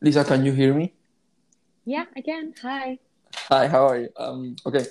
Lisa, 0.00 0.24
can 0.24 0.44
you 0.44 0.52
hear 0.52 0.74
me? 0.74 0.92
Yeah, 1.84 2.06
I 2.16 2.22
can. 2.22 2.52
Hi. 2.62 2.98
Hi, 3.50 3.66
how 3.68 3.88
are 3.88 4.00
you? 4.02 4.08
Um, 4.16 4.56
okay. 4.64 4.86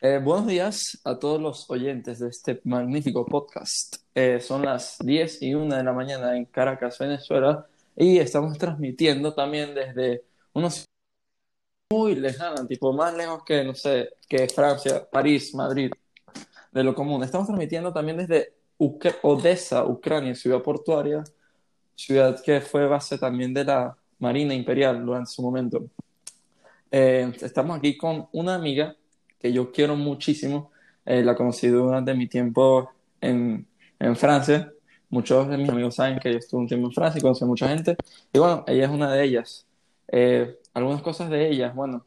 Eh, 0.00 0.18
buenos 0.22 0.46
días 0.46 1.00
a 1.04 1.18
todos 1.18 1.40
los 1.40 1.68
oyentes 1.70 2.18
de 2.20 2.28
este 2.28 2.60
magnífico 2.64 3.24
podcast. 3.26 3.96
Eh, 4.14 4.40
son 4.40 4.64
las 4.64 4.98
10 5.00 5.42
y 5.42 5.54
1 5.54 5.74
de 5.76 5.82
la 5.82 5.92
mañana 5.92 6.36
en 6.36 6.44
Caracas, 6.44 6.98
Venezuela, 6.98 7.66
y 7.96 8.18
estamos 8.18 8.56
transmitiendo 8.58 9.34
también 9.34 9.74
desde 9.74 10.24
unos 10.52 10.84
muy 11.90 12.14
lejanos, 12.14 12.68
tipo 12.68 12.92
más 12.92 13.14
lejos 13.14 13.42
que, 13.44 13.64
no 13.64 13.74
sé, 13.74 14.10
que 14.28 14.46
Francia, 14.48 15.08
París, 15.10 15.54
Madrid, 15.54 15.90
de 16.70 16.84
lo 16.84 16.94
común. 16.94 17.22
Estamos 17.24 17.46
transmitiendo 17.46 17.92
también 17.92 18.18
desde 18.18 18.52
Uc- 18.78 19.16
Odessa, 19.22 19.84
Ucrania, 19.84 20.34
ciudad 20.34 20.62
portuaria, 20.62 21.24
ciudad 21.96 22.40
que 22.42 22.60
fue 22.60 22.86
base 22.86 23.18
también 23.18 23.52
de 23.54 23.64
la 23.64 23.96
Marina 24.18 24.54
Imperial 24.54 25.04
durante 25.04 25.30
su 25.30 25.42
momento. 25.42 25.86
Eh, 26.90 27.32
estamos 27.40 27.78
aquí 27.78 27.96
con 27.96 28.28
una 28.32 28.54
amiga 28.54 28.96
que 29.38 29.52
yo 29.52 29.70
quiero 29.72 29.96
muchísimo. 29.96 30.70
Eh, 31.04 31.22
la 31.22 31.34
conocí 31.34 31.68
durante 31.68 32.14
mi 32.14 32.26
tiempo 32.26 32.90
en, 33.20 33.66
en 33.98 34.16
Francia. 34.16 34.72
Muchos 35.10 35.48
de 35.48 35.56
mis 35.56 35.68
amigos 35.68 35.94
saben 35.94 36.18
que 36.18 36.32
yo 36.32 36.38
estuve 36.38 36.60
un 36.60 36.68
tiempo 36.68 36.88
en 36.88 36.92
Francia 36.92 37.18
y 37.18 37.22
conocí 37.22 37.44
a 37.44 37.46
mucha 37.46 37.68
gente. 37.68 37.96
Y 38.32 38.38
bueno, 38.38 38.64
ella 38.66 38.84
es 38.84 38.90
una 38.90 39.12
de 39.12 39.24
ellas. 39.24 39.66
Eh, 40.08 40.58
algunas 40.74 41.02
cosas 41.02 41.30
de 41.30 41.48
ella, 41.48 41.72
bueno, 41.74 42.06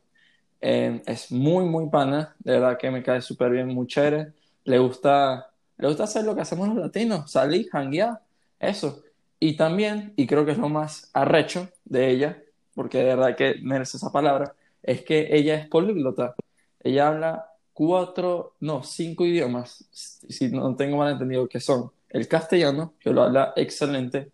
eh, 0.62 1.02
es 1.06 1.32
muy, 1.32 1.66
muy 1.66 1.90
pana. 1.90 2.36
De 2.40 2.54
verdad 2.54 2.78
que 2.78 2.92
me 2.92 3.04
cae 3.04 3.22
súper 3.22 3.52
bien, 3.52 3.68
muy 3.70 3.88
chévere. 3.88 4.34
Le 4.66 4.78
gusta, 4.80 5.52
le 5.78 5.88
gusta 5.88 6.04
hacer 6.04 6.24
lo 6.26 6.36
que 6.36 6.42
hacemos 6.42 6.68
los 6.70 6.78
latinos, 6.78 7.32
salir, 7.32 7.70
janguear, 7.72 8.22
eso. 8.60 9.02
Y 9.44 9.58
también, 9.58 10.14
y 10.18 10.28
creo 10.28 10.46
que 10.46 10.52
es 10.52 10.60
lo 10.60 10.70
más 10.70 11.10
arrecho 11.14 11.68
de 11.84 12.12
ella, 12.12 12.44
porque 12.76 13.00
de 13.00 13.06
verdad 13.06 13.36
que 13.36 13.56
merece 13.64 13.98
esa 13.98 14.12
palabra, 14.12 14.54
es 14.84 15.02
que 15.04 15.36
ella 15.36 15.56
es 15.56 15.68
políglota. 15.68 16.36
Ella 16.80 17.08
habla 17.08 17.52
cuatro, 17.74 18.54
no, 18.60 18.84
cinco 18.84 19.26
idiomas, 19.26 19.84
si 19.92 20.50
no 20.50 20.76
tengo 20.76 20.98
mal 20.98 21.14
entendido, 21.14 21.50
que 21.50 21.60
son 21.60 21.92
el 22.10 22.28
castellano, 22.28 22.94
que 23.00 23.10
lo 23.10 23.24
habla 23.24 23.54
excelente, 23.56 24.32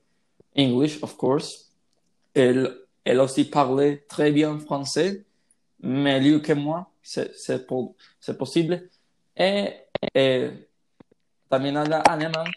English, 0.53 1.01
of 1.01 1.15
course. 1.15 1.69
Elle, 2.33 2.69
elle 3.05 3.21
aussi 3.21 3.45
parle 3.45 4.05
très 4.09 4.33
bien 4.33 4.59
français, 4.59 5.25
mieux 5.79 6.41
que 6.41 6.53
moi, 6.53 6.91
c'est 7.01 8.37
posible. 8.37 8.89
Eh, 9.37 9.87
eh, 10.13 10.67
también 11.47 11.77
habla 11.77 12.01
alemán 12.01 12.47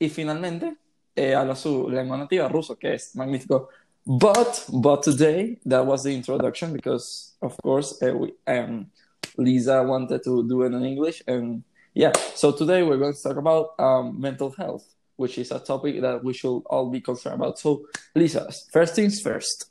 y 0.00 0.08
finalmente 0.08 0.76
eh, 1.16 1.34
lengua 1.34 2.16
nativa, 2.16 2.48
ruso, 2.48 2.78
que 2.78 2.94
es 2.94 3.14
magnífico. 3.14 3.68
But, 4.06 4.66
but 4.72 5.02
today, 5.02 5.58
that 5.64 5.86
was 5.86 6.04
the 6.04 6.14
introduction 6.14 6.72
because, 6.74 7.32
of 7.40 7.56
course, 7.62 8.02
uh, 8.02 8.14
we, 8.14 8.32
um, 8.46 8.90
Liza 9.38 9.82
wanted 9.82 10.22
to 10.24 10.46
do 10.46 10.62
it 10.62 10.72
in 10.74 10.84
English. 10.84 11.22
And 11.26 11.64
yeah, 11.94 12.12
so 12.34 12.52
today 12.52 12.82
we're 12.82 12.98
going 12.98 13.14
to 13.14 13.22
talk 13.22 13.36
about 13.36 13.78
um, 13.78 14.20
mental 14.20 14.50
health, 14.50 14.84
which 15.16 15.38
is 15.38 15.50
a 15.50 15.58
topic 15.58 16.02
that 16.02 16.22
we 16.22 16.34
should 16.34 16.58
all 16.66 16.90
be 16.90 17.00
concerned 17.00 17.36
about. 17.36 17.58
So, 17.58 17.86
Liza, 18.14 18.52
first 18.72 18.94
things 18.94 19.20
first. 19.20 19.70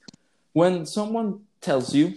When 0.54 0.86
someone 0.86 1.42
tells 1.62 1.94
you 1.94 2.14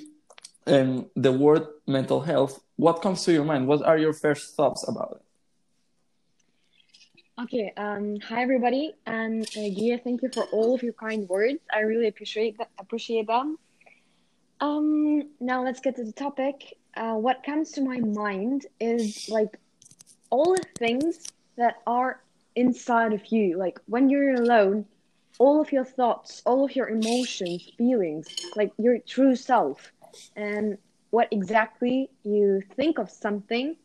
um, 0.67 1.07
the 1.17 1.33
word 1.33 1.67
mental 1.87 2.21
health, 2.21 2.61
what 2.77 3.03
comes 3.03 3.25
to 3.25 3.33
your 3.33 3.45
mind? 3.45 3.67
What 3.67 3.83
are 3.83 3.99
your 3.99 4.13
first 4.13 4.55
thoughts 4.57 4.87
about 4.89 5.19
it? 5.21 5.26
Okay. 7.39 7.71
Um. 7.77 8.17
Hi, 8.29 8.41
everybody, 8.41 8.95
and 9.05 9.43
uh, 9.43 9.69
Gia, 9.69 9.99
thank 9.99 10.23
you 10.23 10.31
for 10.33 10.45
all 10.53 10.75
of 10.75 10.83
your 10.83 10.95
kind 10.95 11.29
words. 11.29 11.59
I 11.71 11.81
really 11.81 12.09
appreciate 12.09 12.57
that. 12.57 12.71
Appreciate 12.79 13.27
them. 13.27 13.59
Um. 14.63 15.29
Now 15.39 15.63
let's 15.63 15.81
get 15.81 15.97
to 15.97 16.05
the 16.05 16.13
topic. 16.13 16.79
Uh, 16.97 17.17
what 17.17 17.43
comes 17.45 17.73
to 17.73 17.83
my 17.83 17.99
mind 18.01 18.65
is 18.81 19.29
like 19.29 19.59
all 20.31 20.55
the 20.55 20.65
things 20.79 21.27
that 21.59 21.83
are 21.87 22.23
inside 22.55 23.13
of 23.13 23.27
you. 23.27 23.59
Like 23.59 23.81
when 23.85 24.09
you're 24.09 24.33
alone, 24.37 24.87
all 25.39 25.61
of 25.61 25.71
your 25.73 25.85
thoughts, 25.85 26.41
all 26.47 26.65
of 26.65 26.75
your 26.75 26.89
emotions, 26.89 27.71
feelings, 27.77 28.29
like 28.57 28.73
your 28.79 28.99
true 29.01 29.37
self, 29.37 29.93
and 30.37 30.79
what 31.11 31.29
exactly 31.31 32.09
you 32.25 32.63
think 32.77 32.97
of 32.99 33.11
something 33.11 33.77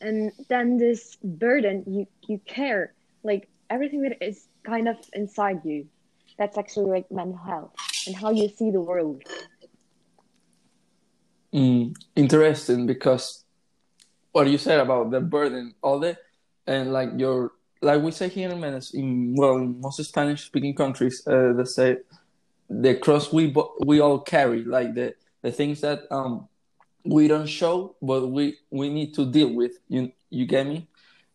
and 0.00 0.32
then 0.48 0.76
this 0.76 1.16
burden 1.22 1.82
you 1.86 2.06
you 2.26 2.38
care 2.44 2.92
like 3.26 3.48
everything 3.70 4.02
that 4.02 4.22
is 4.24 4.46
kind 4.64 4.88
of 4.88 4.96
inside 5.12 5.60
you 5.64 5.86
that's 6.38 6.56
actually 6.58 6.90
like 6.90 7.10
mental 7.10 7.36
health 7.38 7.72
and 8.06 8.16
how 8.16 8.30
you 8.30 8.48
see 8.48 8.70
the 8.70 8.80
world 8.80 9.22
Mm, 11.52 11.94
interesting 12.14 12.86
because 12.86 13.44
what 14.32 14.46
you 14.48 14.58
said 14.58 14.80
about 14.80 15.10
the 15.10 15.20
burden, 15.20 15.74
all 15.82 15.98
the 15.98 16.18
and 16.66 16.92
like 16.92 17.10
your 17.16 17.52
like 17.80 18.02
we 18.02 18.10
say 18.10 18.28
here 18.28 18.50
in 18.50 18.60
Venice, 18.60 18.92
in 18.92 19.34
well, 19.36 19.56
in 19.56 19.80
most 19.80 20.02
Spanish 20.04 20.44
speaking 20.46 20.74
countries, 20.74 21.26
uh, 21.26 21.52
they 21.56 21.64
say 21.64 21.96
the 22.68 22.96
cross 22.96 23.32
we 23.32 23.54
we 23.86 24.00
all 24.00 24.18
carry, 24.18 24.64
like 24.64 24.94
the 24.94 25.14
the 25.42 25.50
things 25.52 25.80
that 25.80 26.02
um 26.10 26.48
we 27.04 27.28
don't 27.28 27.46
show, 27.46 27.96
but 28.02 28.26
we 28.28 28.58
we 28.70 28.90
need 28.90 29.14
to 29.14 29.24
deal 29.24 29.54
with. 29.54 29.72
You 29.88 30.12
you 30.28 30.46
get 30.46 30.66
me? 30.66 30.88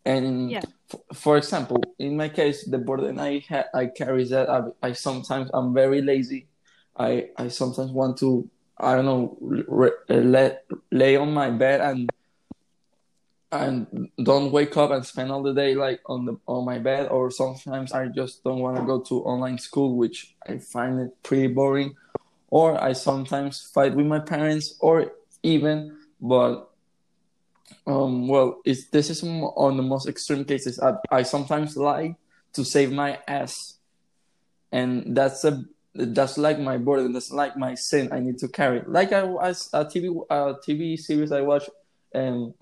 And 0.05 0.51
Yeah. 0.51 0.61
f- 0.91 1.17
for 1.17 1.37
example, 1.37 1.81
in 1.99 2.17
my 2.17 2.29
case, 2.29 2.65
the 2.65 2.77
burden 2.79 3.19
I 3.19 3.39
ha- 3.47 3.69
I 3.73 3.85
carry 3.87 4.23
is 4.23 4.29
that 4.31 4.49
I, 4.49 4.61
I 4.81 4.91
sometimes 4.93 5.49
I'm 5.53 5.73
very 5.73 6.01
lazy. 6.01 6.47
I 6.97 7.29
I 7.37 7.47
sometimes 7.49 7.91
want 7.91 8.17
to 8.19 8.49
I 8.77 8.95
don't 8.95 9.05
know 9.05 9.37
re- 9.41 10.01
uh, 10.09 10.15
let 10.15 10.65
lay 10.91 11.15
on 11.15 11.33
my 11.33 11.49
bed 11.51 11.81
and 11.81 12.09
and 13.51 14.09
don't 14.23 14.51
wake 14.51 14.77
up 14.77 14.91
and 14.91 15.05
spend 15.05 15.31
all 15.31 15.43
the 15.43 15.53
day 15.53 15.75
like 15.75 15.99
on 16.05 16.25
the 16.25 16.37
on 16.47 16.65
my 16.65 16.79
bed 16.79 17.09
or 17.09 17.29
sometimes 17.29 17.91
I 17.91 18.07
just 18.07 18.43
don't 18.43 18.59
want 18.59 18.77
to 18.77 18.83
go 18.83 19.01
to 19.01 19.23
online 19.23 19.57
school 19.57 19.97
which 19.97 20.35
I 20.47 20.57
find 20.57 20.99
it 20.99 21.11
pretty 21.21 21.47
boring 21.47 21.95
or 22.49 22.81
I 22.81 22.93
sometimes 22.93 23.69
fight 23.73 23.93
with 23.93 24.05
my 24.05 24.19
parents 24.19 24.77
or 24.79 25.11
even 25.43 25.97
but 26.21 26.70
um 27.87 28.27
well 28.27 28.61
it's 28.65 28.87
this 28.89 29.09
is 29.09 29.23
on 29.23 29.77
the 29.77 29.83
most 29.83 30.07
extreme 30.07 30.45
cases. 30.45 30.79
I, 30.79 30.93
I 31.11 31.23
sometimes 31.23 31.77
lie 31.77 32.15
to 32.53 32.65
save 32.65 32.91
my 32.91 33.19
ass. 33.27 33.77
And 34.71 35.15
that's 35.15 35.43
a 35.43 35.63
that's 35.93 36.37
like 36.37 36.59
my 36.59 36.77
burden. 36.77 37.13
That's 37.13 37.31
like 37.31 37.57
my 37.57 37.75
sin 37.75 38.09
i 38.11 38.19
need 38.19 38.37
to 38.39 38.47
carry. 38.47 38.81
Like 38.85 39.11
i 39.13 39.23
was 39.23 39.69
a 39.73 39.85
tv 39.85 40.25
a 40.29 40.55
tv 40.65 40.97
series 40.97 41.31
i 41.31 41.41
watched 41.41 41.69
um 42.15 42.53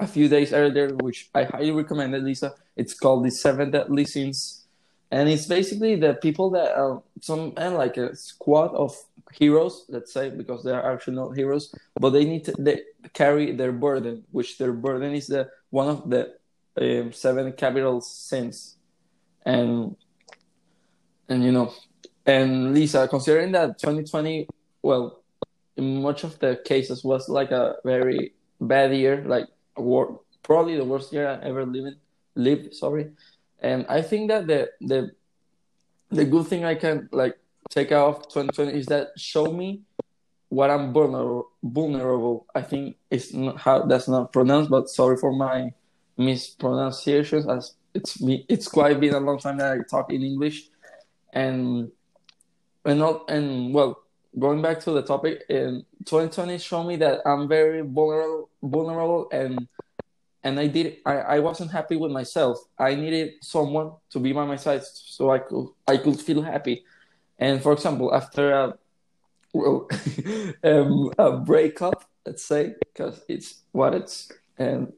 a 0.00 0.06
few 0.06 0.28
days 0.28 0.52
earlier 0.52 0.88
which 0.96 1.30
i 1.34 1.44
highly 1.44 1.70
recommend 1.70 2.12
it 2.14 2.24
liza 2.24 2.52
it's 2.76 2.94
called 2.94 3.24
the 3.24 3.30
seven 3.30 3.70
deadly 3.70 4.04
sins. 4.04 4.58
And 5.10 5.28
it's 5.28 5.44
basically 5.44 5.96
the 5.96 6.14
people 6.14 6.48
that 6.50 6.74
uh, 6.74 7.00
some 7.20 7.52
and 7.58 7.74
like 7.74 7.98
a 7.98 8.16
squad 8.16 8.74
of 8.74 8.96
heroes 9.32 9.84
let's 9.88 10.12
say 10.12 10.30
because 10.30 10.64
they 10.64 10.72
are 10.72 10.92
actually 10.92 11.16
not 11.16 11.36
heroes 11.36 11.74
but 11.98 12.10
they 12.10 12.24
need 12.24 12.44
to 12.44 12.52
they 12.58 12.82
carry 13.12 13.52
their 13.52 13.72
burden 13.72 14.24
which 14.30 14.58
their 14.58 14.72
burden 14.72 15.14
is 15.14 15.26
the 15.26 15.48
one 15.70 15.88
of 15.88 16.08
the 16.08 16.34
um, 16.80 17.12
seven 17.12 17.52
capital 17.52 18.00
sins. 18.00 18.76
And 19.44 19.96
and 21.28 21.42
you 21.44 21.52
know 21.52 21.72
and 22.26 22.74
liza 22.74 23.08
considering 23.08 23.52
that 23.52 23.78
2020 23.78 24.46
well 24.82 25.22
in 25.76 26.02
much 26.02 26.22
of 26.22 26.38
the 26.38 26.60
cases 26.64 27.02
was 27.02 27.28
like 27.28 27.50
a 27.50 27.76
very 27.84 28.34
bad 28.60 28.94
year 28.94 29.24
like 29.26 29.46
war, 29.76 30.20
probably 30.42 30.76
the 30.76 30.84
worst 30.84 31.12
year 31.12 31.26
i 31.28 31.44
ever 31.46 31.66
lived 31.66 31.96
lived 32.34 32.74
sorry. 32.74 33.10
And 33.60 33.84
i 33.88 34.02
think 34.02 34.28
that 34.28 34.46
the 34.46 34.70
the 34.80 35.10
the 36.10 36.24
good 36.24 36.46
thing 36.46 36.64
i 36.64 36.74
can 36.74 37.08
like 37.12 37.36
take 37.68 37.90
out 37.90 38.08
of 38.08 38.22
2020 38.28 38.78
is 38.78 38.86
that 38.86 39.08
show 39.16 39.46
me 39.46 39.80
what 40.52 40.68
i'm 40.68 40.92
vulnerable 40.92 42.46
i 42.54 42.60
think 42.60 42.94
it's 43.10 43.32
not 43.32 43.56
how 43.56 43.80
that's 43.86 44.06
not 44.06 44.30
pronounced 44.34 44.68
but 44.68 44.86
sorry 44.86 45.16
for 45.16 45.32
my 45.32 45.72
mispronunciations 46.18 47.48
as 47.48 47.74
it's 47.94 48.20
me 48.20 48.44
it's 48.50 48.68
quite 48.68 49.00
been 49.00 49.14
a 49.14 49.20
long 49.20 49.38
time 49.38 49.56
that 49.56 49.72
i 49.72 49.78
talk 49.90 50.12
in 50.12 50.22
english. 50.22 50.68
And 51.32 51.90
and 52.84 52.98
not 52.98 53.30
and 53.30 53.72
well 53.72 54.02
going 54.38 54.60
back 54.60 54.80
to 54.80 54.90
the 54.90 55.00
topic 55.00 55.44
in 55.48 55.86
2020 56.04 56.58
showed 56.58 56.84
me 56.84 56.96
that 56.96 57.20
i'm 57.24 57.48
very 57.48 57.80
vulnerable 57.80 58.50
vulnerable 58.62 59.28
and 59.32 59.66
and 60.44 60.60
i 60.60 60.66
did 60.66 60.98
I, 61.06 61.14
I 61.16 61.38
wasn't 61.38 61.70
happy 61.70 61.96
with 61.96 62.12
myself. 62.12 62.58
I 62.78 62.94
needed 62.94 63.40
someone 63.40 63.92
to 64.10 64.18
be 64.20 64.34
by 64.34 64.44
my 64.44 64.56
side 64.56 64.82
so 64.84 65.30
i 65.30 65.38
could 65.38 65.68
i 65.88 65.96
could 65.96 66.20
feel 66.20 66.42
happy. 66.42 66.84
And 67.38 67.62
for 67.62 67.72
example 67.72 68.14
after 68.14 68.52
a 68.52 68.78
well 69.52 69.88
um, 70.64 71.12
a 71.18 71.32
breakup 71.38 72.04
let's 72.26 72.44
say 72.44 72.74
because 72.92 73.22
it's 73.28 73.62
what 73.72 73.94
it's 73.94 74.30
and 74.58 74.92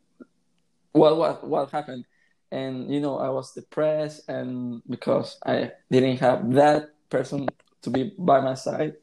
what 0.92 1.16
what 1.16 1.46
what 1.46 1.70
happened 1.70 2.04
and 2.52 2.92
you 2.92 3.00
know 3.00 3.18
i 3.18 3.28
was 3.28 3.52
depressed 3.52 4.28
and 4.28 4.82
because 4.88 5.38
i 5.46 5.70
didn't 5.90 6.18
have 6.18 6.52
that 6.52 6.90
person 7.10 7.48
to 7.84 7.90
be 7.90 8.12
by 8.18 8.40
my 8.40 8.54
side. 8.54 8.94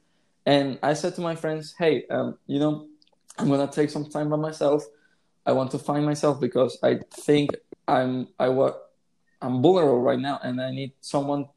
And 0.45 0.77
I 0.83 0.93
said 0.93 1.15
to 1.15 1.21
my 1.21 1.35
friends, 1.35 1.73
"Hey, 1.77 2.05
um, 2.09 2.37
you 2.47 2.59
know, 2.59 2.87
I'm 3.37 3.47
gonna 3.47 3.71
take 3.71 3.89
some 3.89 4.05
time 4.09 4.29
by 4.29 4.37
myself. 4.37 4.83
I 5.45 5.53
want 5.53 5.71
to 5.71 5.79
find 5.79 6.03
myself 6.05 6.41
because 6.41 6.77
I 6.83 6.99
think 7.25 7.55
I'm 7.87 8.27
I 8.39 8.49
was 8.49 8.73
I'm 9.41 9.61
vulnerable 9.61 10.01
right 10.01 10.19
now, 10.19 10.39
and 10.43 10.59
I 10.59 10.71
need 10.71 10.91
someone. 10.99 11.47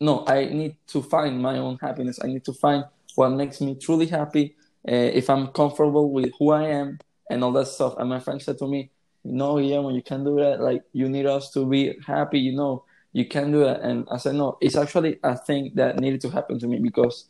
No, 0.00 0.24
I 0.26 0.46
need 0.46 0.76
to 0.88 1.02
find 1.02 1.40
my 1.40 1.58
own 1.58 1.76
happiness. 1.80 2.18
I 2.24 2.28
need 2.28 2.44
to 2.44 2.54
find 2.54 2.84
what 3.20 3.32
makes 3.32 3.60
me 3.60 3.74
truly 3.74 4.06
happy. 4.06 4.56
Uh, 4.88 5.10
if 5.20 5.28
I'm 5.28 5.48
comfortable 5.48 6.10
with 6.10 6.30
who 6.38 6.52
I 6.52 6.68
am 6.68 6.98
and 7.28 7.44
all 7.44 7.52
that 7.52 7.66
stuff. 7.66 7.94
And 7.98 8.08
my 8.08 8.18
friend 8.18 8.40
said 8.40 8.56
to 8.58 8.66
me, 8.66 8.90
"No, 9.22 9.58
yeah, 9.58 9.80
when 9.80 9.94
you 9.94 10.02
can 10.02 10.24
do 10.24 10.36
that, 10.36 10.60
like 10.60 10.82
you 10.94 11.06
need 11.06 11.26
us 11.26 11.50
to 11.50 11.66
be 11.66 11.82
happy. 12.06 12.40
You 12.40 12.54
know, 12.56 12.84
you 13.12 13.26
can 13.26 13.52
do 13.52 13.60
that." 13.60 13.82
And 13.82 14.08
I 14.10 14.16
said, 14.16 14.36
"No, 14.36 14.56
it's 14.62 14.74
actually 14.74 15.18
a 15.22 15.36
thing 15.36 15.72
that 15.74 15.98
needed 15.98 16.22
to 16.22 16.30
happen 16.30 16.58
to 16.60 16.66
me 16.66 16.78
because, 16.78 17.26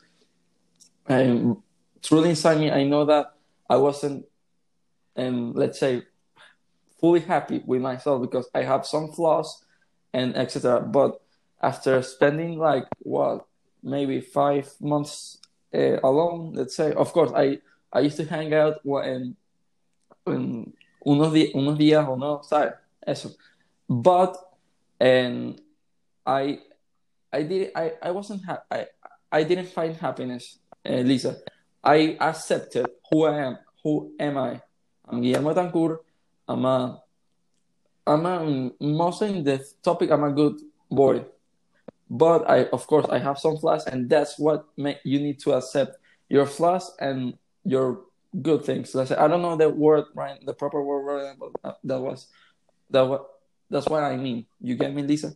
um, 1.09 1.61
truly 2.03 2.31
inside 2.31 2.59
me, 2.61 2.71
I 2.71 2.85
know 2.85 3.05
that 3.07 3.35
I 3.69 3.77
wasn't, 3.77 4.27
um, 5.17 5.55
let's 5.55 5.81
say, 5.81 6.03
fully 7.01 7.21
happy 7.35 7.65
with 7.67 7.83
myself 7.83 8.23
because 8.23 8.49
I 8.55 8.63
have 8.63 8.87
some 8.87 9.11
flaws 9.11 9.65
and 10.13 10.37
etc. 10.37 10.83
But 10.83 11.21
after 11.61 12.01
spending 12.03 12.59
like 12.59 12.87
what 13.01 13.47
maybe 13.83 14.21
five 14.21 14.71
months 14.81 15.41
uh, 15.75 16.01
alone, 16.03 16.53
let's 16.55 16.77
say, 16.77 16.93
of 16.93 17.13
course, 17.13 17.33
I 17.35 17.59
I 17.93 18.01
used 18.01 18.17
to 18.19 18.25
hang 18.25 18.55
out 18.55 18.79
when, 18.85 19.37
when 20.25 20.73
unos, 21.05 21.33
unos 21.55 21.79
días 21.79 22.07
o 22.07 22.17
no, 22.17 22.41
¿sabes? 22.43 22.75
Eso. 23.07 23.31
But 23.89 24.37
and 25.01 25.61
I 26.27 26.61
I 27.33 27.43
did 27.43 27.73
I 27.75 27.93
I 28.03 28.11
wasn't 28.11 28.45
ha- 28.45 28.63
I 28.71 28.87
I 29.33 29.45
didn't 29.45 29.69
find 29.69 29.97
happiness, 29.97 30.59
uh, 30.87 31.03
Liza. 31.03 31.39
I 31.83 32.17
accepted 32.21 32.87
who 33.11 33.25
I 33.25 33.39
am. 33.47 33.59
Who 33.83 34.13
am 34.21 34.37
I? 34.37 34.61
I'm 35.09 35.23
Guillermo 35.23 35.55
Tancourt. 35.55 36.05
I'm 36.47 36.65
a 36.65 37.03
I'm 38.07 38.27
a, 38.27 38.71
mostly 38.81 39.29
in 39.39 39.45
the 39.45 39.65
topic. 39.83 40.11
I'm 40.11 40.25
a 40.25 40.33
good 40.33 40.61
boy, 40.91 41.25
but 42.11 42.51
I, 42.51 42.65
of 42.67 42.87
course, 42.89 43.07
I 43.09 43.19
have 43.19 43.39
some 43.39 43.57
flaws, 43.57 43.87
and 43.87 44.11
that's 44.11 44.39
what 44.39 44.67
you 44.77 45.21
need 45.21 45.39
to 45.41 45.53
accept 45.53 45.97
your 46.29 46.45
flaws 46.45 46.93
and 47.01 47.39
your 47.65 48.03
good 48.43 48.65
things. 48.65 48.91
Say 48.91 49.15
I 49.17 49.29
don't 49.29 49.43
know 49.43 49.57
the 49.57 49.69
word 49.69 50.07
right, 50.15 50.45
the 50.45 50.53
proper 50.53 50.83
word 50.83 51.37
but 51.39 51.51
uh, 51.63 51.75
that 51.85 52.01
was 52.01 52.27
that 52.91 53.03
what 53.03 53.27
that's 53.71 53.87
what 53.87 54.03
I 54.03 54.17
mean. 54.17 54.47
You 54.61 54.75
get 54.75 54.93
me, 54.93 55.03
Liza? 55.03 55.35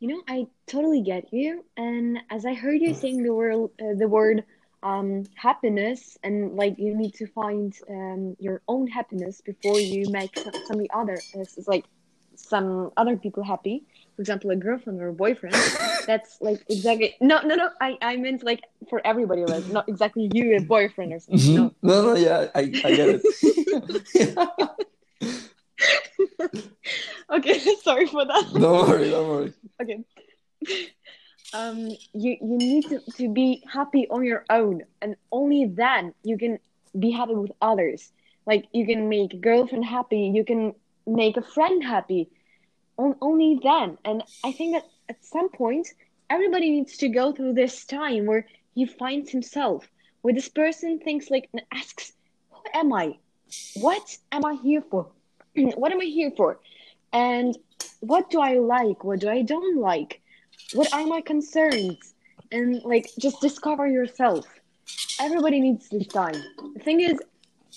You 0.00 0.08
know, 0.08 0.22
I 0.28 0.46
totally 0.66 1.00
get 1.02 1.32
you. 1.32 1.64
And 1.76 2.18
as 2.28 2.44
I 2.44 2.54
heard 2.54 2.80
you 2.82 2.92
saying 2.92 3.22
the 3.22 3.32
word, 3.32 3.70
uh, 3.80 3.94
the 3.96 4.08
word 4.08 4.44
um, 4.82 5.24
happiness, 5.36 6.18
and 6.22 6.54
like 6.54 6.78
you 6.78 6.94
need 6.94 7.14
to 7.14 7.26
find 7.28 7.74
um, 7.88 8.36
your 8.38 8.60
own 8.68 8.88
happiness 8.88 9.40
before 9.40 9.80
you 9.80 10.04
make 10.10 10.36
some, 10.36 10.52
some 10.66 10.86
other, 10.92 11.18
it's 11.34 11.66
like 11.66 11.86
some 12.36 12.92
other 12.96 13.16
people 13.16 13.42
happy. 13.42 13.84
For 14.14 14.22
example, 14.22 14.50
a 14.50 14.56
girlfriend 14.56 15.00
or 15.00 15.08
a 15.08 15.12
boyfriend. 15.12 15.54
That's 16.06 16.40
like 16.40 16.62
exactly 16.68 17.16
no, 17.20 17.40
no, 17.42 17.54
no. 17.54 17.70
I, 17.80 17.98
I 18.00 18.16
meant 18.16 18.44
like 18.44 18.62
for 18.88 19.00
everybody, 19.04 19.44
like 19.44 19.66
not 19.66 19.88
exactly 19.88 20.30
you 20.32 20.56
a 20.56 20.60
boyfriend 20.60 21.12
or 21.12 21.20
something. 21.20 21.38
Mm-hmm. 21.38 21.86
No, 21.86 22.02
no, 22.02 22.14
no, 22.14 22.14
yeah, 22.14 22.48
I, 22.54 22.60
I 22.60 22.96
get 22.96 23.20
it. 23.20 23.22
okay, 27.30 27.58
sorry 27.82 28.06
for 28.06 28.24
that. 28.24 28.50
don't 28.52 28.88
worry, 28.88 29.10
don't 29.10 29.28
worry. 29.28 29.52
Okay. 29.82 30.04
Um, 31.52 31.88
you 32.12 32.36
you 32.40 32.58
need 32.58 32.88
to, 32.88 33.00
to 33.16 33.32
be 33.32 33.62
happy 33.70 34.08
on 34.08 34.24
your 34.24 34.44
own, 34.50 34.82
and 35.00 35.16
only 35.30 35.66
then 35.66 36.14
you 36.22 36.38
can 36.38 36.58
be 36.98 37.10
happy 37.10 37.34
with 37.34 37.52
others. 37.60 38.12
Like 38.46 38.66
you 38.72 38.86
can 38.86 39.08
make 39.08 39.40
girlfriend 39.40 39.84
happy, 39.84 40.32
you 40.34 40.44
can 40.44 40.74
make 41.06 41.36
a 41.36 41.42
friend 41.42 41.82
happy. 41.82 42.28
On, 42.98 43.14
only 43.20 43.60
then, 43.62 43.98
and 44.04 44.22
I 44.42 44.52
think 44.52 44.74
that 44.74 44.86
at 45.08 45.24
some 45.24 45.50
point 45.50 45.88
everybody 46.30 46.70
needs 46.70 46.96
to 46.98 47.08
go 47.08 47.32
through 47.32 47.52
this 47.52 47.84
time 47.84 48.26
where 48.26 48.46
he 48.74 48.86
finds 48.86 49.30
himself, 49.30 49.86
where 50.22 50.34
this 50.34 50.48
person 50.48 50.98
thinks 50.98 51.30
like 51.30 51.48
and 51.52 51.62
asks, 51.72 52.12
"Who 52.50 52.62
am 52.72 52.92
I? 52.92 53.18
What 53.74 54.16
am 54.32 54.44
I 54.44 54.54
here 54.54 54.82
for? 54.90 55.08
what 55.54 55.92
am 55.92 56.00
I 56.00 56.04
here 56.04 56.32
for? 56.36 56.58
And 57.12 57.56
what 58.00 58.30
do 58.30 58.40
I 58.40 58.54
like? 58.54 59.04
What 59.04 59.20
do 59.20 59.28
I 59.28 59.42
don't 59.42 59.78
like? 59.78 60.20
What 60.72 60.92
are 60.92 61.06
my 61.06 61.20
concerns? 61.20 62.14
And 62.52 62.82
like 62.84 63.10
just 63.18 63.40
discover 63.40 63.86
yourself. 63.86 64.46
Everybody 65.20 65.60
needs 65.60 65.88
this 65.88 66.06
time. 66.06 66.36
The 66.74 66.80
thing 66.80 67.00
is, 67.00 67.18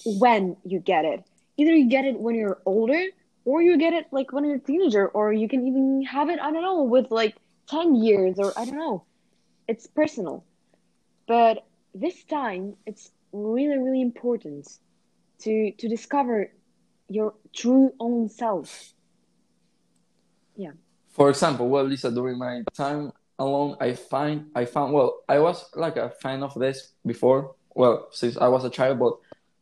when 0.05 0.55
you 0.63 0.79
get 0.79 1.05
it, 1.05 1.23
either 1.57 1.75
you 1.75 1.89
get 1.89 2.05
it 2.05 2.19
when 2.19 2.35
you're 2.35 2.59
older, 2.65 3.03
or 3.49 3.63
you 3.63 3.79
get 3.79 3.93
it 3.93 4.05
like 4.11 4.31
when 4.31 4.45
you're 4.45 4.57
a 4.57 4.59
teenager, 4.59 5.07
or 5.07 5.33
you 5.33 5.49
can 5.49 5.65
even 5.65 6.03
have 6.03 6.29
it, 6.29 6.39
I 6.39 6.51
don't 6.51 6.61
know, 6.61 6.83
with 6.83 7.09
like 7.09 7.35
10 7.67 7.95
years, 7.95 8.37
or 8.37 8.53
I 8.55 8.63
don't 8.65 8.77
know. 8.77 9.05
It's 9.67 9.87
personal. 9.87 10.45
But 11.27 11.65
this 11.95 12.23
time, 12.25 12.75
it's 12.85 13.09
really, 13.31 13.79
really 13.79 14.03
important 14.03 14.67
to 15.39 15.71
to 15.79 15.89
discover 15.89 16.51
your 17.07 17.33
true 17.51 17.91
own 17.99 18.29
self. 18.29 18.93
Yeah. 20.55 20.75
For 21.09 21.29
example, 21.29 21.69
well, 21.69 21.85
Liza, 21.85 22.11
during 22.11 22.37
my 22.37 22.61
time 22.75 23.11
alone, 23.39 23.77
I 23.79 23.93
find 23.93 24.35
I 24.53 24.65
found 24.65 24.93
well, 24.93 25.11
I 25.27 25.39
was 25.39 25.57
like 25.75 25.97
a 25.97 26.11
fan 26.21 26.43
of 26.43 26.53
this 26.53 26.93
before. 27.03 27.55
Well, 27.73 28.09
since 28.11 28.37
I 28.37 28.47
was 28.47 28.63
a 28.63 28.69
child, 28.69 28.99
but 28.99 29.13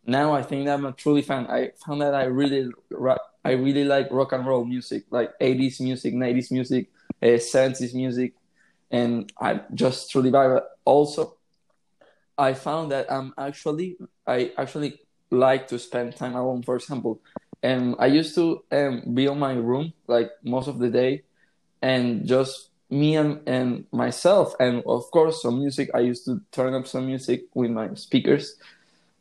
now 0.06 0.34
I 0.34 0.44
think 0.44 0.66
that 0.66 0.74
I'm 0.74 0.86
a 0.86 0.92
truly 0.92 1.22
fan. 1.22 1.48
I 1.48 1.72
found 1.86 2.02
that 2.02 2.16
I 2.16 2.26
really 2.26 2.70
I 3.48 3.52
really 3.52 3.86
like 3.86 4.12
rock 4.12 4.34
and 4.34 4.46
roll 4.46 4.66
music, 4.66 5.06
like 5.10 5.32
80s 5.40 5.80
music, 5.80 6.14
90s 6.14 6.52
music, 6.52 6.90
uh, 7.24 7.40
70s 7.40 7.94
music, 7.94 8.34
and 8.92 9.32
I 9.40 9.62
just 9.74 10.12
truly 10.12 10.32
vibe. 10.32 10.62
Also, 10.84 11.38
I 12.38 12.54
found 12.54 12.92
that 12.92 13.10
I'm 13.10 13.34
actually 13.38 13.96
I 14.28 14.52
actually 14.58 15.00
like 15.32 15.70
to 15.70 15.80
spend 15.80 16.18
time 16.18 16.36
alone. 16.36 16.62
For 16.62 16.76
example, 16.76 17.22
and 17.64 17.96
I 18.00 18.08
used 18.08 18.36
to 18.36 18.66
um, 18.70 19.14
be 19.14 19.30
on 19.30 19.40
my 19.40 19.54
room 19.54 19.94
like 20.08 20.30
most 20.44 20.68
of 20.68 20.80
the 20.80 20.90
day, 20.90 21.24
and 21.82 22.28
just 22.28 22.72
me 22.90 23.16
and, 23.16 23.40
and 23.48 23.86
myself, 23.94 24.56
and 24.60 24.84
of 24.86 25.10
course 25.12 25.42
some 25.42 25.60
music. 25.60 25.90
I 25.96 26.00
used 26.00 26.26
to 26.26 26.42
turn 26.52 26.74
up 26.74 26.86
some 26.86 27.06
music 27.06 27.46
with 27.54 27.72
my 27.72 27.94
speakers, 27.94 28.60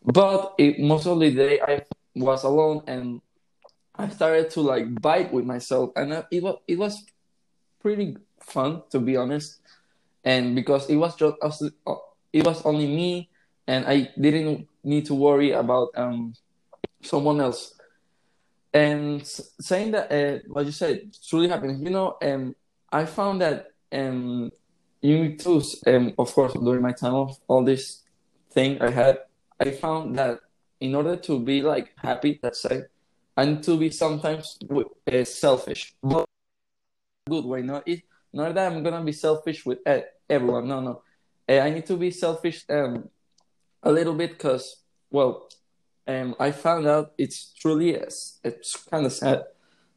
but 0.04 0.52
it, 0.58 0.80
most 0.80 1.06
of 1.06 1.20
the 1.20 1.30
day 1.30 1.60
I 1.60 1.82
was 2.16 2.42
alone, 2.42 2.82
and 2.88 3.20
I 3.98 4.08
started 4.08 4.50
to 4.50 4.60
like 4.60 5.00
bite 5.00 5.32
with 5.32 5.44
myself, 5.44 5.90
and 5.96 6.24
it 6.30 6.42
was 6.42 6.58
it 6.68 6.78
was 6.78 7.04
pretty 7.80 8.16
fun 8.40 8.82
to 8.90 9.00
be 9.00 9.16
honest, 9.16 9.60
and 10.24 10.54
because 10.54 10.88
it 10.88 10.96
was 10.96 11.16
just 11.16 11.36
it 12.32 12.44
was 12.44 12.62
only 12.64 12.86
me, 12.86 13.30
and 13.66 13.86
I 13.86 14.10
didn't 14.20 14.68
need 14.84 15.06
to 15.06 15.14
worry 15.14 15.52
about 15.52 15.88
um 15.96 16.34
someone 17.02 17.40
else. 17.40 17.74
And 18.74 19.26
saying 19.26 19.92
that 19.92 20.12
uh, 20.12 20.38
what 20.48 20.66
you 20.66 20.72
said 20.72 21.16
truly 21.26 21.48
happened 21.48 21.82
you 21.82 21.88
know 21.88 22.18
um 22.20 22.54
i 22.92 23.06
found 23.06 23.40
that 23.40 23.68
um 23.90 24.50
you 25.00 25.34
too 25.38 25.62
um 25.86 26.12
of 26.18 26.30
course 26.34 26.52
during 26.52 26.82
my 26.82 26.92
time 26.92 27.14
of 27.14 27.38
all 27.48 27.64
this 27.64 28.02
thing 28.50 28.76
i 28.82 28.90
had 28.90 29.20
i 29.60 29.70
found 29.70 30.18
that 30.18 30.40
in 30.80 30.94
order 30.94 31.16
to 31.16 31.40
be 31.40 31.62
like 31.62 31.94
happy 31.96 32.38
let's 32.42 32.60
say 32.60 32.84
need 33.44 33.62
to 33.62 33.76
be 33.76 33.90
sometimes 33.90 34.58
uh, 35.12 35.24
selfish 35.24 35.94
but 36.02 36.24
good 37.28 37.44
way 37.44 37.62
not 37.62 37.86
it 37.86 38.02
not 38.32 38.54
that 38.54 38.72
i'm 38.72 38.82
gonna 38.82 39.04
be 39.04 39.12
selfish 39.12 39.66
with 39.66 39.78
everyone 40.28 40.66
no 40.66 40.80
no 40.80 41.02
uh, 41.48 41.60
i 41.60 41.70
need 41.70 41.84
to 41.84 41.96
be 41.96 42.10
selfish 42.10 42.64
um 42.70 43.08
a 43.82 43.92
little 43.92 44.14
bit 44.14 44.30
because 44.30 44.82
well 45.10 45.48
and 46.06 46.34
I 46.38 46.52
found 46.52 46.86
out 46.86 47.12
it's 47.18 47.52
truly 47.54 47.92
yes, 47.92 48.38
it's 48.44 48.76
kind 48.76 49.06
of 49.06 49.12
sad, 49.12 49.44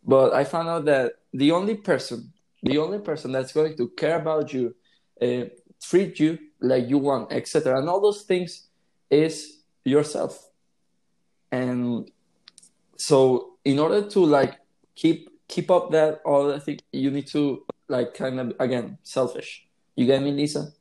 but 0.04 0.34
I 0.34 0.44
found 0.44 0.68
out 0.68 0.86
that 0.86 1.14
the 1.32 1.52
only 1.52 1.76
person, 1.76 2.34
the 2.64 2.80
only 2.80 3.00
person 3.00 3.32
that's 3.32 3.54
going 3.54 3.78
to 3.78 3.90
care 3.90 4.20
about 4.20 4.52
you, 4.52 4.76
uh, 5.22 5.46
treat 5.82 6.20
you 6.20 6.40
like 6.60 6.90
you 6.90 6.98
want, 6.98 7.32
etc., 7.32 7.78
and 7.78 7.88
all 7.88 8.02
those 8.02 8.24
things 8.24 8.68
is 9.10 9.60
yourself. 9.86 10.50
And 11.52 12.10
so, 13.00 13.54
in 13.64 13.80
order 13.80 14.08
to 14.10 14.20
like 14.20 14.60
keep 14.96 15.30
keep 15.48 15.72
up 15.72 15.92
that 15.92 16.22
all 16.26 16.54
I 16.54 16.60
think 16.60 16.82
you 16.92 17.10
need 17.10 17.28
to 17.28 17.66
like 17.88 18.14
kind 18.14 18.40
of 18.40 18.54
again 18.60 18.98
selfish. 19.04 19.66
You 19.96 20.06
get 20.06 20.22
me, 20.22 20.32
Liza? 20.32 20.74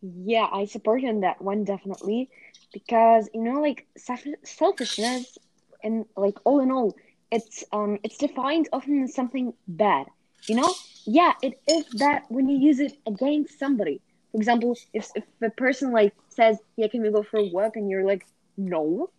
Yeah, 0.00 0.48
I 0.52 0.66
support 0.66 1.02
you 1.02 1.08
on 1.08 1.20
that 1.20 1.42
one 1.42 1.64
definitely. 1.64 2.30
Because 2.72 3.28
you 3.34 3.42
know 3.42 3.60
like 3.60 3.86
selfishness 3.96 5.36
and 5.82 6.06
like 6.16 6.38
all 6.44 6.60
in 6.60 6.70
all 6.70 6.96
it's 7.30 7.64
um 7.72 7.98
it's 8.04 8.16
defined 8.16 8.68
often 8.72 9.02
as 9.02 9.14
something 9.14 9.52
bad 9.66 10.06
you 10.46 10.54
know? 10.54 10.74
Yeah 11.06 11.32
it 11.42 11.60
is 11.66 11.86
that 11.98 12.24
when 12.28 12.48
you 12.48 12.58
use 12.58 12.78
it 12.80 12.96
against 13.06 13.58
somebody. 13.58 14.00
For 14.30 14.38
example 14.38 14.76
if, 14.92 15.10
if 15.16 15.24
a 15.42 15.50
person 15.50 15.90
like 15.92 16.14
says 16.28 16.58
yeah 16.76 16.86
can 16.88 17.02
we 17.02 17.10
go 17.10 17.22
for 17.24 17.38
a 17.38 17.48
walk? 17.48 17.76
and 17.76 17.90
you're 17.90 18.04
like 18.04 18.26
no 18.56 19.10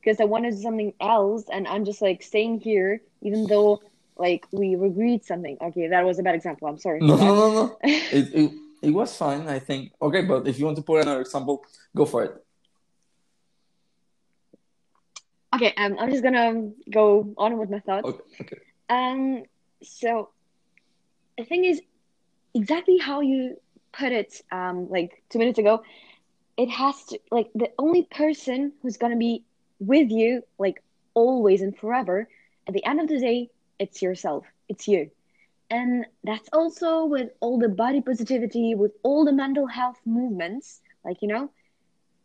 because 0.00 0.20
i 0.20 0.24
wanted 0.24 0.58
something 0.58 0.92
else 1.00 1.44
and 1.52 1.68
i'm 1.68 1.84
just 1.84 2.00
like 2.02 2.22
staying 2.22 2.58
here 2.60 3.00
even 3.22 3.46
though 3.46 3.80
like 4.20 4.46
we 4.52 4.74
agreed 4.74 5.24
something. 5.24 5.56
Okay 5.60 5.88
that 5.88 6.04
was 6.04 6.18
a 6.18 6.22
bad 6.22 6.34
example. 6.34 6.68
I'm 6.68 6.78
sorry 6.78 7.00
no 7.00 7.16
no 7.16 7.34
no 7.34 7.54
no. 7.54 7.78
It, 7.82 8.34
it, 8.34 8.52
it 8.82 8.90
was 8.90 9.16
fine 9.16 9.48
i 9.48 9.58
think. 9.58 9.92
Okay 10.00 10.22
but 10.22 10.46
if 10.46 10.58
you 10.58 10.66
want 10.66 10.76
to 10.76 10.82
put 10.82 11.00
another 11.00 11.22
example 11.22 11.64
go 11.96 12.04
for 12.04 12.24
it. 12.24 12.34
Okay 15.54 15.72
um, 15.76 15.96
i'm 15.98 16.10
just 16.10 16.22
gonna 16.22 16.70
go 16.90 17.32
on 17.38 17.58
with 17.58 17.70
my 17.70 17.80
thoughts. 17.80 18.06
Okay, 18.06 18.24
okay. 18.42 18.58
um 18.90 19.42
so 19.82 20.28
the 21.38 21.44
thing 21.44 21.64
is 21.64 21.80
exactly 22.54 22.98
how 22.98 23.20
you 23.22 23.56
put 23.92 24.12
it 24.12 24.42
um 24.52 24.88
like 24.90 25.22
two 25.30 25.38
minutes 25.38 25.58
ago 25.58 25.82
it 26.58 26.68
has 26.68 27.04
to 27.06 27.18
like 27.30 27.48
the 27.54 27.70
only 27.78 28.02
person 28.02 28.72
who's 28.82 28.98
gonna 28.98 29.16
be 29.16 29.44
with 29.80 30.10
you 30.10 30.44
like 30.58 30.82
always 31.14 31.62
and 31.62 31.76
forever. 31.76 32.28
At 32.68 32.74
the 32.74 32.84
end 32.84 33.00
of 33.00 33.08
the 33.08 33.20
day 33.20 33.50
it's 33.78 34.02
yourself. 34.02 34.46
It's 34.68 34.88
you. 34.88 35.10
And 35.70 36.06
that's 36.24 36.48
also 36.52 37.04
with 37.06 37.30
all 37.40 37.58
the 37.58 37.68
body 37.68 38.00
positivity 38.00 38.74
with 38.74 38.92
all 39.02 39.24
the 39.24 39.32
mental 39.32 39.66
health 39.68 40.00
movements 40.06 40.80
like 41.04 41.22
you 41.22 41.28
know 41.28 41.50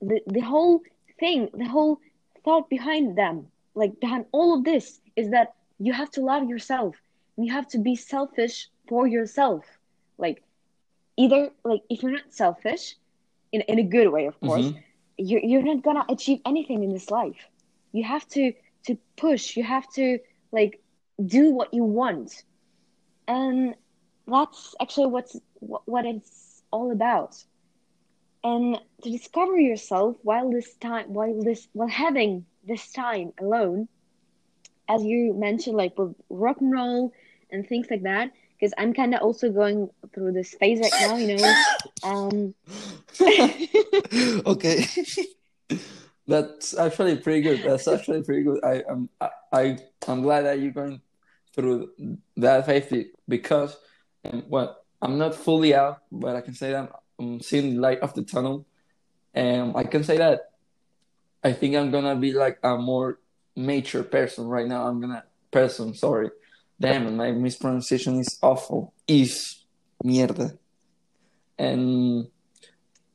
the 0.02 0.22
the 0.28 0.42
whole 0.42 0.82
thing 1.20 1.50
the 1.54 1.66
whole 1.66 2.00
thought 2.44 2.70
behind 2.70 3.18
them 3.18 3.48
like 3.76 4.00
behind 4.00 4.26
all 4.32 4.54
of 4.58 4.64
this 4.66 5.02
is 5.16 5.30
that 5.32 5.54
you 5.80 5.94
have 5.94 6.12
to 6.12 6.22
love 6.22 6.48
yourself. 6.50 6.96
You 7.38 7.52
have 7.54 7.68
to 7.70 7.80
be 7.80 7.96
selfish 7.96 8.70
for 8.88 9.08
yourself. 9.08 9.80
Like 10.18 10.44
either 11.18 11.52
like 11.64 11.82
if 11.90 12.02
you're 12.04 12.12
not 12.12 12.34
selfish 12.34 12.96
in, 13.52 13.62
in 13.62 13.80
a 13.80 13.84
good 13.84 14.10
way 14.12 14.26
of 14.26 14.40
course 14.42 14.72
Mhm. 14.72 14.85
You're, 15.18 15.42
you're 15.44 15.64
not 15.64 15.84
gonna 15.84 16.06
achieve 16.10 16.40
anything 16.46 16.84
in 16.84 16.92
this 16.92 17.10
life. 17.12 17.50
You 17.92 18.04
have 18.04 18.28
to 18.30 18.54
to 18.86 18.98
push. 19.18 19.56
You 19.58 19.64
have 19.64 19.88
to 19.94 20.20
like 20.52 20.82
do 21.26 21.52
what 21.52 21.74
you 21.74 21.84
want. 21.84 22.44
And 23.28 23.76
that's 24.28 24.76
actually 24.82 25.08
what's 25.08 25.40
what, 25.60 25.82
what 25.86 26.06
it's 26.06 26.64
all 26.72 26.92
about. 26.92 27.36
And 28.44 28.80
to 29.04 29.10
discover 29.10 29.60
yourself 29.60 30.18
while 30.24 30.50
this 30.52 30.76
time 30.76 31.14
while 31.14 31.42
this 31.42 31.68
while 31.74 31.88
having 31.88 32.46
this 32.64 32.92
time 32.92 33.34
alone 33.40 33.88
as 34.88 35.04
you 35.04 35.34
mentioned 35.34 35.76
like 35.78 35.98
with 35.98 36.16
rock 36.30 36.60
and 36.62 36.72
roll 36.72 37.12
and 37.52 37.68
things 37.68 37.88
like 37.90 38.04
that 38.04 38.32
because 38.60 38.74
i'm 38.78 38.94
kind 38.94 39.14
of 39.14 39.22
also 39.22 39.50
going 39.50 39.90
through 40.14 40.32
this 40.32 40.54
phase 40.56 40.80
right 40.80 40.92
now 41.02 41.18
you 41.18 41.38
know? 41.38 41.64
Um 42.04 42.54
okay. 44.46 44.86
That's 46.28 46.76
actually 46.76 47.18
pretty 47.18 47.42
good. 47.42 47.62
That's 47.64 47.88
actually 47.88 48.24
pretty 48.24 48.44
good. 48.44 48.64
I 48.64 48.84
am 48.90 49.10
I, 49.22 49.30
I 49.54 49.78
i'm 50.08 50.22
glad 50.22 50.44
that 50.44 50.60
you're 50.60 50.72
going 50.72 51.02
through 51.54 51.90
that 52.38 52.66
phase 52.66 53.08
because 53.28 53.78
um, 54.26 54.44
well 54.50 54.78
i'm 55.02 55.18
not 55.18 55.34
fully 55.34 55.74
out 55.74 56.02
but 56.12 56.36
i 56.36 56.42
can 56.42 56.54
say 56.54 56.72
that 56.72 56.92
i'm 57.20 57.40
seeing 57.40 57.76
the 57.76 57.80
light 57.80 58.00
of 58.00 58.14
the 58.14 58.24
tunnel. 58.24 58.66
And 59.34 59.76
i 59.76 59.84
can 59.84 60.04
say 60.04 60.18
that 60.18 60.52
i 61.44 61.54
think 61.54 61.76
i'm 61.76 61.92
gonna 61.92 62.16
be 62.16 62.34
like 62.34 62.60
a 62.64 62.78
more 62.78 63.20
mature 63.56 64.04
person 64.04 64.46
right 64.48 64.68
now. 64.68 64.86
I'm 64.88 65.00
gonna 65.00 65.24
person 65.52 65.94
sorry 65.94 66.30
damn 66.80 67.16
my 67.16 67.32
mispronunciation 67.32 68.20
is 68.20 68.38
awful. 68.42 68.94
Is 69.08 69.64
mierda. 70.04 70.58
And 71.58 72.28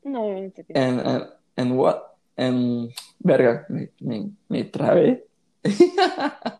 no 0.04 0.32
it's 0.32 0.58
okay 0.58 0.72
and 0.74 1.00
and, 1.00 1.24
and 1.56 1.76
what? 1.76 2.16
And 2.36 2.92
verga 3.22 3.66
me, 3.68 3.88
me, 4.00 4.32
me 4.48 4.64
trabé. 4.64 5.20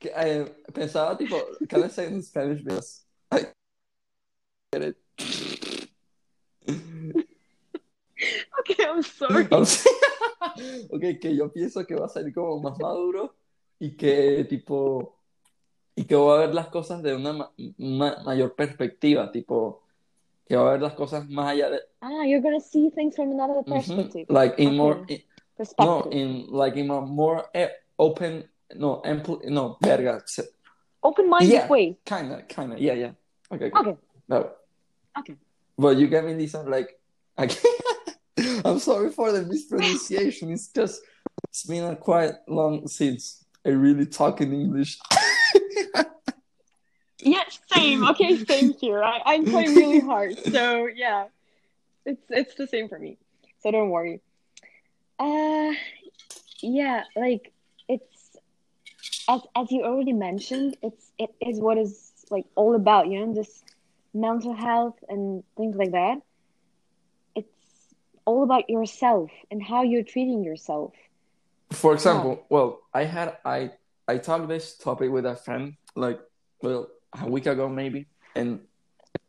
Que, 0.00 0.10
eh, 0.10 0.44
pensaba 0.72 1.16
tipo 1.16 1.38
can 1.68 1.84
I 1.84 1.88
say 1.88 2.06
in 2.08 2.20
Spanish 2.20 2.62
because 2.62 3.04
I 3.30 3.46
get 4.72 4.82
it. 4.82 4.96
Okay 8.60 8.84
i'm 8.88 9.02
sorry. 9.02 9.46
O 9.50 9.64
sea, 9.68 9.92
ok 10.90 11.20
que 11.20 11.36
yo 11.36 11.52
pienso 11.52 11.86
que 11.86 11.94
va 11.94 12.06
a 12.06 12.08
ser 12.08 12.32
como 12.32 12.60
más 12.60 12.78
maduro 12.78 13.34
y 13.78 13.96
que 13.96 14.44
tipo 14.48 15.18
y 15.96 16.04
que 16.04 16.14
va 16.16 16.36
a 16.36 16.38
ver 16.46 16.54
las 16.54 16.68
cosas 16.68 17.02
de 17.02 17.14
una 17.14 17.32
ma- 17.32 17.52
ma- 17.78 18.22
mayor 18.24 18.54
perspectiva 18.54 19.30
tipo 19.30 19.82
que 20.46 20.56
va 20.56 20.68
a 20.68 20.72
ver 20.72 20.82
las 20.82 20.94
cosas 20.94 21.28
más 21.28 21.50
allá 21.52 21.70
de 21.70 21.80
ah 22.00 22.24
you're 22.26 22.40
gonna 22.42 22.60
see 22.60 22.90
things 22.90 23.14
from 23.16 23.30
another 23.32 23.62
perspective 23.64 24.26
like 24.28 24.54
in 24.58 24.68
Okay. 24.68 24.76
more 24.76 25.04
in- 25.08 25.22
No, 25.78 26.02
in 26.10 26.46
like 26.50 26.76
in 26.76 26.90
a 26.90 27.00
more 27.00 27.44
open, 27.96 28.42
no, 28.74 29.00
ampl, 29.04 29.38
no, 29.44 29.78
verga, 29.80 30.20
open-minded 31.02 31.52
Yeah. 31.52 31.68
way 31.68 31.96
kinda, 32.04 32.42
kinda, 32.48 32.76
yeah, 32.76 32.94
yeah. 32.94 33.12
Okay, 33.52 33.70
good. 33.70 33.86
okay 33.86 33.96
No, 34.28 34.50
okay 35.16 35.36
but 35.78 35.96
you 35.96 36.08
get 36.08 36.24
me 36.24 36.34
this 36.34 36.54
like, 36.54 36.98
I'm 38.64 38.78
sorry 38.80 39.10
for 39.10 39.30
the 39.32 39.42
mispronunciation. 39.42 40.50
It's 40.50 40.68
just 40.72 41.02
it's 41.50 41.64
been 41.66 41.84
a 41.84 41.94
quite 41.96 42.34
long 42.48 42.88
since 42.88 43.43
I 43.66 43.70
really 43.70 44.06
talk 44.06 44.40
in 44.40 44.52
English. 44.52 44.98
Yeah, 47.24 47.42
same. 47.72 48.06
Okay, 48.08 48.36
same 48.44 48.74
here. 48.74 49.02
I, 49.02 49.22
I'm 49.24 49.46
trying 49.46 49.74
really 49.74 50.00
hard. 50.00 50.36
So 50.52 50.86
yeah. 50.94 51.28
It's 52.04 52.22
it's 52.28 52.54
the 52.54 52.66
same 52.66 52.88
for 52.88 52.98
me. 52.98 53.16
So 53.60 53.70
don't 53.70 53.90
worry. 53.90 54.20
Uh 55.18 55.72
yeah, 56.60 57.04
like 57.16 57.52
it's 57.88 58.36
as 59.28 59.40
as 59.56 59.70
you 59.70 59.84
already 59.84 60.12
mentioned, 60.12 60.76
it's 60.82 61.10
it 61.18 61.30
is 61.40 61.58
what 61.60 61.78
is 61.78 62.12
like 62.30 62.44
all 62.54 62.74
about, 62.74 63.08
you 63.08 63.24
know, 63.24 63.32
this 63.32 63.64
mental 64.12 64.54
health 64.54 64.96
and 65.08 65.44
things 65.56 65.76
like 65.76 65.92
that. 65.92 66.20
It's 67.34 67.48
all 68.26 68.42
about 68.42 68.68
yourself 68.68 69.30
and 69.50 69.62
how 69.62 69.82
you're 69.82 70.04
treating 70.04 70.44
yourself. 70.44 70.92
For 71.74 71.94
example, 71.94 72.46
well, 72.48 72.80
I 72.92 73.04
had 73.04 73.38
I 73.44 73.72
I 74.06 74.18
talked 74.18 74.48
this 74.48 74.76
topic 74.76 75.10
with 75.10 75.26
a 75.26 75.36
friend 75.36 75.76
like 75.94 76.20
well 76.62 76.88
a 77.20 77.28
week 77.28 77.46
ago 77.46 77.68
maybe, 77.68 78.06
and 78.34 78.60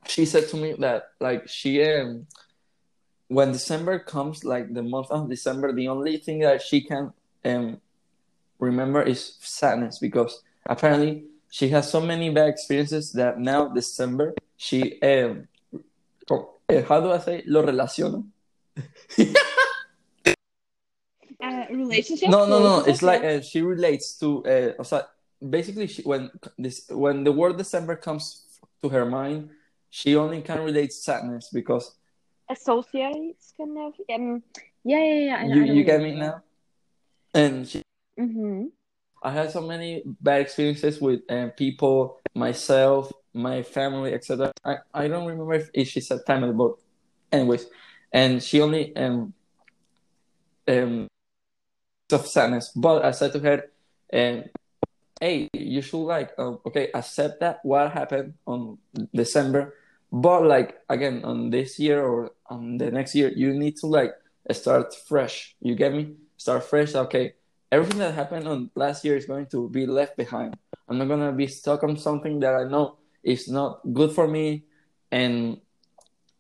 she 0.08 0.26
said 0.26 0.48
to 0.50 0.58
me 0.58 0.74
that 0.80 1.10
like 1.20 1.48
she 1.48 1.84
um 1.84 2.28
when 3.28 3.52
December 3.52 3.98
comes, 4.00 4.44
like 4.46 4.72
the 4.74 4.84
month 4.84 5.10
of 5.10 5.30
December, 5.30 5.74
the 5.74 5.88
only 5.88 6.18
thing 6.18 6.40
that 6.40 6.62
she 6.62 6.82
can 6.82 7.14
um 7.44 7.82
remember 8.60 9.02
is 9.02 9.38
sadness 9.42 10.00
because 10.00 10.42
apparently 10.66 11.26
she 11.50 11.70
has 11.70 11.90
so 11.90 12.00
many 12.02 12.30
bad 12.30 12.50
experiences 12.50 13.12
that 13.14 13.40
now 13.40 13.68
December 13.68 14.34
she 14.58 15.02
um 15.02 15.48
co- 16.28 16.56
eh, 16.70 16.82
how 16.82 17.00
do 17.02 17.12
I 17.12 17.20
say 17.20 17.44
lo 17.46 17.64
relaciono? 17.64 18.26
Uh, 21.42 21.66
relationship? 21.70 22.30
No, 22.30 22.46
no, 22.46 22.60
no. 22.60 22.86
It's 22.86 23.02
like 23.02 23.24
uh, 23.24 23.42
she 23.42 23.62
relates 23.62 24.18
to. 24.20 24.46
Uh, 24.46 24.74
o 24.80 24.84
sea, 24.84 25.02
basically, 25.40 25.88
she, 25.88 26.02
when 26.04 26.32
this 26.58 26.86
when 26.90 27.24
the 27.24 27.32
word 27.32 27.58
December 27.58 27.96
comes 27.96 28.44
to 28.82 28.90
her 28.90 29.06
mind, 29.06 29.50
she 29.90 30.16
only 30.16 30.42
can 30.42 30.62
relate 30.62 30.94
sadness 30.94 31.50
because 31.52 31.96
associates 32.50 33.54
kind 33.58 33.78
of. 33.78 33.94
Um, 34.14 34.44
yeah, 34.84 35.04
yeah, 35.04 35.20
yeah. 35.20 35.38
I, 35.38 35.44
you 35.46 35.62
I 35.64 35.66
you 35.66 35.84
get 35.84 36.02
me 36.02 36.14
now. 36.16 36.42
And 37.34 37.68
she, 37.68 37.82
Mm-hmm. 38.20 38.68
I 39.24 39.32
had 39.32 39.52
so 39.52 39.62
many 39.62 40.04
bad 40.06 40.42
experiences 40.42 41.02
with 41.02 41.22
um, 41.30 41.52
people, 41.52 42.20
myself, 42.34 43.12
my 43.34 43.64
family, 43.64 44.14
etc. 44.14 44.52
I, 44.64 44.78
I 44.94 45.08
don't 45.08 45.26
remember 45.26 45.54
if, 45.54 45.70
if 45.74 45.90
she 45.90 46.00
said 46.00 46.20
family, 46.26 46.54
but 46.54 46.76
anyways, 47.32 47.66
and 48.14 48.42
she 48.42 48.62
only 48.62 48.96
um 48.96 49.34
um 50.68 51.08
of 52.14 52.28
sadness. 52.28 52.70
But 52.76 53.04
I 53.04 53.12
said 53.12 53.34
to 53.34 53.40
her, 53.40 53.64
um, 54.14 54.44
hey, 55.20 55.50
you 55.54 55.82
should 55.82 56.06
like 56.06 56.32
um, 56.38 56.60
okay 56.66 56.90
accept 56.94 57.40
that 57.40 57.60
what 57.64 57.92
happened 57.92 58.34
on 58.46 58.78
December, 59.14 59.74
but 60.12 60.46
like 60.46 60.80
again 60.90 61.24
on 61.24 61.50
this 61.50 61.80
year 61.80 62.04
or 62.04 62.32
on 62.48 62.78
the 62.78 62.92
next 62.92 63.16
year, 63.16 63.32
you 63.36 63.54
need 63.54 63.78
to 63.78 63.88
like 63.88 64.14
start 64.52 64.94
fresh. 64.94 65.56
You 65.62 65.76
get 65.76 65.94
me? 65.94 66.16
Start 66.38 66.64
fresh. 66.64 66.94
Okay, 66.96 67.34
everything 67.72 68.00
that 68.00 68.14
happened 68.14 68.48
on 68.48 68.70
last 68.76 69.04
year 69.04 69.18
is 69.18 69.26
going 69.26 69.48
to 69.48 69.70
be 69.70 69.86
left 69.86 70.18
behind. 70.18 70.58
I'm 70.88 70.98
not 70.98 71.08
gonna 71.08 71.32
be 71.32 71.48
stuck 71.48 71.84
on 71.84 71.98
something 71.98 72.40
that 72.42 72.54
I 72.54 72.66
know 72.66 72.98
is 73.24 73.50
not 73.50 73.82
good 73.94 74.12
for 74.12 74.28
me, 74.28 74.66
and 75.12 75.60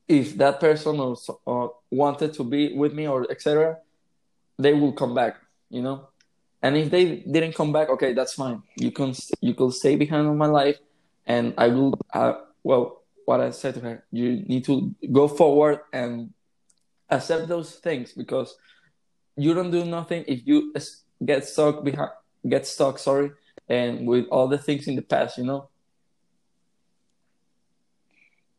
if 0.07 0.37
that 0.37 0.59
person 0.59 0.99
or, 0.99 1.17
or 1.45 1.73
wanted 1.89 2.33
to 2.35 2.43
be 2.43 2.77
with 2.77 2.93
me 2.93 3.07
or 3.07 3.25
etc., 3.31 3.79
they 4.59 4.73
will 4.73 4.93
come 4.93 5.15
back. 5.15 5.37
You 5.69 5.81
know 5.81 6.07
and 6.65 6.77
if 6.77 6.89
they 6.89 7.17
didn't 7.17 7.53
come 7.53 7.71
back, 7.71 7.89
okay, 7.89 8.13
that's 8.13 8.33
fine. 8.33 8.63
You 8.75 8.89
can 8.89 9.13
you 9.39 9.53
could 9.53 9.71
stay 9.73 9.95
behind 9.95 10.25
on 10.25 10.35
my 10.35 10.47
life, 10.47 10.79
and 11.27 11.53
I 11.59 11.67
will. 11.67 11.93
Uh, 12.11 12.41
well, 12.63 13.03
what 13.25 13.39
I 13.39 13.51
said 13.51 13.75
to 13.75 13.81
her, 13.81 14.03
you 14.11 14.41
need 14.47 14.65
to 14.65 14.95
go 15.11 15.27
forward 15.27 15.81
and 15.93 16.33
accept 17.07 17.49
those 17.49 17.75
things 17.75 18.13
because 18.13 18.57
you 19.37 19.53
don't 19.53 19.69
do 19.69 19.85
nothing 19.85 20.25
if 20.27 20.47
you 20.47 20.73
get 21.23 21.45
stuck 21.45 21.83
behind, 21.83 22.09
get 22.49 22.65
stuck. 22.65 22.97
Sorry, 22.97 23.29
and 23.69 24.07
with 24.07 24.25
all 24.31 24.47
the 24.47 24.57
things 24.57 24.87
in 24.87 24.95
the 24.95 25.03
past, 25.03 25.37
you 25.37 25.43
know. 25.43 25.69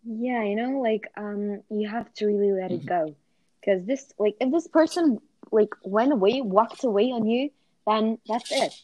Yeah, 0.04 0.44
you 0.44 0.54
know, 0.54 0.78
like 0.78 1.10
um, 1.16 1.60
you 1.70 1.88
have 1.88 2.12
to 2.14 2.26
really 2.26 2.52
let 2.52 2.70
it 2.70 2.86
mm-hmm. 2.86 3.10
go, 3.10 3.16
because 3.58 3.84
this, 3.84 4.14
like, 4.16 4.36
if 4.38 4.52
this 4.52 4.68
person 4.68 5.18
like 5.52 5.74
went 5.82 6.12
away, 6.12 6.40
walked 6.40 6.84
away 6.84 7.10
on 7.12 7.26
you, 7.26 7.50
then 7.86 8.18
that's 8.26 8.50
it. 8.52 8.74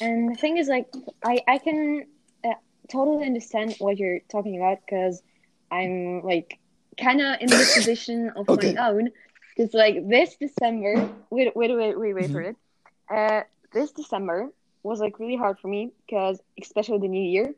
And 0.00 0.30
the 0.30 0.34
thing 0.34 0.58
is, 0.58 0.68
like, 0.68 0.86
I 1.24 1.40
I 1.46 1.58
can 1.58 2.06
uh, 2.44 2.54
totally 2.88 3.24
understand 3.24 3.76
what 3.78 3.98
you're 3.98 4.20
talking 4.30 4.56
about 4.56 4.78
because 4.84 5.22
I'm 5.70 6.22
like 6.22 6.58
kind 7.00 7.20
of 7.20 7.40
in 7.40 7.48
the 7.48 7.72
position 7.74 8.30
of 8.36 8.48
okay. 8.48 8.74
my 8.74 8.88
own. 8.88 9.10
Because 9.56 9.74
like 9.74 10.08
this 10.08 10.36
December, 10.36 11.08
wait, 11.30 11.54
wait, 11.56 11.74
wait, 11.74 11.98
wait, 11.98 12.14
wait 12.14 12.24
mm-hmm. 12.24 12.32
for 12.32 12.40
it. 12.42 12.56
Uh, 13.10 13.42
this 13.72 13.92
December 13.92 14.50
was 14.82 15.00
like 15.00 15.18
really 15.18 15.36
hard 15.36 15.58
for 15.58 15.68
me 15.68 15.90
because 16.06 16.40
especially 16.60 16.98
the 16.98 17.08
New 17.08 17.22
Year. 17.22 17.54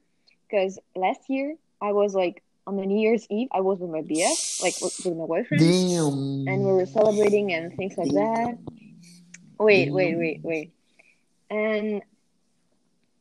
Because 0.48 0.78
last 0.96 1.28
year 1.28 1.56
I 1.80 1.92
was 1.92 2.14
like 2.14 2.42
on 2.66 2.76
the 2.76 2.86
New 2.86 2.98
Year's 2.98 3.26
Eve 3.30 3.48
I 3.52 3.60
was 3.60 3.78
with 3.78 3.90
my 3.90 4.02
BF, 4.02 4.62
like 4.62 4.74
with, 4.80 5.16
my 5.16 5.26
boyfriend, 5.26 5.62
Damn. 5.62 6.48
and 6.48 6.64
we 6.64 6.72
were 6.72 6.86
celebrating 6.86 7.52
and 7.52 7.74
things 7.76 7.96
like 7.96 8.12
that. 8.12 8.58
Wait, 9.58 9.86
Damn. 9.86 9.94
wait, 9.94 10.16
wait, 10.16 10.40
wait 10.42 10.72
and 11.50 12.02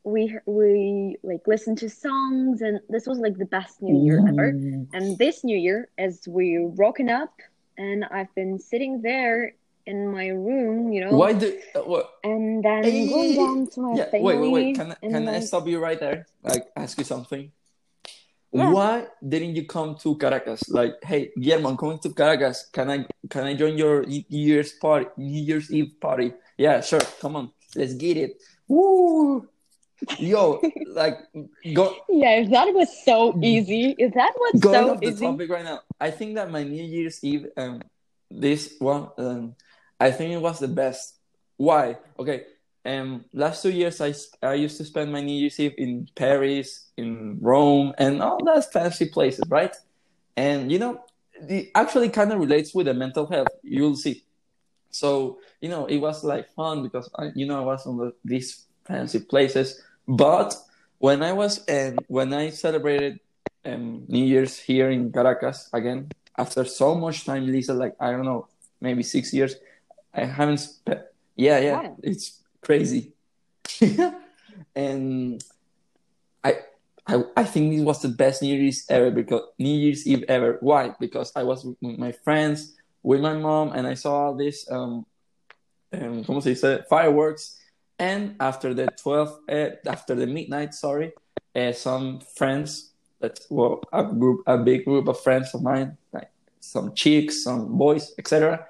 we 0.04 0.38
we 0.46 1.18
like 1.24 1.42
listened 1.46 1.78
to 1.80 1.90
songs 1.90 2.62
and 2.62 2.80
this 2.90 3.06
was 3.06 3.20
like 3.20 3.38
the 3.38 3.46
best 3.46 3.82
new 3.82 4.04
year 4.04 4.20
ever 4.28 4.50
and 4.94 5.18
this 5.18 5.44
new 5.44 5.58
year 5.58 5.90
as 5.98 6.22
we 6.28 6.58
broken 6.76 7.10
up 7.10 7.34
and 7.78 8.06
i've 8.06 8.34
been 8.36 8.58
sitting 8.58 9.02
there 9.02 9.54
in 9.86 10.08
my 10.08 10.28
room 10.28 10.94
you 10.94 11.04
know 11.04 11.16
why 11.16 11.34
do 11.34 11.60
uh, 11.76 11.80
what 11.80 12.12
and 12.24 12.64
then 12.64 12.84
hey, 12.84 13.10
going 13.10 13.36
down 13.36 13.68
to 13.68 13.82
my 13.82 13.96
yeah, 13.96 14.06
family 14.06 14.38
wait 14.38 14.40
wait 14.40 14.52
wait 14.52 14.76
can, 14.76 14.96
can 15.02 15.28
i 15.28 15.40
stop 15.40 15.68
you 15.68 15.80
right 15.80 16.00
there 16.00 16.26
like 16.44 16.68
ask 16.76 16.98
you 16.98 17.04
something 17.04 17.52
yeah. 18.52 18.72
why 18.72 19.06
didn't 19.28 19.56
you 19.56 19.66
come 19.66 19.96
to 19.96 20.16
caracas 20.18 20.68
like 20.70 20.94
hey 21.04 21.30
guillermo 21.40 21.70
i'm 21.70 21.78
coming 21.78 22.00
to 22.00 22.10
caracas 22.10 22.68
can 22.74 22.90
i 22.90 23.06
can 23.30 23.44
i 23.44 23.54
join 23.54 23.78
your 23.78 24.04
new 24.06 24.24
year's 24.30 24.74
party 24.74 25.08
new 25.18 25.42
year's 25.42 25.72
eve 25.72 25.94
party 26.02 26.34
yeah 26.58 26.82
sure 26.82 27.02
come 27.22 27.36
on 27.36 27.52
Let's 27.76 27.94
get 27.94 28.18
it. 28.18 28.42
Woo! 28.68 29.48
Yo, 30.18 30.62
like 30.88 31.20
go. 31.74 31.96
Yeah, 32.08 32.42
if 32.42 32.50
that 32.52 32.74
was 32.74 32.88
so 33.04 33.38
easy, 33.44 33.96
if 33.98 34.14
that 34.14 34.34
was 34.38 34.62
going 34.62 34.76
so 34.76 34.94
off 34.94 35.00
the 35.02 35.14
topic 35.14 35.50
right 35.50 35.66
now, 35.66 35.82
I 36.00 36.12
think 36.12 36.36
that 36.36 36.50
my 36.50 36.64
New 36.64 36.84
Year's 36.84 37.24
Eve, 37.24 37.48
um, 37.58 37.82
this 38.32 38.76
one, 38.80 39.10
um, 39.18 39.56
I 40.00 40.12
think 40.12 40.32
it 40.32 40.42
was 40.42 40.60
the 40.60 40.70
best. 40.70 41.16
Why? 41.58 41.98
Okay, 42.18 42.46
um, 42.90 43.26
last 43.34 43.62
two 43.62 43.72
years 43.72 44.02
I 44.02 44.14
I 44.42 44.56
used 44.56 44.78
to 44.78 44.86
spend 44.86 45.12
my 45.12 45.22
New 45.22 45.40
Year's 45.40 45.60
Eve 45.60 45.76
in 45.78 46.10
Paris, 46.16 46.90
in 46.98 47.38
Rome, 47.42 47.94
and 47.98 48.22
all 48.22 48.44
those 48.44 48.66
fancy 48.66 49.06
places, 49.06 49.44
right? 49.48 49.76
And 50.36 50.72
you 50.72 50.80
know, 50.80 51.04
it 51.34 51.72
actually 51.76 52.10
kind 52.10 52.32
of 52.32 52.40
relates 52.40 52.74
with 52.74 52.88
the 52.88 52.94
mental 52.94 53.28
health. 53.28 53.54
You'll 53.64 53.96
see. 53.96 54.24
So 54.90 55.40
you 55.62 55.70
know, 55.70 55.86
it 55.86 55.98
was 55.98 56.24
like 56.24 56.50
fun 56.54 56.84
because 56.84 57.10
I, 57.16 57.32
you 57.36 57.46
know 57.46 57.62
I 57.62 57.66
was 57.66 57.86
on 57.86 57.98
the, 57.98 58.14
these 58.26 58.66
fancy 58.86 59.20
places. 59.20 59.82
But 60.08 60.56
when 60.98 61.22
I 61.22 61.34
was 61.34 61.64
and 61.66 62.00
um, 62.00 62.06
when 62.08 62.34
I 62.34 62.50
celebrated 62.50 63.20
um, 63.66 64.06
New 64.08 64.26
Year's 64.26 64.58
here 64.58 64.90
in 64.90 65.12
Caracas 65.12 65.70
again 65.74 66.10
after 66.38 66.66
so 66.66 66.96
much 66.96 67.26
time, 67.26 67.46
Liza, 67.46 67.74
like 67.74 67.96
I 68.00 68.12
don't 68.12 68.26
know, 68.26 68.48
maybe 68.82 69.04
six 69.04 69.34
years, 69.34 69.56
I 70.14 70.26
haven't 70.26 70.58
spent. 70.58 71.02
Yeah, 71.36 71.60
yeah, 71.60 71.82
wow. 71.82 71.96
it's 72.04 72.40
crazy. 72.62 73.14
and 74.76 75.44
I, 76.44 76.56
I, 77.08 77.24
I 77.36 77.44
think 77.44 77.74
this 77.74 77.84
was 77.84 78.02
the 78.02 78.10
best 78.10 78.42
New 78.42 78.56
Year's 78.56 78.86
ever 78.90 79.12
because 79.12 79.44
New 79.58 79.78
Year's 79.78 80.08
Eve 80.08 80.26
ever. 80.28 80.58
Why? 80.62 80.94
Because 81.00 81.32
I 81.36 81.44
was 81.44 81.66
with 81.66 81.98
my 81.98 82.12
friends 82.12 82.76
with 83.04 83.22
my 83.22 83.34
mom 83.34 83.72
and 83.74 83.88
I 83.88 83.94
saw 83.94 84.26
all 84.26 84.36
this 84.36 84.70
um, 84.72 85.06
um 85.94 86.24
¿cómo 86.24 86.42
se 86.42 86.54
dice? 86.54 86.86
fireworks 86.90 87.60
and 87.98 88.36
after 88.40 88.74
the 88.74 88.88
12 89.02 89.40
uh, 89.50 89.70
after 89.88 90.16
the 90.16 90.28
midnight 90.28 90.74
sorry 90.74 91.14
uh, 91.56 91.72
some 91.72 92.20
friends 92.38 92.92
that 93.20 93.40
well 93.50 93.82
a 93.94 94.04
group 94.04 94.44
a 94.48 94.58
big 94.58 94.86
group 94.86 95.08
of 95.08 95.20
friends 95.20 95.54
of 95.54 95.62
mine 95.62 95.98
like 96.14 96.30
some 96.60 96.94
chicks 96.94 97.44
some 97.44 97.78
boys 97.78 98.14
etc 98.18 98.66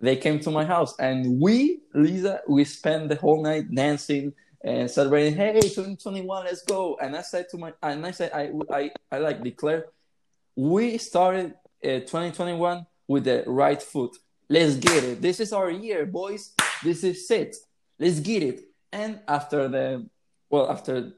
they 0.00 0.16
came 0.16 0.40
to 0.40 0.50
my 0.50 0.64
house 0.64 0.94
and 0.98 1.40
we 1.40 1.80
liza 1.94 2.40
we 2.48 2.64
spent 2.64 3.08
the 3.08 3.16
whole 3.16 3.42
night 3.42 3.72
dancing 3.74 4.32
and 4.62 4.90
celebrating 4.90 5.34
hey 5.34 5.60
2021 5.60 6.44
let's 6.44 6.62
go 6.62 6.96
and 7.00 7.16
i 7.16 7.22
said 7.22 7.48
to 7.48 7.56
my 7.58 7.72
and 7.82 8.06
i 8.06 8.10
said 8.10 8.30
i 8.32 8.50
i, 8.72 8.90
I 9.12 9.18
like 9.18 9.42
declare 9.42 9.86
we 10.56 10.98
started 10.98 11.54
uh, 11.82 12.00
2021 12.00 12.86
with 13.08 13.24
the 13.24 13.44
right 13.46 13.82
foot. 13.82 14.16
Let's 14.48 14.76
get 14.76 15.04
it. 15.04 15.22
This 15.22 15.40
is 15.40 15.52
our 15.52 15.70
year, 15.70 16.06
boys. 16.06 16.52
This 16.84 17.02
is 17.04 17.30
it. 17.30 17.56
Let's 17.98 18.20
get 18.20 18.42
it. 18.42 18.60
And 18.92 19.20
after 19.26 19.68
the, 19.68 20.06
well, 20.50 20.70
after 20.70 21.12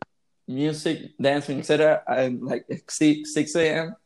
music, 0.47 1.17
dancing, 1.21 1.59
etc., 1.59 2.03
and 2.07 2.43
like 2.43 2.67
6, 2.89 3.35
6 3.35 3.57
a.m., 3.57 3.97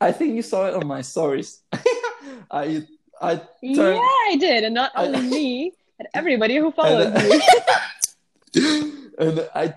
I 0.00 0.12
think 0.12 0.36
you 0.36 0.42
saw 0.42 0.68
it 0.68 0.74
on 0.74 0.86
my 0.86 1.02
stories. 1.02 1.62
I, 2.50 2.86
I 3.20 3.36
turned, 3.36 3.46
yeah, 3.60 3.98
I 3.98 4.36
did, 4.38 4.64
and 4.64 4.74
not 4.74 4.92
only 4.94 5.18
I, 5.18 5.22
me, 5.22 5.72
but 5.96 6.06
everybody 6.14 6.56
who 6.56 6.70
followed 6.72 7.12
and, 7.14 7.28
me. 7.28 7.40
and 9.18 9.48
I, 9.54 9.62
and 9.64 9.74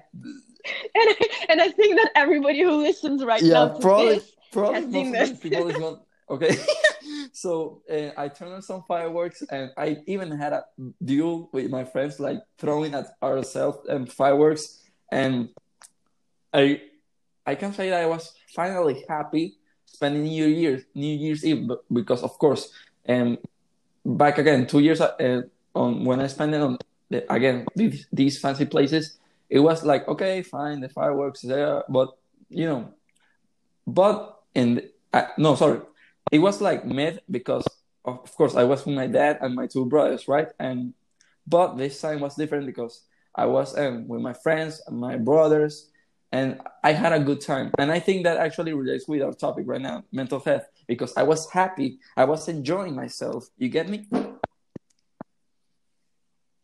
I, 0.95 1.15
and 1.49 1.62
I 1.62 1.69
think 1.69 1.95
that 1.95 2.12
everybody 2.15 2.62
who 2.62 2.77
listens 2.77 3.23
right 3.23 3.41
yeah, 3.41 3.54
now 3.54 3.67
to 3.69 3.80
probably, 3.80 4.15
this 4.15 4.32
probably 4.51 4.82
has 4.82 4.91
seen 4.91 5.12
this. 5.12 5.39
People 5.39 5.69
is 5.69 5.77
going, 5.77 5.99
okay. 6.30 6.56
so 7.34 7.82
uh, 7.91 8.10
I 8.17 8.27
turned 8.27 8.54
on 8.54 8.62
some 8.62 8.84
fireworks, 8.88 9.41
and 9.41 9.71
I 9.77 9.97
even 10.06 10.32
had 10.32 10.54
a 10.54 10.65
duel 11.04 11.49
with 11.51 11.69
my 11.71 11.84
friends, 11.84 12.19
like 12.19 12.39
throwing 12.58 12.93
at 12.93 13.08
ourselves 13.23 13.88
and 13.88 14.01
um, 14.01 14.06
fireworks. 14.06 14.80
And 15.12 15.49
I, 16.54 16.82
I 17.45 17.56
can 17.56 17.73
say 17.73 17.89
that 17.89 18.01
I 18.01 18.06
was 18.06 18.34
finally 18.54 19.04
happy 19.10 19.58
spending 19.86 20.23
New 20.23 20.47
Year's 20.47 20.84
New 20.95 21.15
Year's 21.15 21.43
Eve 21.43 21.69
because, 21.91 22.23
of 22.23 22.38
course, 22.38 22.71
um, 23.07 23.37
back 24.05 24.37
again 24.37 24.67
two 24.67 24.79
years 24.79 25.01
uh, 25.01 25.41
on 25.73 26.03
when 26.03 26.19
I 26.19 26.27
spent 26.27 26.53
it 26.53 26.61
on 26.61 26.77
the, 27.09 27.31
again 27.31 27.65
these, 27.75 28.07
these 28.11 28.39
fancy 28.39 28.65
places, 28.65 29.17
it 29.49 29.59
was 29.59 29.83
like 29.83 30.07
okay, 30.07 30.41
fine, 30.41 30.79
the 30.79 30.89
fireworks 30.89 31.41
there, 31.41 31.83
but 31.89 32.17
you 32.49 32.65
know, 32.65 32.93
but 33.87 34.41
in 34.55 34.89
uh, 35.13 35.27
no, 35.37 35.55
sorry, 35.55 35.81
it 36.31 36.39
was 36.39 36.61
like 36.61 36.85
mid 36.85 37.21
because 37.29 37.65
of 38.05 38.33
course 38.35 38.55
I 38.55 38.63
was 38.63 38.85
with 38.85 38.95
my 38.95 39.07
dad 39.07 39.39
and 39.41 39.55
my 39.55 39.67
two 39.67 39.85
brothers, 39.85 40.27
right? 40.27 40.47
And 40.59 40.93
but 41.47 41.77
this 41.77 41.99
time 41.99 42.19
was 42.19 42.35
different 42.35 42.65
because 42.65 43.03
I 43.35 43.45
was 43.45 43.77
um, 43.77 44.07
with 44.07 44.21
my 44.21 44.33
friends 44.33 44.81
and 44.87 44.99
my 44.99 45.17
brothers, 45.17 45.89
and 46.31 46.59
I 46.83 46.93
had 46.93 47.13
a 47.13 47.19
good 47.19 47.41
time. 47.41 47.71
And 47.77 47.91
I 47.91 47.99
think 47.99 48.23
that 48.23 48.37
actually 48.37 48.73
relates 48.73 49.07
with 49.07 49.21
our 49.21 49.33
topic 49.33 49.65
right 49.67 49.81
now, 49.81 50.03
mental 50.11 50.39
health, 50.39 50.65
because 50.91 51.13
I 51.15 51.23
was 51.23 51.49
happy, 51.49 51.99
I 52.17 52.25
was 52.25 52.49
enjoying 52.49 52.95
myself. 52.97 53.47
You 53.58 53.69
get 53.69 53.88
me? 53.88 54.10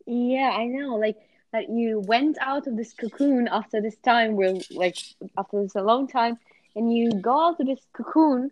Yeah, 0.04 0.50
I 0.54 0.66
know. 0.66 0.96
Like 0.96 1.16
that 1.54 1.70
you 1.70 2.00
went 2.00 2.36
out 2.42 2.66
of 2.66 2.76
this 2.76 2.92
cocoon 2.92 3.48
after 3.50 3.80
this 3.80 3.96
time 4.04 4.36
where 4.36 4.52
like 4.70 4.98
after 5.38 5.62
this 5.62 5.76
a 5.76 5.82
long 5.82 6.08
time 6.08 6.36
and 6.76 6.94
you 6.94 7.10
go 7.12 7.46
out 7.46 7.58
of 7.58 7.66
this 7.66 7.80
cocoon 7.94 8.50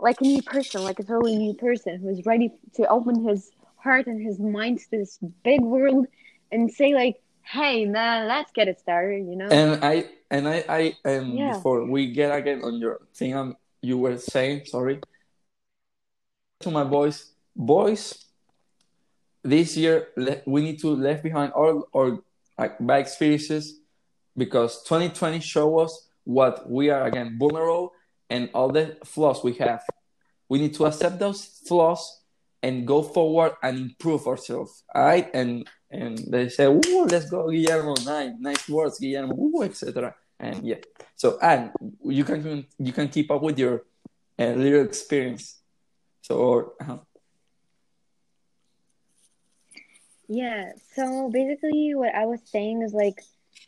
like 0.00 0.20
a 0.20 0.24
new 0.24 0.42
person, 0.42 0.82
like 0.82 0.98
a 0.98 1.04
totally 1.04 1.36
new 1.36 1.54
person 1.54 2.00
who's 2.00 2.26
ready 2.26 2.50
to 2.74 2.82
open 2.88 3.22
his 3.28 3.52
heart 3.76 4.08
and 4.08 4.20
his 4.20 4.40
mind 4.40 4.80
to 4.80 4.90
this 4.90 5.20
big 5.44 5.60
world 5.60 6.08
and 6.50 6.68
say 6.68 6.94
like, 6.94 7.22
"Hey, 7.42 7.84
man, 7.84 8.26
let's 8.26 8.50
get 8.50 8.66
it 8.66 8.80
started," 8.80 9.24
you 9.30 9.36
know. 9.36 9.50
And 9.50 9.84
I 9.84 10.10
and 10.32 10.48
I 10.48 10.64
I 10.68 10.82
and 11.04 11.38
yeah. 11.38 11.52
before 11.52 11.86
we 11.86 12.10
get 12.10 12.36
again 12.36 12.64
on 12.64 12.74
your 12.80 12.98
thing, 13.14 13.34
um, 13.34 13.56
you 13.82 13.98
were 13.98 14.18
saying 14.18 14.66
sorry 14.66 14.98
to 16.62 16.70
my 16.70 16.84
boys, 16.84 17.32
boys. 17.54 18.24
This 19.44 19.76
year 19.76 20.08
we 20.46 20.62
need 20.62 20.78
to 20.80 20.88
leave 20.88 21.22
behind 21.22 21.52
all 21.52 21.88
our 21.94 22.18
like 22.58 22.78
bad 22.78 23.00
experiences 23.00 23.80
because 24.36 24.82
2020 24.84 25.40
show 25.40 25.80
us 25.80 26.08
what 26.24 26.70
we 26.70 26.90
are 26.90 27.06
again 27.06 27.36
vulnerable 27.38 27.92
and 28.30 28.48
all 28.54 28.68
the 28.68 28.96
flaws 29.04 29.42
we 29.42 29.54
have. 29.54 29.82
We 30.48 30.60
need 30.60 30.74
to 30.74 30.86
accept 30.86 31.18
those 31.18 31.44
flaws 31.66 32.22
and 32.62 32.86
go 32.86 33.02
forward 33.02 33.52
and 33.62 33.78
improve 33.78 34.26
ourselves. 34.26 34.84
All 34.94 35.04
right. 35.04 35.28
And 35.34 35.66
and 35.90 36.18
they 36.18 36.48
say, 36.48 36.66
"Ooh, 36.66 37.04
let's 37.04 37.28
go, 37.28 37.50
Guillermo! 37.50 37.94
Nice, 38.04 38.32
nice 38.38 38.68
words, 38.68 38.98
Guillermo!" 38.98 39.34
Ooh, 39.36 39.62
etc. 39.62 40.14
And 40.40 40.64
yeah, 40.64 40.80
so 41.16 41.38
and 41.42 41.70
you 42.04 42.24
can 42.24 42.66
you 42.78 42.92
can 42.92 43.08
keep 43.08 43.30
up 43.30 43.42
with 43.42 43.58
your 43.58 43.84
uh, 44.38 44.52
little 44.56 44.84
experience. 44.84 45.61
So 46.22 46.74
uh-huh. 46.80 46.98
Yeah, 50.28 50.72
so 50.94 51.28
basically 51.30 51.94
what 51.94 52.14
I 52.14 52.24
was 52.26 52.40
saying 52.44 52.82
is 52.82 52.94
like 52.94 53.22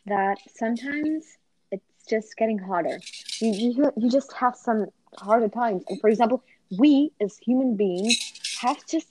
that 0.07 0.37
sometimes 0.55 1.25
it's 1.71 2.05
just 2.09 2.35
getting 2.37 2.57
harder. 2.57 2.99
You 3.39 3.51
you, 3.51 3.91
you 3.97 4.09
just 4.09 4.33
have 4.33 4.55
some 4.55 4.87
harder 5.17 5.49
times. 5.49 5.83
And 5.89 5.99
for 5.99 6.09
example, 6.09 6.43
we 6.79 7.11
as 7.21 7.37
human 7.37 7.75
beings 7.75 8.17
have 8.61 8.77
just 8.87 9.07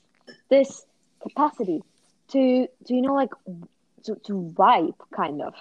this 0.49 0.87
capacity 1.23 1.83
to 2.29 2.67
to 2.87 2.95
you 2.95 3.03
know 3.03 3.15
like 3.15 3.31
to, 4.05 4.17
to 4.27 4.53
vibe 4.57 4.97
kind 5.15 5.43
of. 5.43 5.55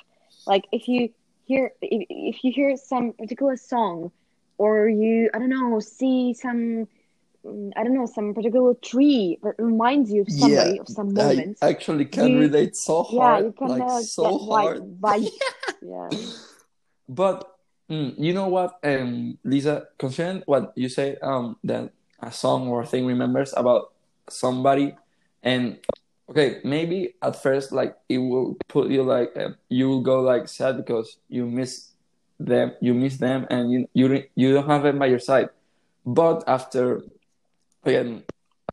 Like 0.47 0.65
if 0.71 0.87
you 0.87 1.09
hear 1.45 1.73
if, 1.81 2.07
if 2.09 2.43
you 2.43 2.51
hear 2.51 2.75
some 2.77 3.13
particular 3.13 3.57
song 3.57 4.11
or 4.57 4.87
you 4.87 5.29
I 5.33 5.39
don't 5.39 5.49
know, 5.49 5.79
see 5.79 6.33
some 6.33 6.87
I 7.45 7.83
don't 7.83 7.93
know, 7.93 8.05
some 8.05 8.33
particular 8.33 8.73
tree 8.75 9.37
that 9.43 9.55
reminds 9.59 10.11
you 10.11 10.21
of 10.21 10.31
somebody 10.31 10.75
yeah, 10.75 10.81
of 10.81 10.87
some 10.87 11.13
moment. 11.13 11.57
I 11.61 11.69
actually 11.69 12.05
can 12.05 12.31
you- 12.31 12.39
relate 12.39 12.75
so 12.75 13.03
hard. 13.03 13.41
yeah, 13.41 13.45
you 13.47 13.51
can 13.51 13.67
like 13.67 13.81
uh, 13.81 14.01
so 14.01 14.37
hard. 14.37 14.81
Yeah. 15.81 16.09
But 17.09 17.57
mm, 17.89 18.13
you 18.17 18.33
know 18.33 18.47
what, 18.47 18.79
um, 18.83 19.37
Liza, 19.43 19.87
concerning 19.97 20.43
what 20.45 20.71
you 20.75 20.87
say, 20.87 21.17
um, 21.21 21.57
that 21.65 21.91
a 22.21 22.31
song 22.31 22.69
or 22.69 22.83
a 22.83 22.85
thing 22.85 23.05
remembers 23.05 23.53
about 23.57 23.91
somebody, 24.29 24.95
and 25.43 25.77
okay, 26.29 26.61
maybe 26.63 27.15
at 27.21 27.35
first, 27.35 27.73
like 27.73 27.97
it 28.07 28.19
will 28.19 28.55
put 28.69 28.89
you 28.89 29.03
like 29.03 29.35
uh, 29.35 29.49
you 29.67 29.89
will 29.89 30.01
go 30.01 30.21
like 30.21 30.47
sad 30.47 30.77
because 30.77 31.17
you 31.27 31.45
miss 31.45 31.91
them, 32.39 32.71
you 32.79 32.93
miss 32.93 33.17
them, 33.17 33.45
and 33.49 33.69
you 33.71 33.87
you 33.93 34.23
you 34.35 34.53
don't 34.53 34.69
have 34.69 34.83
them 34.83 34.99
by 34.99 35.07
your 35.07 35.19
side. 35.19 35.49
But 36.05 36.43
after 36.47 37.03
again 37.83 38.23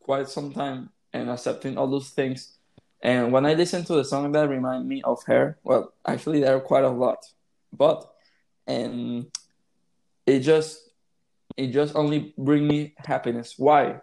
quite 0.03 0.29
some 0.29 0.53
time 0.53 0.91
and 1.13 1.31
accepting 1.31 1.77
all 1.77 1.89
those 1.89 2.11
things, 2.11 2.59
and 3.03 3.33
when 3.33 3.47
I 3.47 3.55
listen 3.55 3.85
to 3.85 3.95
the 3.95 4.05
song 4.05 4.31
that 4.33 4.49
remind 4.49 4.89
me 4.89 5.03
of 5.03 5.23
her, 5.25 5.57
well, 5.65 5.93
actually 6.07 6.41
there 6.41 6.57
are 6.57 6.61
quite 6.61 6.85
a 6.85 6.91
lot, 6.91 7.25
but 7.73 8.13
and 8.67 9.27
it 10.27 10.41
just 10.41 10.91
it 11.57 11.69
just 11.69 11.97
only 11.97 12.35
bring 12.37 12.67
me 12.67 12.95
happiness. 12.99 13.55
Why? 13.57 14.01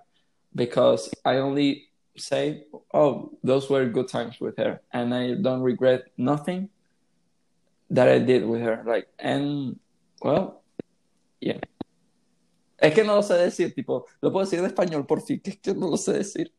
Because 0.55 1.09
i 1.23 1.37
only 1.37 1.87
say 2.17 2.63
oh 2.93 3.31
those 3.43 3.69
were 3.69 3.85
good 3.85 4.07
times 4.07 4.39
with 4.41 4.57
her. 4.57 4.81
And 4.91 5.13
i 5.13 5.35
don't 5.35 5.61
regret 5.61 6.07
nothing 6.17 6.69
that 7.91 8.09
i 8.09 8.17
did 8.19 8.45
with 8.45 8.61
her. 8.61 8.83
Like 8.85 9.07
and 9.19 9.79
well 10.21 10.63
yeah 11.39 11.59
es 12.79 12.93
que 12.93 13.03
no 13.03 13.15
lo 13.15 13.23
sé 13.23 13.33
decir 13.35 13.73
tipo 13.73 14.05
lo 14.21 14.31
puedo 14.31 14.45
decir 14.45 14.59
en 14.59 14.65
español 14.65 15.05
por 15.05 15.21
fin 15.21 15.39
que 15.39 15.51
es 15.51 15.57
que 15.59 15.73
no 15.73 15.89
lo 15.89 15.97
sé 15.97 16.13
decir 16.13 16.53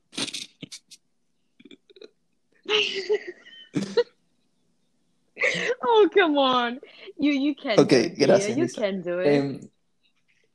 Oh 5.83 6.09
come 6.13 6.37
on, 6.39 6.81
you 7.17 7.33
you 7.33 7.55
can. 7.55 7.79
Okay, 7.79 8.09
do 8.09 8.13
it, 8.15 8.19
gracias, 8.19 8.57
You 8.57 8.65
Lisa. 8.65 8.81
can 8.81 9.03
do 9.03 9.21
it. 9.21 9.27
Em, 9.27 9.61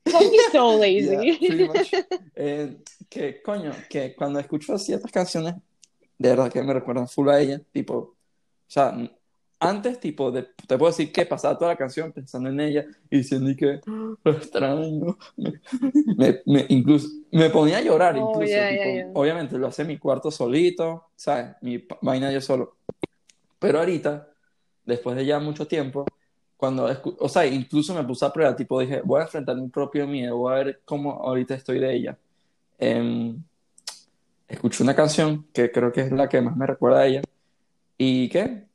Don't 0.05 0.29
be 0.31 0.39
so 0.51 0.71
Yeah, 0.83 1.17
lazy. 1.17 1.67
much. 1.67 1.93
Eh, 2.35 2.77
que 3.09 3.41
coño, 3.41 3.73
que 3.89 4.13
cuando 4.15 4.39
escucho 4.39 4.77
ciertas 4.77 5.11
canciones, 5.11 5.55
de 6.17 6.29
verdad 6.29 6.51
que 6.51 6.61
me 6.61 6.73
recuerdan 6.73 7.07
full 7.07 7.29
a 7.29 7.39
ella, 7.39 7.61
tipo, 7.71 7.95
o 7.95 8.15
sea, 8.67 8.93
antes, 9.69 9.99
tipo, 9.99 10.31
de, 10.31 10.43
te 10.67 10.77
puedo 10.77 10.91
decir 10.91 11.11
que 11.11 11.25
pasaba 11.25 11.57
toda 11.57 11.71
la 11.71 11.77
canción 11.77 12.11
pensando 12.11 12.49
en 12.49 12.59
ella 12.59 12.85
y 13.09 13.17
diciendo 13.17 13.49
y 13.49 13.55
que 13.55 13.79
"Ah, 13.87 14.13
lo 14.23 14.31
extraño, 14.31 15.17
me, 15.37 15.53
me- 16.17 16.41
me- 16.45 16.65
incluso, 16.69 17.07
me 17.31 17.49
ponía 17.49 17.77
a 17.77 17.81
llorar 17.81 18.15
Oh, 18.15 18.19
incluso, 18.19 18.53
yeah, 18.55 18.67
tipo, 18.67 18.83
yeah, 18.83 18.93
yeah. 19.05 19.11
obviamente 19.13 19.57
lo 19.57 19.67
hacía 19.67 19.83
en 19.83 19.89
mi 19.89 19.97
cuarto 19.97 20.29
solito, 20.31 21.05
¿sabes? 21.15 21.55
Mi 21.61 21.85
vaina 22.01 22.31
yo 22.31 22.41
solo. 22.41 22.75
Pero 23.59 23.79
ahorita, 23.79 24.27
después 24.85 25.15
de 25.15 25.25
ya 25.25 25.39
mucho 25.39 25.67
tiempo, 25.67 26.05
cuando, 26.57 26.87
o 27.19 27.29
sea, 27.29 27.45
incluso 27.45 27.93
me 27.93 28.03
puse 28.03 28.25
a 28.25 28.31
prueba, 28.33 28.55
tipo, 28.55 28.79
dije, 28.79 29.01
voy 29.03 29.19
a 29.21 29.23
enfrentar 29.23 29.55
mi 29.57 29.67
propio 29.69 30.07
miedo, 30.07 30.37
voy 30.37 30.53
a 30.53 30.63
ver 30.63 30.81
cómo 30.85 31.11
ahorita 31.13 31.55
estoy 31.55 31.79
de 31.79 31.93
ella. 31.93 32.17
Em, 32.79 33.41
escuché 34.47 34.83
una 34.83 34.95
canción 34.95 35.45
que 35.53 35.71
creo 35.71 35.91
que 35.91 36.01
es 36.01 36.11
la 36.11 36.29
que 36.29 36.41
más 36.41 36.55
me 36.55 36.67
recuerda 36.67 36.99
a 37.01 37.07
ella. 37.07 37.21
¿Y 37.97 38.29
qué? 38.29 38.65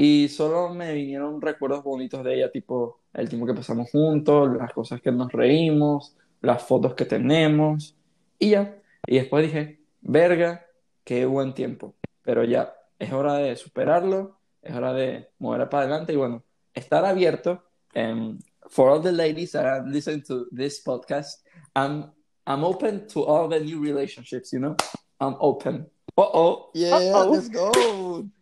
Y 0.00 0.28
solo 0.28 0.72
me 0.72 0.94
vinieron 0.94 1.42
recuerdos 1.42 1.84
bonitos 1.84 2.24
de 2.24 2.36
ella, 2.36 2.50
tipo 2.50 3.00
el 3.12 3.28
tiempo 3.28 3.46
que 3.46 3.52
pasamos 3.52 3.90
juntos, 3.90 4.56
las 4.56 4.72
cosas 4.72 5.02
que 5.02 5.12
nos 5.12 5.30
reímos, 5.30 6.16
las 6.40 6.62
fotos 6.62 6.94
que 6.94 7.04
tenemos, 7.04 7.94
y 8.38 8.50
ya. 8.50 8.80
Y 9.06 9.16
después 9.16 9.44
dije, 9.44 9.80
verga, 10.00 10.64
qué 11.04 11.26
buen 11.26 11.52
tiempo. 11.52 11.96
Pero 12.22 12.44
ya, 12.44 12.74
es 12.98 13.12
hora 13.12 13.34
de 13.34 13.54
superarlo, 13.56 14.38
es 14.62 14.74
hora 14.74 14.94
de 14.94 15.28
mover 15.38 15.68
para 15.68 15.82
adelante 15.82 16.14
y 16.14 16.16
bueno, 16.16 16.44
estar 16.72 17.04
abierto. 17.04 17.62
Um, 17.94 18.38
for 18.70 18.88
all 18.88 19.02
the 19.02 19.12
ladies 19.12 19.52
that 19.52 19.66
are 19.66 19.86
listening 19.86 20.22
to 20.22 20.46
this 20.50 20.82
podcast, 20.82 21.42
I'm, 21.76 22.10
I'm 22.46 22.64
open 22.64 23.06
to 23.08 23.24
all 23.24 23.48
the 23.48 23.60
new 23.60 23.80
relationships, 23.82 24.50
you 24.50 24.60
know? 24.60 24.76
I'm 25.20 25.36
open. 25.40 25.90
Uh 26.16 26.22
oh, 26.22 26.70
yeah, 26.72 26.96
Uh-oh. 26.96 27.30
let's 27.30 27.48
go. 27.48 27.70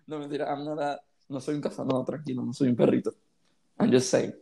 No, 0.07 0.19
mentira, 0.19 0.49
I'm 0.49 0.65
not 0.65 0.79
a, 0.79 1.01
no 1.29 1.41
soy 1.41 1.55
un 1.55 1.61
casanova, 1.61 2.05
tranquilo, 2.05 2.45
no 2.45 2.53
soy 2.53 2.69
un 2.69 2.77
perrito. 2.77 3.15
I'm 3.79 3.91
just 3.91 4.11
saying. 4.11 4.33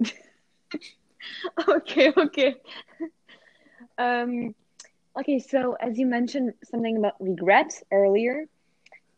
okay, 1.68 2.12
okay. 2.16 2.54
Um, 3.98 4.54
okay, 5.18 5.38
so 5.38 5.76
as 5.80 5.98
you 5.98 6.06
mentioned 6.06 6.54
something 6.64 6.96
about 6.96 7.14
regret 7.20 7.72
earlier, 7.90 8.46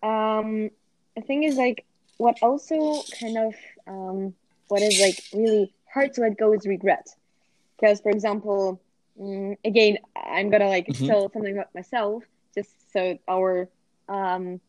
um, 0.02 0.70
the 1.16 1.22
thing 1.22 1.42
is 1.44 1.56
like 1.56 1.84
what 2.18 2.38
also 2.42 3.02
kind 3.18 3.38
of 3.38 3.54
um, 3.86 4.34
what 4.68 4.82
is 4.82 4.98
like 5.00 5.22
really 5.34 5.72
hard 5.92 6.14
to 6.14 6.22
let 6.22 6.36
go 6.38 6.52
is 6.52 6.66
regret. 6.66 7.06
Because, 7.78 8.00
for 8.00 8.10
example, 8.10 8.80
mm, 9.20 9.56
again, 9.64 9.98
I'm 10.16 10.50
gonna 10.50 10.68
like 10.68 10.86
Mhm. 10.86 11.06
tell 11.06 11.30
something 11.32 11.52
about 11.52 11.74
myself, 11.74 12.24
just 12.54 12.70
so 12.92 13.18
our 13.28 13.68
um, 14.08 14.60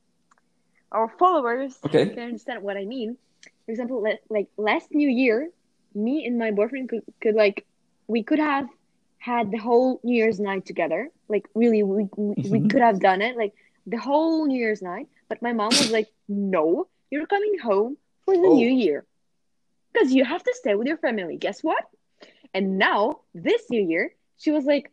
our 0.93 1.09
followers 1.19 1.83
Okay. 1.85 2.13
can 2.13 2.23
understand 2.23 2.63
what 2.63 2.77
I 2.77 2.85
mean. 2.85 3.17
For 3.65 3.71
example, 3.71 4.03
like 4.29 4.47
last 4.57 4.93
New 4.93 5.09
Year, 5.09 5.49
me 5.93 6.25
and 6.25 6.37
my 6.37 6.51
boyfriend 6.51 6.89
could, 6.89 7.03
could 7.21 7.35
like 7.35 7.65
we 8.07 8.23
could 8.23 8.39
have 8.39 8.67
had 9.19 9.51
the 9.51 9.57
whole 9.57 9.99
New 10.03 10.15
Year's 10.15 10.39
night 10.39 10.65
together. 10.65 11.09
Like 11.29 11.47
really, 11.55 11.83
we 11.83 12.07
we, 12.15 12.35
we 12.43 12.59
Mhm. 12.59 12.69
could 12.69 12.81
have 12.81 12.99
done 12.99 13.21
it 13.21 13.37
like 13.37 13.53
the 13.87 13.97
whole 13.97 14.45
New 14.47 14.57
Year's 14.59 14.81
night. 14.81 15.07
But 15.29 15.41
my 15.41 15.53
mom 15.53 15.75
was 15.75 15.91
like, 15.91 16.07
"No, 16.27 16.87
you're 17.11 17.27
coming 17.27 17.57
home 17.59 17.97
for 18.25 18.35
the 18.35 18.47
Oh. 18.47 18.53
New 18.59 18.69
Year 18.69 19.05
because 19.93 20.13
you 20.13 20.23
have 20.25 20.43
to 20.43 20.53
stay 20.55 20.75
with 20.75 20.87
your 20.87 20.97
family." 20.97 21.37
Guess 21.37 21.63
what? 21.63 21.83
And 22.53 22.77
now 22.77 23.21
this 23.33 23.69
New 23.69 23.81
Year, 23.81 24.13
she 24.37 24.51
was 24.51 24.65
like, 24.65 24.91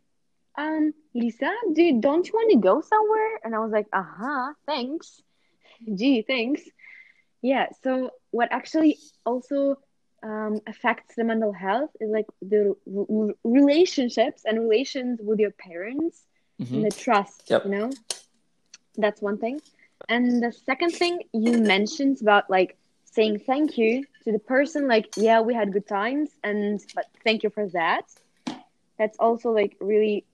"Um, 0.56 0.92
Liza, 1.14 1.50
do 1.72 2.00
don't 2.00 2.26
you 2.26 2.34
want 2.34 2.50
to 2.52 2.58
go 2.58 2.80
somewhere?" 2.80 3.40
And 3.44 3.54
I 3.54 3.58
was 3.60 3.72
like, 3.72 3.88
"Uh 3.92 4.02
huh, 4.04 4.54
thanks." 4.66 5.22
Gee, 5.94 6.22
thanks. 6.22 6.62
Yeah, 7.42 7.68
so 7.82 8.10
what 8.30 8.48
actually 8.52 8.98
also 9.24 9.76
um, 10.22 10.60
affects 10.66 11.14
the 11.16 11.24
mental 11.24 11.52
health 11.52 11.90
is 12.00 12.10
like 12.10 12.26
the 12.42 12.74
relationships 13.44 14.42
and 14.44 14.60
relations 14.60 15.20
with 15.22 15.38
your 15.38 15.50
parents 15.52 16.26
Mhm. 16.60 16.74
and 16.74 16.84
the 16.84 16.90
trust, 16.90 17.50
Yep. 17.50 17.64
you 17.64 17.70
know? 17.70 17.90
That's 18.96 19.20
one 19.22 19.38
thing. 19.38 19.60
And 20.08 20.42
the 20.42 20.52
second 20.52 20.90
thing 20.92 21.20
you 21.32 21.58
mentioned 21.58 22.20
about 22.20 22.50
like 22.50 22.76
saying 23.04 23.40
thank 23.40 23.76
you 23.78 24.04
to 24.24 24.32
the 24.32 24.38
person, 24.38 24.86
like, 24.88 25.08
yeah, 25.16 25.40
we 25.40 25.54
had 25.54 25.72
good 25.72 25.86
times, 25.86 26.30
and 26.42 26.80
but 26.94 27.06
thank 27.24 27.42
you 27.42 27.50
for 27.50 27.66
that. 27.68 28.04
That's 28.98 29.18
also 29.18 29.50
like 29.50 29.76
really, 29.80 30.24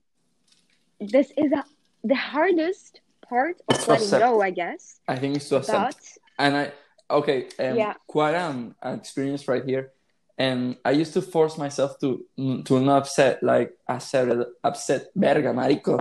this 1.00 1.30
is 1.36 1.52
a, 1.52 1.64
the 2.04 2.14
hardest 2.14 3.00
part 3.28 3.60
of 3.68 3.78
To 3.80 3.90
letting 3.92 4.10
go, 4.18 4.40
I 4.42 4.50
guess. 4.50 5.00
I 5.08 5.16
think 5.16 5.36
it's 5.36 5.48
to 5.50 5.56
accept. 5.56 5.96
But 5.96 5.96
And 6.38 6.56
I, 6.56 6.72
okay, 7.10 7.48
um, 7.58 7.76
Yeah. 7.76 7.94
quite 8.06 8.34
an, 8.34 8.74
experience 8.82 9.46
right 9.48 9.64
here. 9.64 9.92
And 10.38 10.76
I 10.84 10.90
used 10.90 11.14
to 11.14 11.22
force 11.22 11.56
myself 11.56 11.98
to 12.00 12.20
to 12.66 12.78
not 12.80 12.98
upset, 12.98 13.42
like 13.42 13.72
I 13.88 13.96
said 13.98 14.28
upset, 14.62 15.08
verga, 15.16 15.48
marico. 15.54 15.96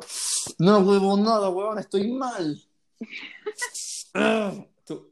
No, 0.60 0.82
huevo, 0.84 1.16
nada, 1.18 1.48
huevón, 1.48 1.80
estoy 1.80 2.12
mal. 2.12 2.56
To 4.88 5.06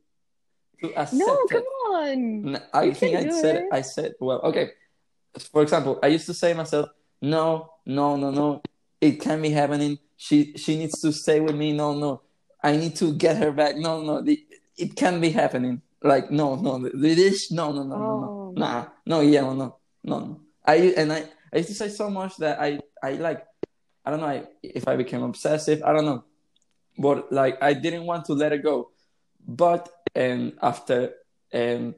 to 0.81 0.87
accept 0.95 1.13
no, 1.13 1.45
come 1.47 1.63
on. 1.95 2.59
I 2.73 2.83
You 2.83 2.93
think 2.93 3.15
I 3.15 3.29
said 3.29 3.55
it. 3.55 3.63
I 3.71 3.81
said 3.81 4.13
well. 4.19 4.39
Okay, 4.43 4.71
for 5.51 5.61
example, 5.63 5.99
I 6.03 6.07
used 6.07 6.25
to 6.27 6.33
say 6.33 6.51
to 6.51 6.57
myself, 6.57 6.89
no, 7.21 7.71
no, 7.85 8.15
no, 8.17 8.29
no, 8.31 8.61
it 8.99 9.19
can't 9.21 9.41
be 9.41 9.49
happening. 9.51 9.99
She 10.23 10.53
she 10.55 10.77
needs 10.77 11.01
to 11.01 11.11
stay 11.11 11.41
with 11.41 11.53
me. 11.55 11.73
No, 11.73 11.93
no, 11.93 12.21
I 12.63 12.77
need 12.77 12.95
to 12.95 13.11
get 13.13 13.35
her 13.43 13.51
back. 13.51 13.75
No, 13.75 14.01
no, 14.01 14.21
the, 14.21 14.39
it 14.77 14.95
can 14.95 15.19
be 15.19 15.31
happening. 15.31 15.81
Like 16.01 16.31
no, 16.31 16.55
no, 16.55 16.79
this 16.79 17.51
no, 17.51 17.73
no, 17.73 17.83
no, 17.83 17.97
no, 17.97 18.13
no, 18.23 18.27
Oh. 18.31 18.53
nah, 18.55 18.85
no, 19.05 19.19
yeah, 19.19 19.41
no, 19.41 19.53
no, 19.53 19.75
no, 20.01 20.19
no. 20.19 20.39
I 20.65 20.75
and 20.95 21.11
I 21.11 21.27
I 21.51 21.57
used 21.57 21.67
to 21.69 21.75
say 21.75 21.89
so 21.89 22.09
much 22.09 22.37
that 22.37 22.55
I 22.61 22.79
I 23.03 23.19
like 23.19 23.45
I 24.05 24.11
don't 24.11 24.21
know 24.21 24.27
I, 24.27 24.47
if 24.63 24.87
I 24.87 24.95
became 24.95 25.23
obsessive. 25.23 25.83
I 25.83 25.91
don't 25.91 26.05
know, 26.05 26.23
but 26.97 27.29
like 27.29 27.61
I 27.61 27.73
didn't 27.73 28.05
want 28.05 28.23
to 28.27 28.33
let 28.33 28.53
it 28.53 28.63
go. 28.63 28.91
But 29.45 29.91
and 30.15 30.53
after 30.61 31.15
um 31.53 31.95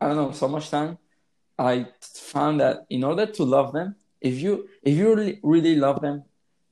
I 0.00 0.06
don't 0.06 0.16
know 0.22 0.30
so 0.30 0.46
much 0.46 0.70
time, 0.70 0.98
I 1.58 1.88
found 2.00 2.60
that 2.60 2.86
in 2.90 3.02
order 3.02 3.26
to 3.26 3.42
love 3.42 3.72
them, 3.72 3.96
if 4.20 4.38
you 4.38 4.68
if 4.84 4.94
you 4.96 5.12
really, 5.12 5.40
really 5.42 5.74
love 5.74 6.00
them, 6.00 6.22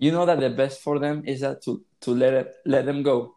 you 0.03 0.11
know 0.11 0.27
that 0.27 0.41
the 0.41 0.51
best 0.51 0.83
for 0.83 0.99
them 0.99 1.23
is 1.25 1.43
that 1.43 1.63
to 1.63 1.81
to 2.01 2.11
let 2.11 2.57
let 2.67 2.85
them 2.87 3.05
go 3.05 3.37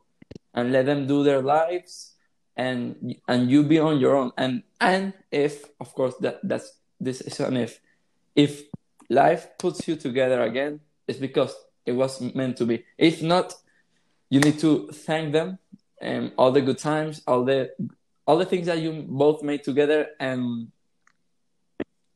and 0.56 0.71
let 0.71 0.88
them 0.88 1.06
do 1.06 1.23
their 1.23 1.43
lives 1.43 2.15
and 2.58 3.15
and 3.28 3.51
you 3.51 3.62
be 3.62 3.78
on 3.78 3.99
your 3.99 4.15
own. 4.15 4.32
And 4.36 4.63
and 4.82 5.13
if 5.30 5.69
of 5.80 5.93
course 5.93 6.15
that 6.21 6.39
that's 6.41 6.73
this 6.99 7.21
is 7.21 7.39
an 7.39 7.58
if. 7.58 7.80
If 8.36 8.63
life 9.12 9.47
puts 9.60 9.88
you 9.88 9.95
together 9.95 10.41
again 10.41 10.80
it's 11.08 11.19
because 11.19 11.54
it 11.86 11.91
was 11.91 12.19
meant 12.34 12.58
to 12.58 12.65
be. 12.65 12.84
If 12.97 13.21
not 13.21 13.54
you 14.32 14.39
need 14.39 14.58
to 14.60 14.88
thank 14.88 15.34
them 15.34 15.60
and 16.01 16.32
all 16.36 16.51
the 16.51 16.62
good 16.62 16.80
times 16.80 17.21
all 17.28 17.45
the 17.45 17.69
all 18.25 18.39
the 18.39 18.45
things 18.45 18.65
that 18.65 18.80
you 18.80 19.06
both 19.08 19.43
made 19.43 19.63
together. 19.63 20.08
And 20.19 20.71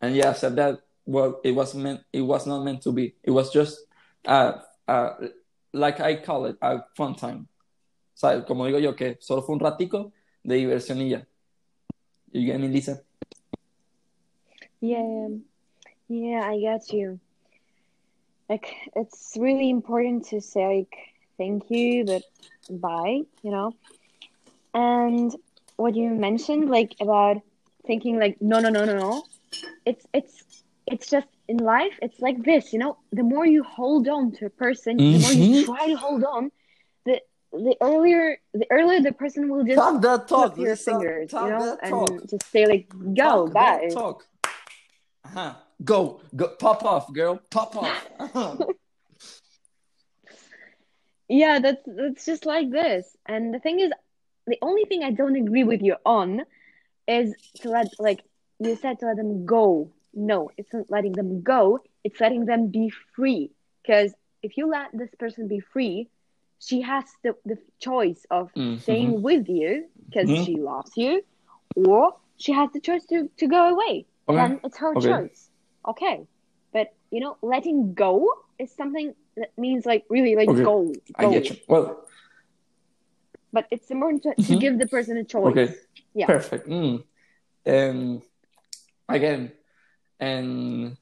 and 0.02 0.16
yeah 0.16 0.34
said 0.34 0.56
that 0.56 0.80
well 1.06 1.40
it 1.44 1.52
was 1.52 1.76
meant 1.76 2.02
it 2.12 2.22
was 2.22 2.48
not 2.48 2.64
meant 2.64 2.82
to 2.82 2.92
be. 2.92 3.14
It 3.22 3.30
was 3.30 3.54
just 3.54 3.86
like 5.74 6.00
I 6.00 6.16
call 6.16 6.46
it 6.46 6.58
a 6.62 6.84
fun 6.96 7.16
time 7.16 7.48
o 8.14 8.18
sea, 8.20 8.44
como 8.46 8.66
digo 8.66 8.80
yo 8.80 8.96
que 8.96 9.18
solo 9.20 9.42
fue 9.42 9.56
un 9.56 9.60
ratico 9.60 10.12
de 10.44 10.56
diversión 10.56 11.02
y 11.02 11.10
ya 11.10 11.28
you 12.32 12.46
get 12.46 12.60
me 12.60 12.68
Liza 12.68 13.04
Yeah, 14.82 15.28
yeah, 16.08 16.42
I 16.42 16.60
get 16.60 16.94
you. 16.94 17.20
Like, 18.50 18.74
it's 18.96 19.36
really 19.38 19.70
important 19.70 20.26
to 20.28 20.42
say, 20.42 20.66
like, 20.66 20.96
thank 21.38 21.70
you, 21.70 22.06
but 22.06 22.24
bye, 22.70 23.22
you 23.44 23.52
know? 23.52 23.76
And 24.74 25.36
what 25.76 25.96
you 25.96 26.10
mentioned, 26.10 26.70
like, 26.70 26.96
about 27.02 27.42
thinking, 27.86 28.20
like, 28.20 28.42
no, 28.42 28.60
no, 28.60 28.70
no, 28.70 28.86
no, 28.86 28.98
no, 28.98 29.24
it's, 29.86 30.06
it's, 30.14 30.64
it's 30.88 31.10
just 31.10 31.28
in 31.50 31.58
life, 31.58 31.96
it's 32.02 32.20
like 32.20 32.44
this, 32.44 32.72
you 32.74 32.80
know? 32.80 32.98
The 33.12 33.24
more 33.24 33.46
you 33.46 33.64
hold 33.64 34.08
on 34.08 34.32
to 34.34 34.46
a 34.46 34.50
person, 34.52 34.98
the 34.98 35.20
more 35.20 35.34
you 35.34 35.48
Mhm. 35.50 35.66
try 35.66 35.88
to 35.88 35.98
hold 35.98 36.24
on, 36.24 36.52
the, 37.06 37.22
the 37.52 37.76
earlier, 37.82 38.38
the 38.54 38.68
earlier 38.70 39.02
the 39.02 39.12
person 39.12 39.50
will 39.50 39.64
just 39.64 39.78
talk 39.84 40.02
that 40.04 40.28
talk 40.28 40.58
your 40.58 40.76
fingers, 40.76 41.32
talk 41.32 41.46
you 41.46 41.50
know, 41.50 41.66
that 41.66 41.80
and 41.82 41.92
talk 41.92 42.30
just 42.30 42.46
say, 42.52 42.68
like, 42.68 42.88
go, 42.90 43.48
talk 43.48 43.54
bye. 43.54 43.88
that 43.88 43.94
talk 43.94 44.18
uh-huh. 45.26 45.54
go 45.84 46.22
go 46.36 46.48
pop 46.64 46.84
off 46.86 47.12
girl 47.14 47.40
pop 47.50 47.76
off 47.76 48.08
uh-huh. 48.20 48.56
Yeah, 51.30 51.60
that's 51.60 51.84
that's 51.86 52.26
just 52.26 52.46
like 52.46 52.70
this. 52.72 53.06
And 53.28 53.54
the 53.54 53.60
thing 53.60 53.80
is, 53.80 53.92
the 54.48 54.58
only 54.62 54.86
thing 54.86 55.04
I 55.04 55.12
don't 55.12 55.36
agree 55.36 55.64
with 55.64 55.82
you 55.82 55.96
on 56.04 56.44
is 57.08 57.36
to 57.62 57.70
let 57.70 57.88
like 58.00 58.22
you 58.60 58.76
said 58.76 59.00
to 59.00 59.06
let 59.08 59.18
them 59.18 59.46
go. 59.46 59.92
No, 60.14 60.50
it's 60.58 60.74
not 60.74 60.90
letting 60.90 61.14
them 61.14 61.42
go. 61.42 61.80
It's 62.04 62.20
letting 62.20 62.46
them 62.46 62.68
be 62.68 62.90
free. 63.16 63.52
Because 63.82 64.14
if 64.42 64.58
you 64.58 64.68
let 64.68 64.90
this 64.94 65.14
person 65.20 65.48
be 65.48 65.60
free, 65.60 66.10
she 66.60 66.82
has 66.82 67.06
the, 67.24 67.36
the 67.46 67.58
choice 67.80 68.26
of 68.30 68.52
Mhm. 68.56 68.80
staying 68.82 69.22
with 69.22 69.48
you 69.50 69.86
because 70.10 70.30
Mhm. 70.30 70.46
she 70.46 70.56
loves 70.58 70.92
you, 70.96 71.24
or 71.76 72.14
she 72.38 72.52
has 72.54 72.72
the 72.72 72.80
choice 72.80 73.06
to, 73.08 73.30
to 73.38 73.48
go 73.48 73.70
away. 73.70 74.06
Okay. 74.28 74.38
Then 74.38 74.60
it's 74.64 74.78
her 74.78 74.96
Okay. 74.96 75.10
choice. 75.10 75.50
Okay. 75.88 76.28
But 76.74 76.88
you 77.12 77.20
know, 77.22 77.38
letting 77.42 77.94
go 77.94 78.28
is 78.60 78.72
something 78.76 79.14
that 79.38 79.52
means 79.58 79.86
like 79.86 80.04
really 80.10 80.36
like 80.36 80.50
Okay. 80.50 80.64
go. 80.64 80.94
I 81.16 81.24
go. 81.24 81.32
get 81.32 81.50
you 81.50 81.56
well 81.68 82.06
But 83.52 83.68
it's 83.72 83.90
important 83.90 84.24
to, 84.24 84.36
to 84.36 84.56
Mhm. 84.56 84.60
give 84.60 84.78
the 84.80 84.88
person 84.88 85.18
a 85.18 85.24
choice. 85.24 85.52
Okay. 85.52 85.74
Yeah. 86.14 86.28
Perfect. 86.28 86.68
Mm. 86.68 87.04
Um, 87.66 88.22
again, 89.08 89.52
and 90.20 90.98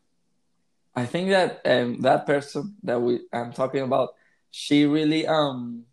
I 0.96 1.06
think 1.06 1.30
that 1.30 1.62
um, 1.66 2.02
that 2.02 2.26
person 2.26 2.76
that 2.84 3.00
we 3.02 3.22
I'm 3.32 3.54
talking 3.54 3.82
about, 3.82 4.16
she 4.52 4.86
really 4.86 5.28
um, 5.28 5.84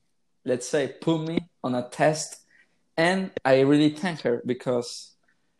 let's 0.45 0.69
say, 0.69 0.95
put 1.01 1.19
me 1.27 1.39
on 1.63 1.75
a 1.75 1.89
test, 1.89 2.43
and 2.97 3.31
I 3.45 3.61
really 3.61 3.91
thank 3.91 4.21
her 4.23 4.43
because 4.45 5.13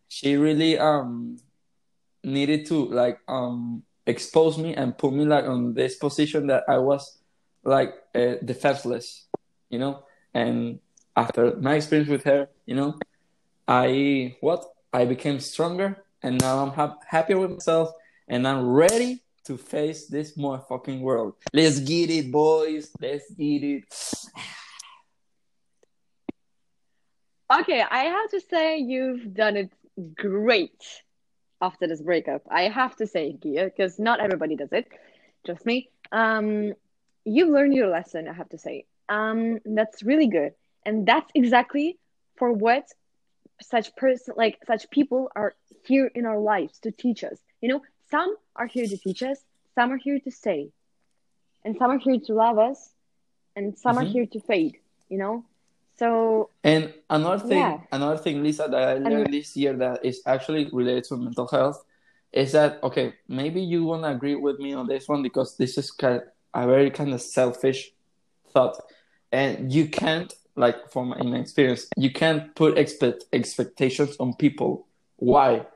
she 0.07 0.35
really 0.35 0.77
um 0.79 1.37
needed 2.23 2.65
to 2.67 2.85
like 2.85 3.19
um 3.27 3.83
expose 4.07 4.57
me 4.57 4.73
and 4.75 4.97
put 4.97 5.13
me 5.13 5.25
like 5.25 5.45
on 5.45 5.73
this 5.73 5.95
position 5.95 6.47
that 6.47 6.63
I 6.67 6.77
was 6.77 7.19
like 7.63 7.93
uh, 8.13 8.35
defenseless, 8.43 9.25
you 9.69 9.79
know, 9.79 10.03
and 10.33 10.79
after 11.15 11.55
my 11.57 11.75
experience 11.75 12.09
with 12.09 12.23
her, 12.23 12.49
you 12.65 12.75
know, 12.75 12.99
I 13.67 14.37
what? 14.41 14.65
I 14.93 15.05
became 15.05 15.39
stronger, 15.39 16.04
and 16.23 16.39
now 16.41 16.63
I'm 16.63 16.71
ha- 16.71 16.99
happier 17.07 17.39
with 17.39 17.51
myself, 17.51 17.91
and 18.27 18.47
I'm 18.47 18.67
ready 18.67 19.23
to 19.45 19.57
face 19.57 20.07
this 20.07 20.37
motherfucking 20.37 21.01
world. 21.01 21.35
Let's 21.53 21.79
get 21.79 22.09
it, 22.09 22.31
boys. 22.31 22.91
Let's 22.99 23.29
get 23.31 23.63
it. 23.63 23.83
Okay, 27.53 27.79
I 27.79 28.05
have 28.05 28.31
to 28.31 28.41
say 28.41 28.79
you've 28.79 29.35
done 29.35 29.55
it 29.55 29.71
great 30.15 30.83
after 31.61 31.87
this 31.87 32.01
breakup. 32.01 32.41
I 32.49 32.63
have 32.63 32.95
to 32.95 33.05
say, 33.05 33.37
Gia, 33.41 33.65
because 33.65 33.99
not 33.99 34.19
everybody 34.19 34.55
does 34.55 34.71
it. 34.71 34.87
Trust 35.45 35.63
me. 35.63 35.89
Um, 36.11 36.73
you've 37.23 37.49
learned 37.49 37.75
your 37.75 37.89
lesson, 37.89 38.27
I 38.27 38.33
have 38.33 38.49
to 38.49 38.57
say. 38.57 38.85
Um, 39.09 39.59
that's 39.63 40.01
really 40.01 40.27
good. 40.27 40.53
And 40.85 41.05
that's 41.05 41.29
exactly 41.35 41.99
for 42.35 42.51
what 42.51 42.85
such 43.61 43.95
person 43.95 44.33
like 44.37 44.59
such 44.67 44.89
people 44.89 45.29
are 45.35 45.55
here 45.85 46.07
in 46.13 46.25
our 46.25 46.39
lives 46.39 46.79
to 46.79 46.91
teach 46.91 47.23
us. 47.23 47.37
You 47.61 47.69
know, 47.69 47.81
some 48.11 48.35
are 48.55 48.67
here 48.67 48.87
to 48.87 48.97
teach 48.97 49.23
us, 49.23 49.39
some 49.75 49.91
are 49.91 49.97
here 49.97 50.19
to 50.19 50.31
stay. 50.31 50.71
And 51.63 51.75
some 51.77 51.91
are 51.91 51.97
here 51.97 52.19
to 52.27 52.33
love 52.33 52.59
us, 52.59 52.91
and 53.55 53.77
some 53.77 53.97
are 53.97 54.03
Mhm. 54.03 54.11
here 54.11 54.25
to 54.27 54.39
fade, 54.39 54.77
you 55.09 55.17
know? 55.17 55.45
So 55.97 56.49
And 56.63 56.93
another 57.09 57.47
thing, 57.47 57.59
Yeah. 57.59 57.79
another 57.91 58.17
thing, 58.17 58.43
Liza, 58.43 58.67
that 58.69 58.87
I 58.89 58.95
learned 58.97 59.31
this 59.31 59.55
year 59.55 59.73
that 59.77 60.03
is 60.03 60.21
actually 60.25 60.67
related 60.73 61.03
to 61.05 61.17
mental 61.17 61.47
health 61.47 61.85
is 62.31 62.51
that 62.53 62.83
okay, 62.83 63.13
maybe 63.27 63.61
you 63.61 63.85
won't 63.85 64.05
agree 64.05 64.35
with 64.35 64.59
me 64.59 64.73
on 64.73 64.87
this 64.87 65.07
one 65.07 65.21
because 65.21 65.55
this 65.57 65.77
is 65.77 65.91
kind 65.91 66.17
of 66.17 66.23
a 66.53 66.67
very 66.67 66.89
kind 66.89 67.13
of 67.13 67.21
selfish 67.21 67.91
thought, 68.51 68.77
and 69.31 69.71
you 69.71 69.87
can't 69.87 70.33
like 70.55 70.89
from 70.91 71.13
in 71.13 71.31
my 71.31 71.37
experience, 71.37 71.87
you 71.97 72.11
can't 72.11 72.53
put 72.55 72.77
expect 72.77 73.25
expectations 73.33 74.15
on 74.19 74.33
people. 74.35 74.87
Why? 75.17 75.67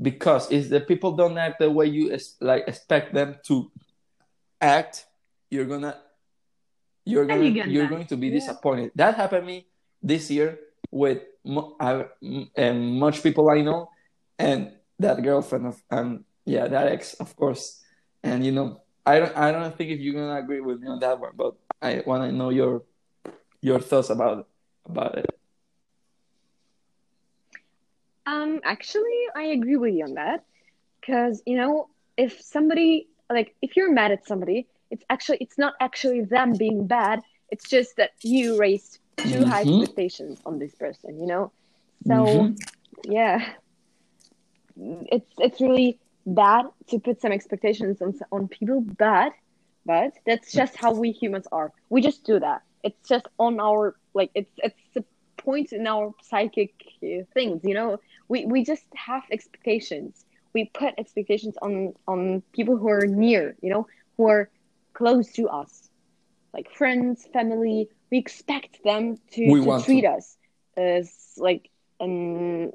Because 0.00 0.50
if 0.50 0.70
the 0.70 0.80
people 0.80 1.12
don't 1.12 1.36
act 1.36 1.58
the 1.60 1.70
way 1.70 1.86
you 1.86 2.16
like 2.40 2.64
expect 2.66 3.14
them 3.14 3.36
to 3.44 3.70
act, 4.60 5.06
you're 5.50 5.66
gonna 5.66 5.98
you're 7.04 7.26
gonna 7.26 7.44
you 7.44 7.62
you're 7.64 7.84
mad. 7.84 7.90
going 7.90 8.06
to 8.06 8.16
be 8.16 8.28
Yeah. 8.28 8.34
disappointed. 8.38 8.92
That 8.94 9.14
happened 9.16 9.42
to 9.42 9.46
me 9.46 9.66
this 10.02 10.30
year 10.30 10.58
with 10.90 11.22
mo- 11.44 11.76
I, 11.80 12.06
and 12.56 12.98
much 12.98 13.22
people 13.22 13.48
I 13.50 13.60
know, 13.62 13.90
and 14.38 14.72
that 14.98 15.22
girlfriend 15.22 15.66
of 15.66 15.82
um 15.90 16.24
yeah 16.44 16.66
that 16.68 16.88
ex 16.88 17.14
of 17.14 17.34
course, 17.36 17.82
and 18.22 18.44
you 18.44 18.52
know 18.52 18.80
I 19.04 19.18
don't 19.18 19.36
I 19.36 19.52
don't 19.52 19.76
think 19.76 19.90
if 19.90 20.00
you're 20.00 20.14
gonna 20.14 20.38
agree 20.40 20.60
with 20.60 20.80
me 20.80 20.88
on 20.88 21.00
that 21.00 21.18
one, 21.18 21.32
but 21.36 21.54
I 21.82 22.02
want 22.06 22.24
to 22.24 22.32
know 22.32 22.50
your 22.50 22.84
your 23.62 23.80
thoughts 23.80 24.10
about 24.10 24.48
about 24.86 25.18
it. 25.18 25.38
Um, 28.26 28.60
actually, 28.64 29.26
I 29.34 29.44
agree 29.44 29.76
with 29.76 29.94
you 29.94 30.04
on 30.04 30.14
that. 30.14 30.44
Because, 31.00 31.42
you 31.46 31.56
know, 31.56 31.88
if 32.16 32.40
somebody, 32.40 33.08
like, 33.30 33.54
if 33.62 33.76
you're 33.76 33.90
mad 33.92 34.12
at 34.12 34.26
somebody, 34.26 34.66
it's 34.90 35.04
actually, 35.08 35.38
it's 35.40 35.58
not 35.58 35.74
actually 35.80 36.22
them 36.22 36.56
being 36.56 36.86
bad. 36.86 37.20
It's 37.50 37.68
just 37.68 37.96
that 37.96 38.10
you 38.22 38.56
raised 38.58 38.98
too 39.16 39.44
high 39.44 39.62
Mhm. 39.62 39.62
expectations 39.62 40.40
on 40.44 40.58
this 40.58 40.74
person, 40.74 41.18
you 41.20 41.26
know? 41.26 41.52
So, 42.06 42.16
Mhm. 42.16 42.56
yeah, 43.04 43.54
it's, 44.76 45.30
it's 45.38 45.60
really 45.60 45.98
bad 46.26 46.66
to 46.88 46.98
put 46.98 47.20
some 47.20 47.32
expectations 47.32 48.00
on, 48.02 48.18
on 48.30 48.48
people, 48.48 48.82
but, 48.98 49.32
but 49.86 50.12
that's 50.26 50.52
just 50.52 50.76
how 50.76 50.92
we 50.92 51.12
humans 51.12 51.46
are. 51.50 51.72
We 51.88 52.02
just 52.02 52.24
do 52.24 52.38
that. 52.40 52.62
It's 52.82 53.08
just 53.08 53.26
on 53.38 53.60
our, 53.60 53.94
like, 54.14 54.30
it's, 54.34 54.50
it's 54.58 54.96
a 54.96 55.04
point 55.42 55.72
in 55.72 55.86
our 55.86 56.12
psychic 56.22 56.72
things, 57.34 57.60
you 57.64 57.74
know? 57.74 57.98
we 58.28 58.44
we 58.46 58.64
just 58.64 58.84
have 58.94 59.22
expectations 59.30 60.24
we 60.54 60.70
put 60.74 60.94
expectations 60.98 61.56
on 61.62 61.92
on 62.06 62.42
people 62.52 62.76
who 62.76 62.88
are 62.88 63.06
near 63.06 63.54
you 63.62 63.70
know 63.70 63.86
who 64.16 64.28
are 64.28 64.48
close 64.94 65.32
to 65.32 65.48
us 65.48 65.88
like 66.54 66.70
friends, 66.70 67.26
family, 67.32 67.88
we 68.10 68.18
expect 68.18 68.82
them 68.84 69.16
to, 69.32 69.54
to 69.62 69.72
treat 69.72 70.02
to. 70.02 70.08
us 70.08 70.36
as 70.76 71.12
like 71.38 71.68
um 72.00 72.70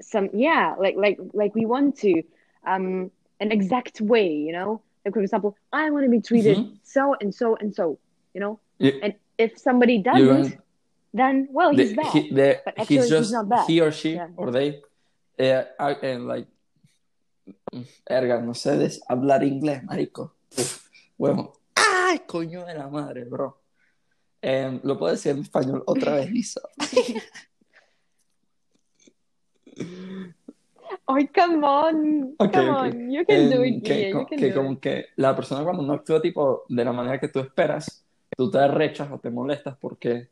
some 0.00 0.28
yeah 0.32 0.74
like 0.78 0.94
like 0.96 1.18
like 1.32 1.54
we 1.54 1.64
want 1.64 1.96
to 1.96 2.22
um 2.66 3.10
an 3.40 3.50
exact 3.52 4.00
way 4.00 4.28
you 4.28 4.52
know 4.52 4.82
like 5.04 5.14
for 5.14 5.20
example 5.20 5.56
i 5.72 5.90
want 5.90 6.04
to 6.04 6.10
be 6.10 6.20
treated 6.20 6.58
Mhm. 6.58 6.78
so 6.82 7.14
and 7.20 7.34
so 7.34 7.56
and 7.56 7.74
so 7.74 7.98
you 8.34 8.40
know 8.40 8.58
You- 8.78 9.00
and 9.02 9.14
if 9.38 9.56
somebody 9.58 10.02
going- 10.02 10.58
then 11.12 11.48
well 11.52 11.72
he's 11.72 11.90
the- 11.90 11.96
bad. 11.96 12.12
he, 12.12 12.30
the- 12.30 12.60
But 12.64 12.74
actually, 12.78 12.96
he's 12.96 13.04
he's 13.04 13.10
just 13.10 13.32
not 13.32 13.48
bad. 13.48 13.64
he 13.68 13.80
or 13.80 13.92
she 13.92 14.12
Yeah. 14.14 14.28
or 14.36 14.50
they 14.52 14.82
eh, 15.38 15.64
and 16.02 16.26
like 16.26 16.48
erga 18.08 18.40
no 18.42 18.52
sé 18.54 18.76
des- 18.78 19.00
hablar 19.08 19.42
inglés 19.44 19.82
marico. 19.84 20.34
Bueno 21.18 21.52
ay 21.74 22.20
coño 22.26 22.64
de 22.66 22.74
la 22.74 22.88
madre 22.88 23.24
bro. 23.24 23.58
Em, 24.42 24.80
lo 24.84 24.96
puedo 24.98 25.12
decir 25.12 25.32
en 25.32 25.40
español 25.42 25.82
otra 25.86 26.14
vez 26.16 26.30
Lisa. 26.30 26.60
Oh 31.08 31.18
come 31.34 31.64
on 31.66 32.34
Ok, 32.38 32.52
come 32.52 32.70
ok. 32.70 32.76
on. 32.76 33.10
You 33.10 33.24
can 33.26 33.50
do 33.50 33.62
Em, 33.62 33.74
it 33.74 33.84
que, 33.84 33.94
Guille, 33.94 34.12
co- 34.12 34.20
you 34.20 34.26
can 34.26 34.38
que 34.38 34.48
do 34.50 34.54
como 34.54 34.72
it. 34.72 34.80
que 34.80 35.04
la 35.16 35.34
persona 35.36 35.62
cuando 35.64 35.82
no 35.82 35.92
actúa 35.94 36.20
tipo 36.20 36.64
de 36.68 36.84
la 36.84 36.92
manera 36.92 37.18
que 37.20 37.28
tú 37.28 37.40
esperas 37.40 38.05
tú 38.36 38.50
te 38.50 38.58
arrechas 38.58 39.10
o 39.10 39.18
te 39.18 39.30
molestas 39.30 39.76
porque 39.78 40.28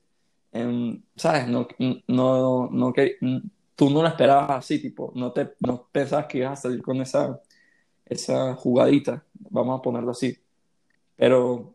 em, 0.53 1.03
sabes 1.17 1.49
no 1.49 1.67
no 2.09 2.69
no 2.71 2.93
que 2.93 3.17
tú 3.75 3.91
no 3.91 4.03
lo 4.03 4.09
esperabas 4.09 4.51
así 4.51 4.79
tipo 4.79 5.13
no 5.15 5.33
te 5.33 5.55
no 5.61 5.89
pensabas 5.91 6.27
que 6.27 6.39
ibas 6.39 6.59
a 6.59 6.63
salir 6.63 6.83
con 6.83 7.01
esa 7.01 7.41
esa 8.07 8.55
jugadita 8.55 9.25
vamos 9.51 9.79
a 9.79 9.83
ponerlo 9.83 10.11
así. 10.11 10.39
Pero 11.17 11.75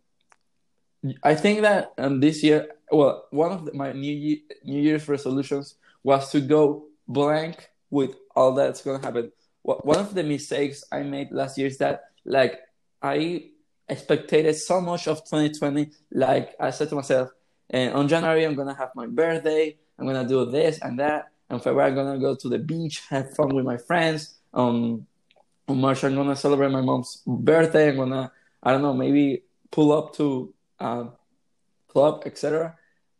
I 1.23 1.35
think 1.35 1.61
that 1.61 1.93
um, 1.97 2.19
this 2.19 2.43
year 2.43 2.67
well 2.91 3.25
one 3.31 3.51
of 3.51 3.73
my 3.73 3.93
new 3.93 4.41
New 4.63 4.81
Year's 4.81 5.07
resolutions 5.07 5.75
was 6.03 6.31
to 6.31 6.39
go 6.39 6.85
blank 7.07 7.69
with 7.89 8.15
all 8.35 8.53
that's 8.53 8.81
gonna 8.83 8.99
happen. 8.99 9.31
Wha- 9.63 9.81
one 9.83 9.99
of 9.99 10.13
the 10.13 10.23
mistakes 10.23 10.83
I 10.91 11.03
made 11.03 11.31
last 11.31 11.57
year 11.57 11.67
is 11.67 11.77
that 11.79 12.11
like 12.25 12.59
I 13.01 13.51
expected 13.89 14.53
so 14.55 14.81
much 14.81 15.07
of 15.07 15.19
2020 15.25 15.89
like 16.11 16.55
I 16.59 16.69
said 16.69 16.89
to 16.89 16.95
myself 16.95 17.29
and 17.69 17.93
on 17.93 18.07
January 18.07 18.45
I'm 18.45 18.55
gonna 18.55 18.75
have 18.75 18.91
my 18.95 19.07
birthday 19.07 19.75
I'm 19.99 20.05
gonna 20.05 20.27
do 20.27 20.45
this 20.45 20.79
and 20.81 20.97
that. 20.99 21.29
And 21.49 21.61
February 21.61 21.89
I'm 21.89 21.95
gonna 21.95 22.19
go 22.19 22.35
to 22.35 22.49
the 22.49 22.57
beach 22.59 23.03
have 23.09 23.35
fun 23.35 23.53
with 23.53 23.65
my 23.65 23.77
friends. 23.77 24.35
Um 24.53 25.05
on 25.67 25.81
March 25.81 26.03
I'm 26.03 26.15
gonna 26.15 26.35
celebrate 26.35 26.71
my 26.71 26.81
mom's 26.81 27.21
birthday. 27.27 27.89
I'm 27.89 27.97
gonna 27.97 28.31
I 28.63 28.71
don't 28.71 28.81
know 28.81 28.93
maybe 28.93 29.43
pull 29.71 29.91
up 29.91 30.15
to 30.15 30.53
um 30.79 31.11
club 31.87 32.23
etc 32.25 32.75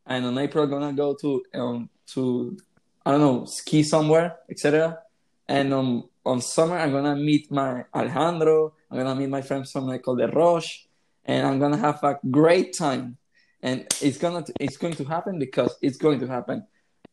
and 0.05 0.25
on 0.25 0.37
April 0.37 0.63
I'm 0.63 0.69
gonna 0.69 0.93
go 0.93 1.13
to 1.15 1.43
um 1.53 1.89
to 2.07 2.57
I 3.05 3.11
don't 3.11 3.21
know 3.21 3.45
ski 3.45 3.83
somewhere 3.83 4.37
etc 4.49 4.99
and 5.47 5.73
um 5.73 6.09
on 6.25 6.41
summer 6.41 6.77
I'm 6.77 6.91
gonna 6.91 7.15
meet 7.15 7.51
my 7.51 7.85
Alejandro 7.93 8.73
I'm 8.89 8.97
gonna 8.97 9.15
meet 9.15 9.29
my 9.29 9.41
friends 9.41 9.71
from 9.71 9.89
Ecole 9.91 10.15
des 10.15 10.27
Roches 10.27 10.87
and 11.25 11.45
I'm 11.45 11.59
gonna 11.59 11.77
have 11.77 12.03
a 12.03 12.19
great 12.31 12.73
time. 12.73 13.17
And 13.61 13.85
it's 14.01 14.17
gonna 14.17 14.43
it's 14.59 14.77
going 14.77 14.95
to 14.95 15.03
happen 15.03 15.37
because 15.37 15.75
it's 15.81 15.97
going 15.97 16.19
to 16.21 16.27
happen. 16.27 16.65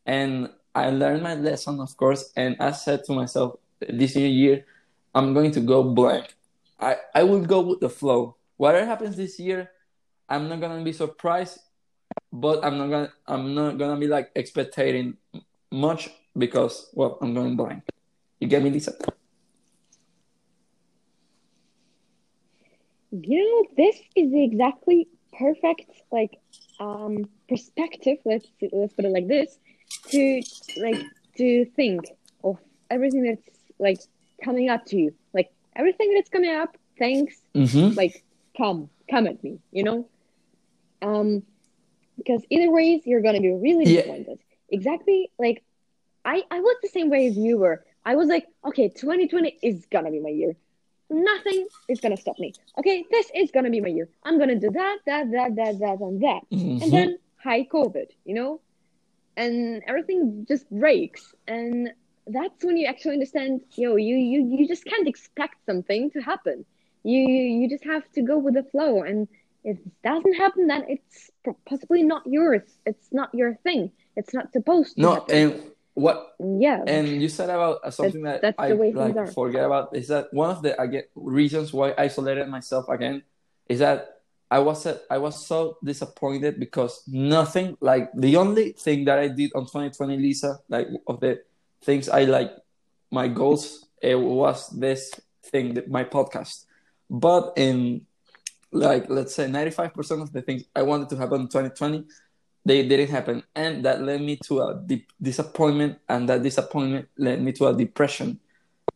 And 0.06 0.50
I 0.74 0.90
learned 0.90 1.22
my 1.22 1.34
lesson 1.34 1.80
of 1.80 1.96
course 1.96 2.32
and 2.36 2.56
I 2.60 2.72
said 2.72 3.04
to 3.04 3.12
myself 3.12 3.58
this 3.80 4.16
new 4.16 4.26
year 4.26 4.64
I'm 5.14 5.34
going 5.34 5.52
to 5.52 5.60
go 5.60 5.82
blank. 5.82 6.34
I 6.80 6.96
I 7.14 7.24
will 7.24 7.44
go 7.44 7.60
with 7.60 7.80
the 7.80 7.90
flow. 7.90 8.36
Whatever 8.56 8.86
happens 8.86 9.16
this 9.16 9.38
year 9.38 9.70
I'm 10.28 10.48
not 10.48 10.60
gonna 10.60 10.82
be 10.82 10.92
surprised 10.92 11.58
but 12.32 12.64
I'm 12.64 12.78
not 12.78 12.90
gonna 12.90 13.12
I'm 13.26 13.54
not 13.54 13.76
gonna 13.76 14.00
be 14.00 14.06
like 14.06 14.30
expecting 14.34 15.16
much 15.70 16.08
because 16.36 16.88
well 16.94 17.18
I'm 17.20 17.34
going 17.34 17.56
blank. 17.56 17.82
You 18.40 18.48
get 18.48 18.62
me 18.62 18.70
Liza 18.70 18.96
you 23.24 23.38
know 23.44 23.68
this 23.76 23.96
is 24.14 24.32
exactly 24.32 25.08
perfect 25.38 25.90
like 26.10 26.38
um 26.80 27.28
perspective 27.48 28.18
let's 28.24 28.46
let's 28.72 28.92
put 28.94 29.04
it 29.04 29.10
like 29.10 29.28
this 29.28 29.58
to 30.10 30.42
like 30.82 31.02
to 31.36 31.64
think 31.76 32.02
of 32.42 32.58
everything 32.90 33.22
that's 33.24 33.42
like 33.78 34.00
coming 34.42 34.68
up 34.68 34.84
to 34.86 34.96
you. 34.96 35.14
Like 35.32 35.50
everything 35.74 36.14
that's 36.14 36.30
coming 36.30 36.50
up 36.50 36.76
thanks 36.98 37.34
mm-hmm. 37.54 37.94
like 37.94 38.24
come 38.56 38.88
come 39.10 39.26
at 39.26 39.42
me 39.44 39.58
you 39.70 39.82
know? 39.84 40.08
Um 41.02 41.42
because 42.16 42.42
either 42.48 42.70
ways 42.70 43.02
you're 43.04 43.20
gonna 43.20 43.40
be 43.40 43.52
really 43.52 43.84
Yeah. 43.84 44.02
disappointed. 44.02 44.38
Exactly 44.70 45.30
like 45.38 45.62
i 46.24 46.42
i 46.50 46.60
was 46.60 46.76
the 46.82 46.88
same 46.88 47.10
way 47.10 47.26
as 47.26 47.36
you 47.36 47.58
were. 47.58 47.84
I 48.04 48.16
was 48.16 48.28
like 48.28 48.46
okay 48.64 48.88
2020 48.88 49.58
is 49.62 49.86
gonna 49.90 50.10
be 50.10 50.20
my 50.20 50.30
year 50.30 50.56
nothing 51.10 51.66
is 51.88 52.00
gonna 52.00 52.16
stop 52.16 52.38
me. 52.38 52.52
Okay 52.78 53.04
this 53.10 53.30
is 53.34 53.50
gonna 53.50 53.70
be 53.70 53.80
my 53.80 53.88
year. 53.88 54.08
I'm 54.24 54.38
gonna 54.38 54.58
do 54.58 54.70
that 54.70 54.98
that 55.06 55.30
that 55.30 55.56
that 55.56 55.78
that 55.78 56.00
and 56.00 56.22
that. 56.22 56.42
Mm-hmm. 56.52 56.82
and 56.82 56.92
then 56.92 57.18
high 57.36 57.64
covid 57.64 58.08
you 58.24 58.34
know? 58.34 58.60
And 59.36 59.82
everything 59.86 60.46
just 60.48 60.68
breaks. 60.70 61.34
And 61.46 61.90
that's 62.26 62.64
when 62.64 62.76
you 62.76 62.86
actually 62.86 63.14
understand 63.14 63.60
yo 63.76 63.96
you 63.96 64.16
you 64.16 64.58
you 64.58 64.68
just 64.68 64.84
can't 64.84 65.06
expect 65.06 65.56
something 65.66 66.10
to 66.12 66.20
happen. 66.20 66.64
You 67.02 67.20
you 67.20 67.68
just 67.68 67.84
have 67.84 68.10
to 68.12 68.22
go 68.22 68.38
with 68.38 68.54
the 68.54 68.64
flow. 68.64 69.02
And 69.02 69.28
if 69.64 69.78
it 69.78 70.02
doesn't 70.02 70.34
happen 70.34 70.66
then 70.66 70.84
it's 70.88 71.30
possibly 71.66 72.02
not 72.02 72.22
yours. 72.26 72.62
It's 72.84 73.12
not 73.12 73.34
your 73.34 73.54
thing. 73.62 73.92
It's 74.16 74.32
not 74.32 74.52
supposed 74.52 74.96
to 74.96 75.02
no 75.02 75.14
happen. 75.14 75.36
and 75.36 75.70
what 75.96 76.36
yeah 76.38 76.84
and 76.86 77.08
you 77.22 77.28
said 77.28 77.48
about 77.48 77.80
uh, 77.82 77.90
something 77.90 78.22
that 78.22 78.42
that's 78.42 78.58
I 78.58 78.72
like 78.72 79.16
are. 79.16 79.26
forget 79.28 79.64
about 79.64 79.96
is 79.96 80.08
that 80.08 80.28
one 80.30 80.50
of 80.50 80.60
the 80.60 80.78
again 80.78 81.04
reasons 81.14 81.72
why 81.72 81.92
I 81.92 82.04
isolated 82.04 82.46
myself 82.48 82.86
again 82.90 83.22
is 83.66 83.78
that 83.78 84.20
I 84.50 84.58
was 84.58 84.84
uh, 84.84 84.98
I 85.10 85.16
was 85.16 85.46
so 85.46 85.78
disappointed 85.82 86.60
because 86.60 87.02
nothing 87.08 87.78
like 87.80 88.10
the 88.14 88.36
only 88.36 88.72
thing 88.72 89.06
that 89.06 89.18
I 89.18 89.28
did 89.28 89.52
on 89.54 89.64
2020 89.64 90.18
Liza 90.18 90.60
like 90.68 90.86
of 91.06 91.18
the 91.20 91.40
things 91.80 92.10
I 92.10 92.24
like 92.24 92.52
my 93.10 93.26
goals 93.26 93.88
it 94.02 94.20
was 94.20 94.68
this 94.76 95.18
thing 95.44 95.72
that 95.74 95.88
my 95.88 96.04
podcast 96.04 96.66
but 97.08 97.54
in 97.56 98.04
like 98.70 99.08
let's 99.08 99.34
say 99.34 99.46
95% 99.46 100.20
of 100.20 100.30
the 100.30 100.42
things 100.42 100.64
I 100.76 100.82
wanted 100.82 101.08
to 101.08 101.16
happen 101.16 101.40
in 101.42 101.48
2020 101.48 102.04
they 102.66 102.82
didn't 102.82 103.10
happen. 103.10 103.44
And 103.54 103.84
that 103.84 104.02
led 104.02 104.20
me 104.20 104.36
to 104.50 104.60
a 104.60 104.82
deep 104.84 105.12
disappointment 105.22 105.98
and 106.08 106.28
that 106.28 106.42
disappointment 106.42 107.08
led 107.16 107.40
me 107.40 107.52
to 107.52 107.68
a 107.68 107.74
depression. 107.74 108.40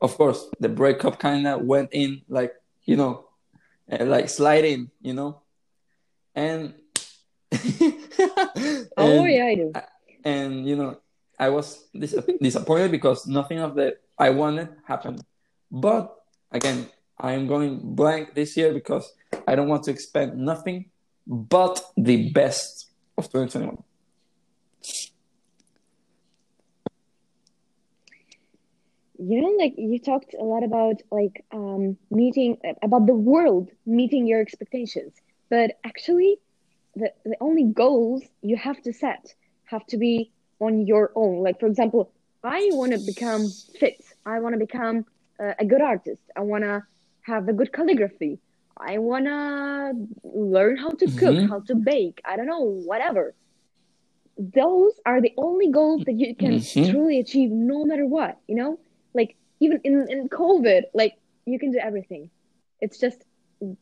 Of 0.00 0.16
course 0.18 0.50
the 0.58 0.68
breakup 0.68 1.20
kind 1.20 1.46
of 1.46 1.62
went 1.62 1.90
in 1.92 2.22
like 2.28 2.52
you 2.84 2.96
know 2.96 3.26
uh, 3.90 4.04
like 4.04 4.28
sliding 4.28 4.90
you 5.00 5.14
know? 5.14 5.40
And 6.34 6.74
oh 8.96 9.24
and- 9.24 9.30
yeah 9.30 9.46
i 9.46 9.54
do. 9.54 9.72
And 10.24 10.66
you 10.66 10.76
know 10.76 10.98
i 11.38 11.48
was 11.48 11.86
dis- 11.94 12.18
disappointed 12.40 12.90
because 12.90 13.26
nothing 13.26 13.60
of 13.60 13.74
the 13.74 13.96
i 14.18 14.30
wanted 14.30 14.68
happened. 14.84 15.22
But 15.70 16.10
again 16.50 16.88
i 17.18 17.32
am 17.32 17.46
going 17.46 17.78
blank 17.94 18.34
this 18.34 18.56
year 18.56 18.72
because 18.72 19.12
i 19.46 19.54
don't 19.54 19.68
want 19.68 19.84
to 19.84 19.90
expect 19.90 20.34
nothing 20.34 20.90
but 21.26 21.78
the 21.96 22.30
best 22.32 22.89
of 23.20 23.26
2021 23.26 23.82
you 29.22 29.42
know 29.42 29.54
like 29.58 29.74
you 29.76 29.98
talked 29.98 30.34
a 30.34 30.42
lot 30.42 30.64
about 30.64 31.02
like 31.10 31.44
um 31.52 31.96
meeting 32.10 32.56
about 32.82 33.06
the 33.06 33.14
world 33.14 33.68
meeting 33.84 34.26
your 34.26 34.40
expectations. 34.40 35.12
But 35.50 35.78
actually 35.84 36.38
the 36.96 37.12
the 37.24 37.36
only 37.40 37.64
goals 37.64 38.22
you 38.42 38.56
have 38.56 38.80
to 38.82 38.92
set 38.92 39.34
have 39.64 39.84
to 39.86 39.98
be 39.98 40.32
on 40.58 40.86
your 40.86 41.12
own. 41.14 41.42
Like 41.42 41.60
for 41.60 41.66
example 41.66 42.12
i 42.42 42.70
want 42.72 42.92
to 42.92 42.98
become 42.98 43.46
fit. 43.78 44.02
I 44.24 44.40
want 44.40 44.54
to 44.54 44.58
become 44.58 45.04
uh, 45.38 45.52
a 45.58 45.66
good 45.66 45.82
artist. 45.82 46.22
I 46.34 46.40
want 46.40 46.64
to 46.64 46.82
have 47.22 47.48
a 47.48 47.52
good 47.52 47.70
calligraphy 47.72 48.38
i 48.86 48.98
want 48.98 49.24
to 49.26 49.92
learn 50.24 50.76
how 50.76 50.90
to 50.90 51.06
cook 51.22 51.36
Mhm. 51.36 51.48
how 51.48 51.60
to 51.60 51.74
bake 51.74 52.20
i 52.24 52.36
don't 52.36 52.46
know 52.46 52.64
whatever 52.90 53.34
those 54.38 54.92
are 55.04 55.20
the 55.20 55.34
only 55.36 55.68
goals 55.70 56.02
that 56.06 56.14
you 56.18 56.34
can 56.34 56.54
Mhm. 56.54 56.90
truly 56.90 57.18
achieve 57.18 57.50
no 57.50 57.84
matter 57.84 58.06
what 58.06 58.38
you 58.48 58.54
know 58.54 58.78
like 59.12 59.36
even 59.60 59.80
in, 59.84 59.94
in 60.10 60.28
covid 60.28 60.82
like 60.94 61.14
you 61.44 61.58
can 61.58 61.70
do 61.72 61.78
everything 61.78 62.30
it's 62.80 62.98
just 62.98 63.24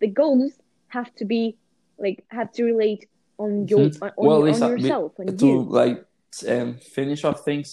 the 0.01 0.09
goals 0.09 0.53
have 0.89 1.15
to 1.17 1.25
be 1.25 1.57
like 1.99 2.25
have 2.29 2.51
to 2.53 2.65
relate 2.65 3.09
on 3.39 3.69
your 3.69 3.87
Mhm. 3.87 4.03
on, 4.03 4.11
well 4.17 4.39
on 4.43 4.45
Liza, 4.45 4.67
be- 4.67 4.71
yourself 4.73 5.13
on 5.21 5.27
to 5.37 5.47
you 5.47 5.63
like 5.63 6.05
um, 6.49 6.75
finish 6.79 7.25
off 7.25 7.45
things 7.45 7.69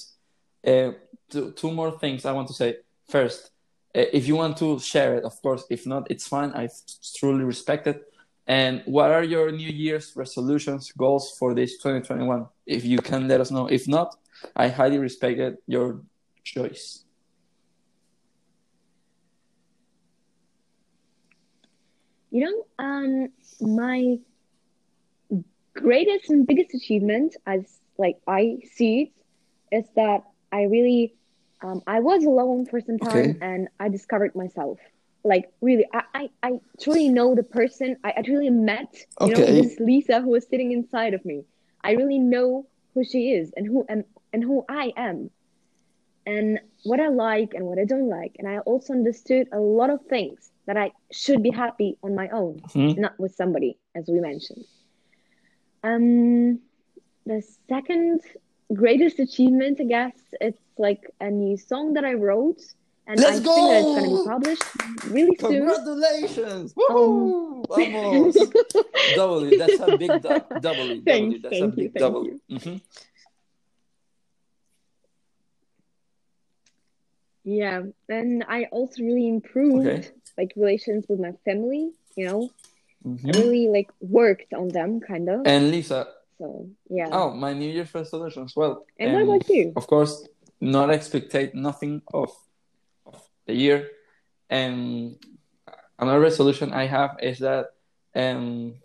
uh, 0.68 0.92
two, 1.30 1.52
two 1.52 1.72
more 1.72 1.92
things 2.00 2.26
i 2.26 2.32
want 2.32 2.48
to 2.48 2.54
say 2.54 2.78
first 3.08 3.52
if 3.96 4.28
you 4.28 4.36
want 4.36 4.58
to 4.58 4.80
share 4.80 5.16
it 5.16 5.24
of 5.24 5.42
course 5.42 5.64
if 5.70 5.86
not 5.88 6.06
it's 6.12 6.28
fine 6.28 6.52
i 6.52 6.68
truly 7.18 7.44
respect 7.44 7.88
it 7.88 8.04
And 8.48 8.84
what 8.86 9.12
are 9.12 9.24
your 9.24 9.52
New 9.52 9.70
Year's 9.70 10.14
resolutions, 10.16 10.92
goals 10.92 11.36
for 11.38 11.54
this 11.56 11.78
2021? 11.78 12.46
If 12.66 12.86
you 12.86 13.00
can 13.00 13.28
let 13.28 13.42
us 13.42 13.50
know. 13.50 13.68
If 13.68 13.88
not, 13.88 14.16
I 14.56 14.68
highly 14.68 15.00
respect 15.00 15.40
it, 15.40 15.64
your 15.66 16.02
choice. 16.44 17.04
You 22.30 22.42
know, 22.46 22.58
um, 22.78 23.30
my 23.62 24.20
greatest 25.74 26.30
and 26.30 26.46
biggest 26.46 26.74
achievement, 26.76 27.36
as 27.48 27.80
like 27.98 28.18
I 28.28 28.60
see 28.74 29.12
it, 29.72 29.78
is 29.78 29.90
that 29.96 30.24
I 30.52 30.64
really, 30.64 31.16
um, 31.66 31.82
I 31.88 32.00
was 32.00 32.26
alone 32.26 32.66
for 32.66 32.80
some 32.82 33.00
time 33.00 33.36
Okay. 33.36 33.40
and 33.42 33.70
I 33.80 33.90
discovered 33.90 34.36
myself. 34.36 34.80
Like 35.24 35.46
really, 35.62 35.86
I, 35.94 36.04
I, 36.14 36.30
I 36.44 36.52
truly 36.82 37.10
know 37.10 37.36
the 37.36 37.44
person. 37.44 37.98
I, 38.04 38.14
I 38.18 38.22
truly 38.22 38.50
met, 38.50 38.94
you 39.24 39.32
know, 39.34 39.44
Okay. 39.44 39.62
this 39.62 39.80
Liza 39.80 40.22
who 40.22 40.30
was 40.32 40.48
sitting 40.48 40.72
inside 40.72 41.14
of 41.14 41.26
me. 41.26 41.44
I 41.84 41.94
really 41.94 42.20
know 42.20 42.68
who 42.94 43.04
she 43.04 43.32
is 43.32 43.52
and 43.58 43.68
who 43.68 43.86
am 43.90 44.04
and 44.34 44.44
who 44.44 44.64
I 44.70 44.94
am, 44.98 45.32
and 46.26 46.60
what 46.84 47.00
I 47.00 47.08
like 47.10 47.54
and 47.54 47.66
what 47.66 47.80
I 47.80 47.86
don't 47.86 48.10
like. 48.10 48.36
And 48.40 48.48
I 48.48 48.60
also 48.60 48.94
understood 48.94 49.48
a 49.54 49.60
lot 49.60 49.90
of 49.90 50.02
things 50.10 50.52
that 50.68 50.78
I 50.78 50.92
should 51.12 51.42
be 51.44 51.52
happy 51.52 51.98
on 52.04 52.16
my 52.16 52.30
own 52.30 52.62
Mhm. 52.76 52.98
not 52.98 53.20
with 53.20 53.34
somebody, 53.36 53.78
as 53.96 54.08
we 54.10 54.20
mentioned. 54.20 54.66
Um, 55.84 56.60
the 57.26 57.42
second 57.70 58.22
greatest 58.74 59.20
achievement, 59.20 59.80
I 59.80 59.84
guess, 59.86 60.14
it's 60.42 60.62
like 60.78 61.10
a 61.22 61.30
new 61.30 61.58
song 61.58 61.94
that 61.94 62.04
I 62.06 62.14
wrote, 62.14 62.62
and 63.08 63.20
Let's 63.20 63.40
I 63.40 63.44
think 63.44 63.70
that 63.70 63.84
it's 63.84 63.96
gonna 63.96 64.10
be 64.18 64.24
published 64.30 64.64
really 65.12 65.36
soon. 65.38 65.52
Congratulations! 65.68 66.74
Um, 66.78 66.84
Woohoo! 66.90 67.66
Vamos! 67.70 68.36
W. 69.16 69.58
That's 69.58 69.80
a 69.80 69.98
big 69.98 70.22
du- 70.22 70.46
W. 70.60 71.02
W. 71.02 71.40
That's 71.42 71.56
a 71.56 71.66
you, 71.66 71.68
big 71.72 71.94
thank 71.94 72.14
W. 72.14 72.40
Mhm. 72.50 72.82
Yeah, 77.44 77.84
and 78.10 78.44
I 78.48 78.66
also 78.72 79.04
really 79.04 79.28
improved 79.28 79.86
Okay. 79.88 80.08
like 80.38 80.54
relations 80.56 81.06
with 81.08 81.20
my 81.20 81.34
family. 81.46 81.92
You 82.16 82.26
know, 82.28 82.50
I 83.06 83.08
Mhm. 83.10 83.34
really 83.36 83.68
like 83.70 83.92
worked 84.02 84.54
on 84.54 84.70
them, 84.70 85.00
kind 85.00 85.30
of. 85.30 85.46
And 85.46 85.70
Liza, 85.70 86.08
So 86.38 86.70
yeah. 86.90 87.10
oh, 87.12 87.32
my 87.32 87.54
New 87.54 87.72
Year's 87.72 87.94
resolution 87.94 88.44
as 88.44 88.56
well. 88.56 88.86
and 89.00 89.14
what 89.14 89.22
Um, 89.24 89.30
about 89.30 89.50
you? 89.50 89.74
of 89.76 89.88
course, 89.88 90.28
not 90.60 90.90
expectate 90.90 91.56
nothing 91.56 92.02
of, 92.14 92.32
of 93.06 93.22
the 93.46 93.54
year. 93.54 93.90
And 94.50 95.16
another 95.98 96.20
resolution 96.20 96.74
I 96.74 96.86
have 96.88 97.18
is 97.22 97.40
that, 97.40 97.72
um, 98.16 98.76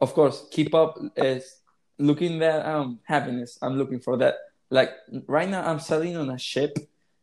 of 0.00 0.14
course, 0.14 0.46
keep 0.50 0.74
up 0.74 0.98
is 1.16 1.60
looking 1.98 2.38
that 2.38 2.64
um 2.64 3.00
happiness. 3.04 3.58
I'm 3.60 3.76
looking 3.76 4.00
for 4.00 4.16
that. 4.18 4.36
Like 4.70 4.90
right 5.26 5.48
now, 5.48 5.66
I'm 5.68 5.80
sailing 5.80 6.16
on 6.16 6.30
a 6.30 6.38
ship 6.38 6.78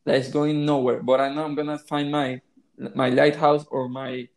that 0.05 0.16
is 0.16 0.30
going 0.30 0.66
nowhere, 0.66 1.01
but 1.01 1.20
I 1.20 1.34
know 1.34 1.43
I'm 1.43 1.55
gonna 1.55 1.80
find 1.80 2.11
my 2.11 2.41
my 2.93 3.09
lighthouse 3.09 3.66
or 3.72 3.88
my 3.89 4.28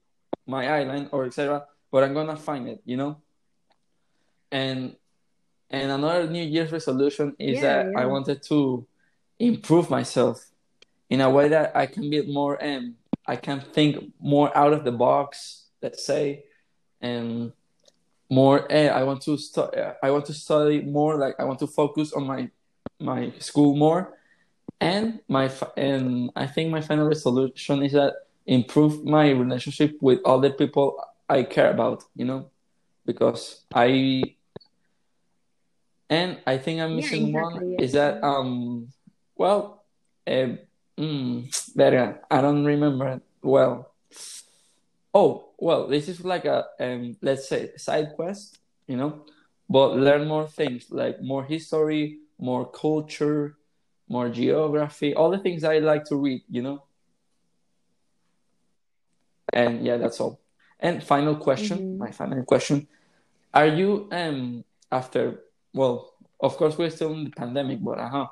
my 0.46 0.68
island 0.80 1.08
or 1.12 1.24
etc. 1.26 1.66
But 1.90 2.04
I'm 2.04 2.14
gonna 2.14 2.36
find 2.36 2.68
it, 2.68 2.80
you 2.84 2.96
know. 2.96 3.20
And 4.52 4.96
and 5.70 5.90
another 5.90 6.28
New 6.28 6.42
Year's 6.44 6.72
resolution 6.72 7.34
is 7.38 7.60
Yeah, 7.60 7.62
that 7.62 7.92
I 7.96 8.06
wanted 8.06 8.42
to 8.44 8.86
improve 9.38 9.90
myself 9.90 10.44
in 11.10 11.20
a 11.20 11.30
way 11.30 11.48
that 11.48 11.76
I 11.76 11.86
can 11.86 12.10
be 12.10 12.22
more 12.22 12.62
um 12.64 12.96
I 13.26 13.36
can 13.36 13.60
think 13.60 14.12
more 14.20 14.56
out 14.56 14.72
of 14.72 14.84
the 14.84 14.92
box, 14.92 15.66
let's 15.82 16.04
say, 16.04 16.44
and 17.00 17.52
more. 18.30 18.66
Eh, 18.70 18.88
I 18.88 19.02
want 19.04 19.22
to 19.22 19.36
stu- 19.36 19.60
uh, 19.62 19.94
I 20.02 20.10
want 20.10 20.26
to 20.26 20.34
study 20.34 20.80
more. 20.82 21.16
Like 21.16 21.34
I 21.38 21.44
want 21.44 21.58
to 21.60 21.66
focus 21.66 22.12
on 22.12 22.26
my 22.26 22.50
my 23.00 23.32
school 23.38 23.76
more, 23.76 24.16
and 24.80 25.20
my 25.28 25.50
and 25.76 26.30
I 26.36 26.46
think 26.46 26.70
my 26.70 26.80
final 26.80 27.06
resolution 27.08 27.82
is 27.82 27.92
that 27.92 28.14
improve 28.46 29.04
my 29.04 29.30
relationship 29.30 29.96
with 30.00 30.20
all 30.24 30.40
the 30.40 30.50
people 30.50 31.02
I 31.28 31.42
care 31.44 31.70
about. 31.70 32.04
You 32.16 32.24
know, 32.26 32.50
because 33.06 33.64
I 33.74 34.36
and 36.10 36.38
I 36.46 36.58
think 36.58 36.80
I'm 36.80 36.96
Yeah, 36.96 36.96
missing 36.96 37.32
one 37.32 37.60
yeah. 37.70 37.78
is 37.78 37.92
that 37.92 38.22
um 38.24 38.88
well 39.36 39.84
uh, 40.26 40.56
mm, 40.98 41.72
verga, 41.74 42.20
I 42.30 42.40
don't 42.40 42.64
remember 42.64 43.20
well. 43.42 43.94
Oh 45.14 45.52
well, 45.58 45.86
this 45.88 46.08
is 46.08 46.24
like 46.24 46.44
a 46.44 46.66
um 46.80 47.16
let's 47.22 47.48
say 47.48 47.72
side 47.76 48.12
quest, 48.14 48.58
you 48.86 48.96
know, 48.96 49.24
but 49.68 49.96
learn 49.96 50.26
more 50.28 50.46
things 50.46 50.90
like 50.90 51.20
more 51.22 51.44
history, 51.44 52.20
more 52.38 52.70
culture, 52.70 53.56
more 54.08 54.28
geography, 54.28 55.14
all 55.14 55.30
the 55.30 55.38
things 55.38 55.64
I 55.64 55.78
like 55.78 56.04
to 56.06 56.16
read, 56.16 56.42
you 56.48 56.62
know. 56.62 56.84
And 59.52 59.84
yeah, 59.84 59.96
that's 59.96 60.20
all. 60.20 60.40
And 60.80 61.02
final 61.02 61.36
question, 61.36 61.80
Mhm. 61.80 61.98
my 61.98 62.10
final 62.10 62.44
question. 62.44 62.86
Are 63.54 63.66
you 63.66 64.08
um 64.12 64.64
after 64.90 65.40
well, 65.74 66.12
of 66.40 66.56
course 66.56 66.76
we're 66.78 66.90
still 66.90 67.12
in 67.12 67.24
the 67.24 67.30
pandemic, 67.30 67.82
but 67.82 67.98
uh-huh. 67.98 68.26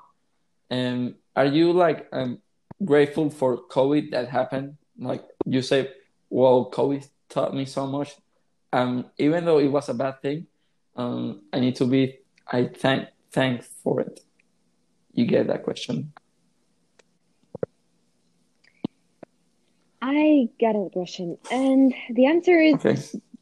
Um 0.70 1.14
are 1.34 1.46
you 1.46 1.72
like 1.72 2.08
um 2.12 2.38
grateful 2.84 3.30
for 3.30 3.62
COVID 3.68 4.10
that 4.10 4.28
happened? 4.28 4.76
Like 4.98 5.24
you 5.44 5.62
say, 5.62 5.90
well, 6.30 6.70
COVID 6.70 7.06
taught 7.28 7.54
me 7.54 7.64
so 7.66 7.86
much. 7.86 8.16
Um 8.72 9.06
even 9.18 9.44
though 9.44 9.58
it 9.58 9.68
was 9.68 9.88
a 9.88 9.94
bad 9.94 10.20
thing, 10.22 10.46
um 10.96 11.42
I 11.52 11.60
need 11.60 11.76
to 11.76 11.86
be 11.86 12.18
I 12.50 12.70
thank 12.74 13.08
thank 13.30 13.62
for 13.62 14.00
it. 14.00 14.20
You 15.12 15.26
get 15.26 15.46
that 15.46 15.62
question. 15.62 16.12
I 20.02 20.48
got 20.60 20.76
a 20.76 20.88
question, 20.92 21.38
and 21.50 21.94
the 22.10 22.26
answer 22.26 22.58
is 22.60 22.74
Okay. 22.74 22.96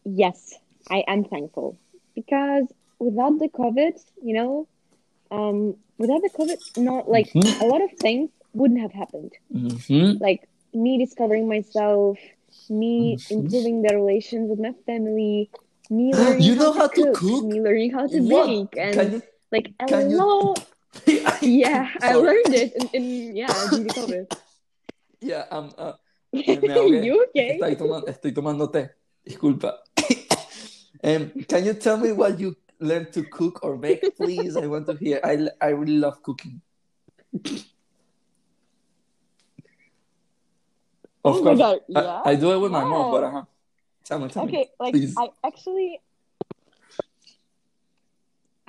yes. 0.04 0.54
I 0.90 1.02
am 1.08 1.24
thankful 1.24 1.78
because 2.14 2.66
without 3.04 3.38
the 3.38 3.48
COVID, 3.48 3.94
you 4.22 4.34
know, 4.34 4.52
um, 5.30 5.76
without 5.98 6.22
the 6.22 6.30
COVID, 6.38 6.58
not 6.78 7.08
like 7.10 7.28
Mhm. 7.32 7.60
a 7.60 7.66
lot 7.66 7.82
of 7.82 7.90
things 8.00 8.30
wouldn't 8.54 8.80
have 8.80 8.92
happened. 8.92 9.32
Mm-hmm. 9.52 10.22
Like 10.22 10.48
me 10.72 10.98
discovering 11.04 11.46
myself, 11.48 12.18
me 12.70 13.16
Mhm. 13.16 13.30
improving 13.36 13.76
the 13.82 13.92
relations 13.94 14.48
with 14.50 14.60
my 14.60 14.72
family, 14.86 15.50
me 15.90 16.14
learning 16.18 16.42
You 16.48 16.54
know 16.56 16.72
how 16.72 16.86
how 16.86 16.88
to 16.88 17.02
cook, 17.12 17.14
cook? 17.20 17.44
me 17.44 17.60
learning 17.60 17.90
how 17.92 18.06
to 18.06 18.18
What? 18.22 18.46
bake, 18.46 18.74
and 18.80 18.94
Can 18.94 19.22
like 19.52 19.68
a 19.80 19.86
can 19.86 20.10
you- 20.10 20.18
lot. 20.18 20.58
Yeah, 21.42 21.90
I 22.00 22.14
learned 22.14 22.54
it 22.54 22.70
in, 22.78 22.84
in 22.94 23.04
yeah 23.36 23.50
during 23.70 23.90
COVID. 23.90 24.26
Yeah, 25.24 25.48
um, 25.50 25.72
uh, 25.78 25.94
ahogué. 26.36 27.00
you 27.04 27.16
okay? 27.32 27.56
Estoy 27.56 27.74
tomando, 27.80 28.06
estoy 28.12 28.32
tomando 28.32 28.68
té. 28.70 28.90
Disculpa. 29.24 29.80
um, 31.02 31.30
can 31.48 31.64
you 31.64 31.72
tell 31.74 31.96
me 31.96 32.12
what 32.12 32.38
you 32.38 32.54
learned 32.84 33.12
to 33.14 33.24
cook 33.24 33.64
or 33.64 33.76
bake, 33.76 34.14
please? 34.16 34.56
I 34.56 34.66
want 34.66 34.86
to 34.86 34.94
hear. 34.96 35.20
I, 35.24 35.48
I 35.60 35.68
really 35.70 35.98
love 35.98 36.22
cooking. 36.22 36.60
Of 41.24 41.36
Oh 41.36 41.42
my 41.42 41.54
course, 41.56 41.58
God, 41.58 41.78
I, 41.96 42.00
yeah? 42.02 42.20
I 42.24 42.34
do 42.36 42.52
it 42.52 42.58
with 42.58 42.70
my 42.72 42.84
mom, 42.84 43.10
but 43.10 43.24
uh-huh. 43.24 43.42
Tell 44.04 44.18
me, 44.18 44.28
tell 44.28 44.44
me. 44.44 44.52
Okay, 44.52 44.68
like 44.78 44.92
please. 44.92 45.14
I 45.16 45.28
actually 45.42 46.00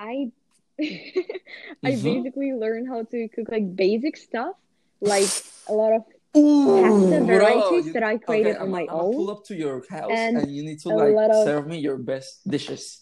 I 0.00 0.32
I 0.80 1.92
Mhm. 1.92 2.02
basically 2.02 2.52
learned 2.54 2.88
how 2.88 3.04
to 3.04 3.28
cook 3.28 3.48
like 3.50 3.76
basic 3.76 4.16
stuff, 4.16 4.56
like 5.00 5.28
a 5.68 5.72
lot 5.74 5.92
of 5.92 6.02
Ooh, 6.36 6.64
pasta 6.80 7.24
varieties 7.24 7.86
you- 7.86 7.92
that 7.92 8.02
I 8.02 8.16
created 8.16 8.56
okay, 8.56 8.60
on 8.60 8.68
I'm, 8.68 8.70
my 8.72 8.86
I'm 8.88 8.96
own. 9.00 9.14
pull 9.16 9.30
up 9.30 9.44
to 9.46 9.54
your 9.54 9.84
house 9.88 10.08
and 10.12 10.36
and, 10.36 10.52
you 10.54 10.62
need 10.64 10.80
to 10.80 10.88
like 10.88 11.16
of- 11.30 11.44
serve 11.44 11.66
me 11.66 11.78
your 11.78 11.96
best 11.98 12.48
dishes. 12.48 13.00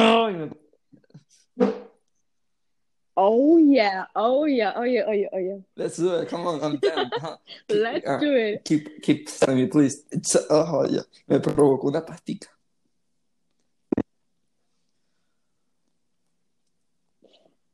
Oh, 0.00 0.50
Oh 3.20 3.56
yeah, 3.58 4.04
oh 4.14 4.44
yeah, 4.44 4.72
oh 4.76 4.84
yeah, 4.84 5.02
oh 5.08 5.10
yeah, 5.10 5.26
oh 5.32 5.38
yeah. 5.38 5.56
let's 5.74 5.96
do 5.96 6.14
it. 6.14 6.28
Come 6.28 6.46
on, 6.46 6.62
I'm 6.62 6.76
down. 6.76 7.10
Keep- 7.68 7.82
Let's 7.82 8.06
uh, 8.06 8.20
do 8.20 8.32
it. 8.32 8.64
Keep, 8.64 9.02
keep 9.02 9.26
telling 9.26 9.56
me, 9.56 9.66
please. 9.66 10.04
It's, 10.12 10.36
oh, 10.48 10.86
yeah. 10.88 11.00
Me 11.26 11.40
provocó 11.40 11.88
una 11.88 12.02
pastica. 12.02 12.46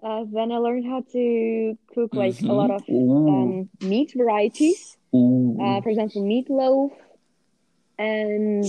Uh, 0.03 0.25
then 0.33 0.51
I 0.51 0.57
learned 0.57 0.87
how 0.87 1.03
to 1.12 1.79
cook 1.95 2.14
like 2.14 2.41
a 2.41 2.53
lot 2.53 2.70
of 2.70 2.83
um, 2.89 3.68
meat 3.83 4.12
varieties. 4.16 4.97
Uh, 5.12 5.81
for 5.83 5.91
example, 5.91 6.22
meatloaf, 6.22 6.91
and 7.99 8.64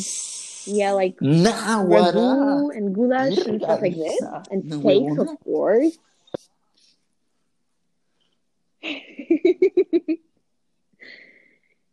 yeah, 0.65 0.91
like 0.91 1.15
nah, 1.21 1.83
ragu 1.83 2.75
and 2.75 2.93
goulash 2.95 3.37
and 3.45 3.61
stuff 3.61 3.81
like 3.81 3.95
this, 3.95 4.21
and 4.51 4.65
no 4.65 4.79
steaks, 4.79 5.17
of 5.17 5.39
course. 5.43 5.97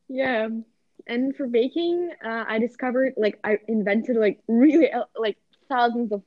yeah. 0.09 0.49
and 1.07 1.37
for 1.37 1.47
baking, 1.47 2.11
uh, 2.25 2.45
I 2.47 2.59
discovered 2.59 3.15
like 3.17 3.39
I 3.45 3.59
invented 3.69 4.17
like 4.17 4.41
really 4.49 4.91
uh, 4.91 5.05
like 5.17 5.37
thousands 5.69 6.13
of 6.13 6.23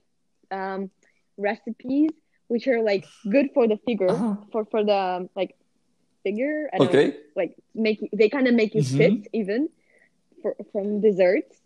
um, 0.51 0.89
recipes 1.37 2.11
which 2.47 2.67
are 2.67 2.81
like 2.81 3.05
good 3.31 3.49
for 3.53 3.67
the 3.67 3.77
figure 3.85 4.09
Uh-huh. 4.09 4.35
for 4.51 4.65
for 4.65 4.83
the 4.83 5.29
like 5.35 5.55
figure. 6.23 6.69
I 6.73 6.77
don't 6.77 6.93
know, 6.93 6.99
Okay. 6.99 7.17
like 7.35 7.55
make 7.73 7.99
they 8.13 8.29
kind 8.29 8.47
of 8.47 8.53
make 8.53 8.73
you 8.75 8.81
Mhm. 8.81 8.97
fit 8.97 9.27
even 9.33 9.69
for 10.41 10.55
from 10.71 11.01
desserts. 11.01 11.59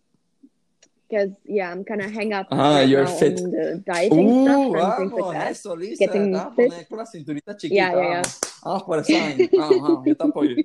Because 1.09 1.31
yeah, 1.43 1.71
I'm 1.71 1.83
kind 1.83 2.01
of 2.01 2.11
hang 2.11 2.33
up 2.33 2.47
Ah, 2.51 2.77
right 2.79 2.87
you're 2.87 3.07
fit. 3.07 3.39
on 3.39 3.49
the 3.49 3.83
dieting 3.83 4.29
stuff 4.45 4.69
Uh, 4.69 4.77
and 4.77 4.93
things 5.09 5.11
like 5.13 5.33
that. 5.33 5.51
eso, 5.51 5.75
Liza. 5.75 6.05
Getting 6.05 6.33
Vamos 6.33 6.51
a 6.53 6.55
fit. 6.55 6.69
poner 6.69 6.87
con 6.87 6.97
la 6.99 7.05
cinturita 7.05 7.57
chiquita. 7.57 7.73
Yeah, 7.73 7.93
yeah, 7.95 8.09
yeah. 8.09 8.23
Vamos 8.63 8.83
por 8.83 8.99
esa 8.99 9.13
vaina. 9.19 9.49
Vamos, 9.57 9.81
vamos, 9.81 10.05
yo 10.05 10.13
te 10.13 10.23
apoyo. 10.23 10.55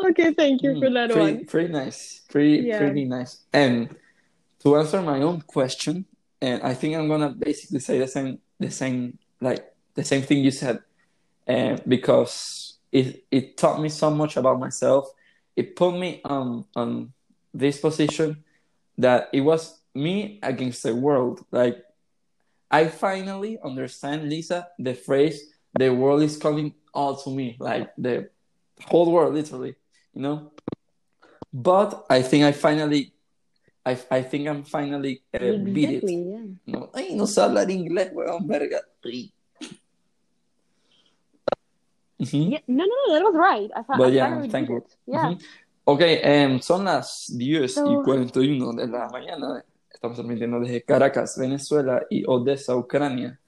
Okay, 0.00 0.32
thank 0.34 0.62
you 0.62 0.78
for 0.80 0.88
Mm, 0.88 0.94
that 0.94 1.10
pretty, 1.10 1.32
one. 1.36 1.44
pretty 1.46 1.72
nice. 1.72 2.22
Pretty, 2.28 2.66
Yeah. 2.66 2.78
pretty 2.78 3.04
nice. 3.04 3.44
And 3.52 3.94
to 4.60 4.76
answer 4.76 5.02
my 5.02 5.20
own 5.22 5.42
question, 5.42 6.04
and 6.40 6.62
I 6.62 6.74
think 6.74 6.96
I'm 6.96 7.08
gonna 7.08 7.30
basically 7.30 7.80
say 7.80 7.98
the 7.98 8.08
same, 8.08 8.38
the 8.58 8.70
same, 8.70 9.18
like 9.40 9.64
the 9.94 10.04
same 10.04 10.22
thing 10.22 10.38
you 10.44 10.50
said, 10.50 10.80
uh, 11.48 11.76
because 11.86 12.73
it 12.94 13.26
it 13.30 13.56
taught 13.58 13.82
me 13.82 13.90
so 13.90 14.08
much 14.08 14.38
about 14.38 14.60
myself. 14.60 15.10
It 15.56 15.74
put 15.74 15.98
me 15.98 16.22
on 16.24 16.64
on 16.76 17.12
this 17.52 17.80
position 17.80 18.44
that 18.96 19.28
it 19.32 19.40
was 19.42 19.82
me 19.94 20.38
against 20.42 20.84
the 20.84 20.94
world. 20.94 21.44
Like 21.50 21.82
I 22.70 22.86
finally 22.86 23.58
understand, 23.58 24.30
Liza, 24.30 24.68
the 24.78 24.94
phrase 24.94 25.42
"the 25.74 25.90
world 25.90 26.22
is 26.22 26.38
coming 26.38 26.74
all 26.94 27.16
to 27.26 27.30
me," 27.30 27.56
like 27.58 27.90
the 27.98 28.30
whole 28.86 29.10
world, 29.10 29.34
literally, 29.34 29.74
you 30.14 30.22
know. 30.22 30.52
But 31.52 32.06
I 32.10 32.22
think 32.22 32.44
I 32.44 32.52
finally, 32.52 33.12
I, 33.84 33.98
I 34.10 34.22
think 34.22 34.46
I'm 34.48 34.62
finally 34.62 35.22
uh, 35.34 35.58
beat 35.58 35.90
it. 35.90 35.94
Exactly, 36.02 36.30
yeah. 36.30 36.46
No, 36.66 36.90
ay, 36.94 37.14
no 37.14 37.26
sé 37.26 37.42
hablar 37.42 37.70
inglés, 37.70 38.12
weón, 38.14 38.46
verga. 38.46 38.82
Ay. 42.18 42.26
Ujú. 42.26 42.50
Yeah, 42.50 42.62
no, 42.68 42.84
no, 42.84 42.94
no, 43.08 43.14
that 43.14 43.24
was 43.24 43.34
right. 43.34 43.70
I, 43.74 43.82
But 43.98 44.08
I 44.08 44.14
yeah, 44.14 44.42
thank 44.48 44.68
you. 44.68 44.84
Yeah. 45.06 45.30
Ujú. 45.30 45.38
Ok, 45.86 46.00
em, 46.02 46.60
son 46.60 46.84
las 46.84 47.26
10 47.36 47.72
y 47.76 47.80
So- 47.80 48.02
41 48.04 48.72
de 48.72 48.86
la 48.86 49.08
mañana. 49.10 49.64
Estamos 49.90 50.16
transmitiendo 50.16 50.58
desde 50.60 50.82
Caracas, 50.82 51.36
Venezuela 51.38 52.02
y 52.10 52.24
Odessa, 52.26 52.74
Ucrania. 52.76 53.38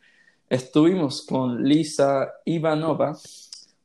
Estuvimos 0.48 1.22
con 1.26 1.64
Lisa 1.64 2.32
Ivanova, 2.44 3.16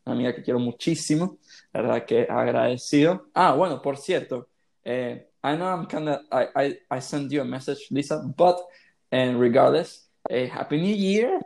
una 0.05 0.15
amiga 0.15 0.35
que 0.35 0.43
quiero 0.43 0.59
muchísimo, 0.59 1.37
la 1.73 1.81
verdad 1.81 2.05
que 2.05 2.27
agradecido. 2.29 3.27
Ah, 3.33 3.53
bueno, 3.53 3.81
por 3.81 3.97
cierto, 3.97 4.47
eh, 4.83 5.27
I 5.43 5.55
know 5.55 5.67
I'm 5.67 5.87
kind 5.87 6.07
of, 6.09 6.19
I, 6.31 6.47
I, 6.55 6.79
I 6.97 7.01
sent 7.01 7.31
you 7.31 7.41
a 7.41 7.45
message, 7.45 7.87
Lisa, 7.89 8.21
but 8.37 8.57
and 9.11 9.39
regardless, 9.39 10.07
a 10.29 10.45
happy 10.47 10.77
new 10.77 10.95
year. 10.95 11.39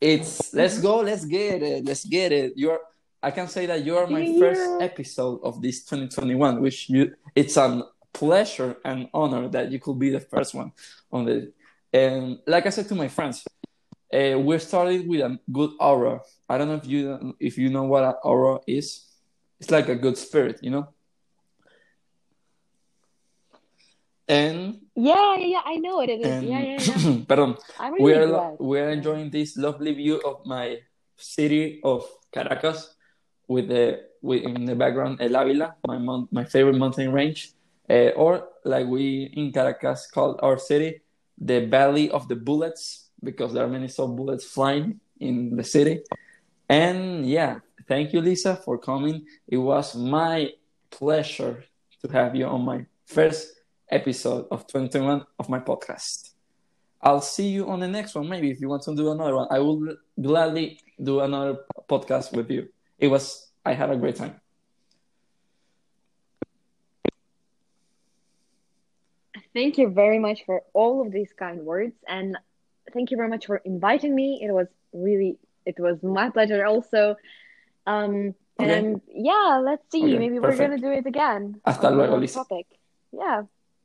It's 0.00 0.54
let's 0.54 0.80
go, 0.80 1.00
let's 1.00 1.24
get 1.24 1.62
it, 1.62 1.84
let's 1.84 2.04
get 2.04 2.32
it. 2.32 2.52
You're, 2.56 2.80
I 3.22 3.30
can 3.30 3.48
say 3.48 3.66
that 3.66 3.84
you 3.84 3.96
are 3.96 4.06
my 4.06 4.22
New 4.22 4.40
first 4.40 4.62
episode 4.80 5.40
of 5.42 5.60
this 5.60 5.84
2021, 5.84 6.60
which 6.62 6.88
you, 6.88 7.14
it's 7.34 7.56
a 7.56 7.84
pleasure 8.12 8.76
and 8.84 9.08
honor 9.12 9.48
that 9.48 9.70
you 9.70 9.78
could 9.78 9.98
be 9.98 10.10
the 10.10 10.20
first 10.20 10.54
one 10.54 10.72
on 11.12 11.24
the. 11.26 11.52
And 11.92 12.38
like 12.46 12.66
I 12.66 12.70
said 12.70 12.88
to 12.88 12.94
my 12.94 13.08
friends, 13.08 13.44
uh, 14.12 14.38
we 14.38 14.58
started 14.58 15.06
with 15.06 15.20
a 15.20 15.38
good 15.52 15.70
aura. 15.78 16.20
I 16.48 16.58
don't 16.58 16.68
know 16.68 16.74
if 16.74 16.86
you 16.86 17.36
if 17.38 17.58
you 17.58 17.70
know 17.70 17.84
what 17.84 18.04
an 18.04 18.14
aura 18.24 18.60
is. 18.66 19.06
It's 19.60 19.70
like 19.70 19.88
a 19.88 19.94
good 19.94 20.16
spirit, 20.16 20.60
you 20.62 20.70
know. 20.70 20.88
And 24.30 24.78
Yeah, 24.94 25.34
yeah, 25.42 25.46
yeah, 25.58 25.62
I 25.66 25.76
know 25.82 25.96
what 25.98 26.08
it 26.08 26.20
is. 26.22 26.38
and 26.38 26.46
yeah, 26.46 26.62
yeah, 26.62 26.78
yeah. 26.86 27.24
pardon, 27.28 27.56
I'm 27.82 27.98
we 27.98 28.14
really 28.14 28.30
are 28.30 28.30
glad. 28.30 28.56
we 28.60 28.78
are 28.78 28.90
enjoying 28.90 29.28
this 29.30 29.56
lovely 29.58 29.92
view 29.92 30.22
of 30.22 30.46
my 30.46 30.78
city 31.18 31.80
of 31.82 32.06
Caracas 32.30 32.94
with 33.50 33.66
the 33.68 34.06
with 34.22 34.42
in 34.46 34.64
the 34.70 34.76
background 34.78 35.18
El 35.20 35.34
Ávila, 35.34 35.74
my 35.86 35.98
mon- 35.98 36.28
my 36.30 36.44
favorite 36.44 36.78
mountain 36.78 37.10
range, 37.10 37.50
uh, 37.90 38.14
or 38.14 38.46
like 38.64 38.86
we 38.86 39.32
in 39.34 39.50
Caracas 39.50 40.06
call 40.06 40.38
our 40.42 40.58
city 40.58 41.02
the 41.36 41.66
Valley 41.66 42.10
of 42.10 42.28
the 42.28 42.36
Bullets 42.36 43.10
because 43.24 43.52
there 43.52 43.64
are 43.64 43.68
many 43.68 43.88
so 43.88 44.06
bullets 44.06 44.44
flying 44.44 45.00
in 45.18 45.56
the 45.56 45.64
city. 45.64 46.02
And 46.68 47.26
yeah, 47.26 47.58
thank 47.88 48.12
you, 48.12 48.20
Liza, 48.20 48.56
for 48.62 48.78
coming. 48.78 49.26
It 49.48 49.56
was 49.58 49.96
my 49.96 50.52
pleasure 50.90 51.64
to 52.02 52.06
have 52.12 52.36
you 52.36 52.46
on 52.46 52.62
my 52.62 52.86
first 53.06 53.59
episode 53.90 54.46
of 54.50 54.66
2021 54.66 55.24
of 55.38 55.48
my 55.48 55.58
podcast. 55.58 56.30
I'll 57.02 57.20
see 57.22 57.48
you 57.48 57.68
on 57.68 57.80
the 57.80 57.88
next 57.88 58.14
one. 58.14 58.28
Maybe 58.28 58.50
if 58.50 58.60
you 58.60 58.68
want 58.68 58.82
to 58.82 58.94
do 58.94 59.10
another 59.10 59.34
one, 59.34 59.48
I 59.50 59.58
will 59.58 59.96
gladly 60.20 60.80
do 61.02 61.20
another 61.20 61.58
podcast 61.88 62.32
with 62.36 62.50
you. 62.50 62.68
It 62.98 63.08
was, 63.08 63.48
I 63.64 63.72
had 63.72 63.90
a 63.90 63.96
great 63.96 64.16
time. 64.16 64.40
Thank 69.54 69.78
you 69.78 69.88
very 69.88 70.18
much 70.18 70.44
for 70.44 70.62
all 70.72 71.04
of 71.04 71.12
these 71.12 71.32
kind 71.36 71.64
words, 71.64 71.94
and 72.06 72.36
thank 72.92 73.10
you 73.10 73.16
very 73.16 73.28
much 73.28 73.46
for 73.46 73.56
inviting 73.58 74.14
me. 74.14 74.40
It 74.42 74.52
was 74.52 74.66
really, 74.92 75.38
it 75.64 75.78
was 75.78 76.02
my 76.02 76.30
pleasure 76.30 76.64
also. 76.64 77.16
Um, 77.86 78.34
Okay. 78.60 78.78
and 78.78 79.00
yeah, 79.08 79.58
let's 79.64 79.90
see. 79.90 80.04
Okay, 80.04 80.18
Maybe 80.18 80.38
we're 80.38 80.54
gonna 80.54 80.76
do 80.76 80.90
it 80.92 81.06
again. 81.06 81.62
Hasta 81.64 81.88
luego. 81.90 82.20
Topic. 82.26 82.66
Yeah. 83.10 83.44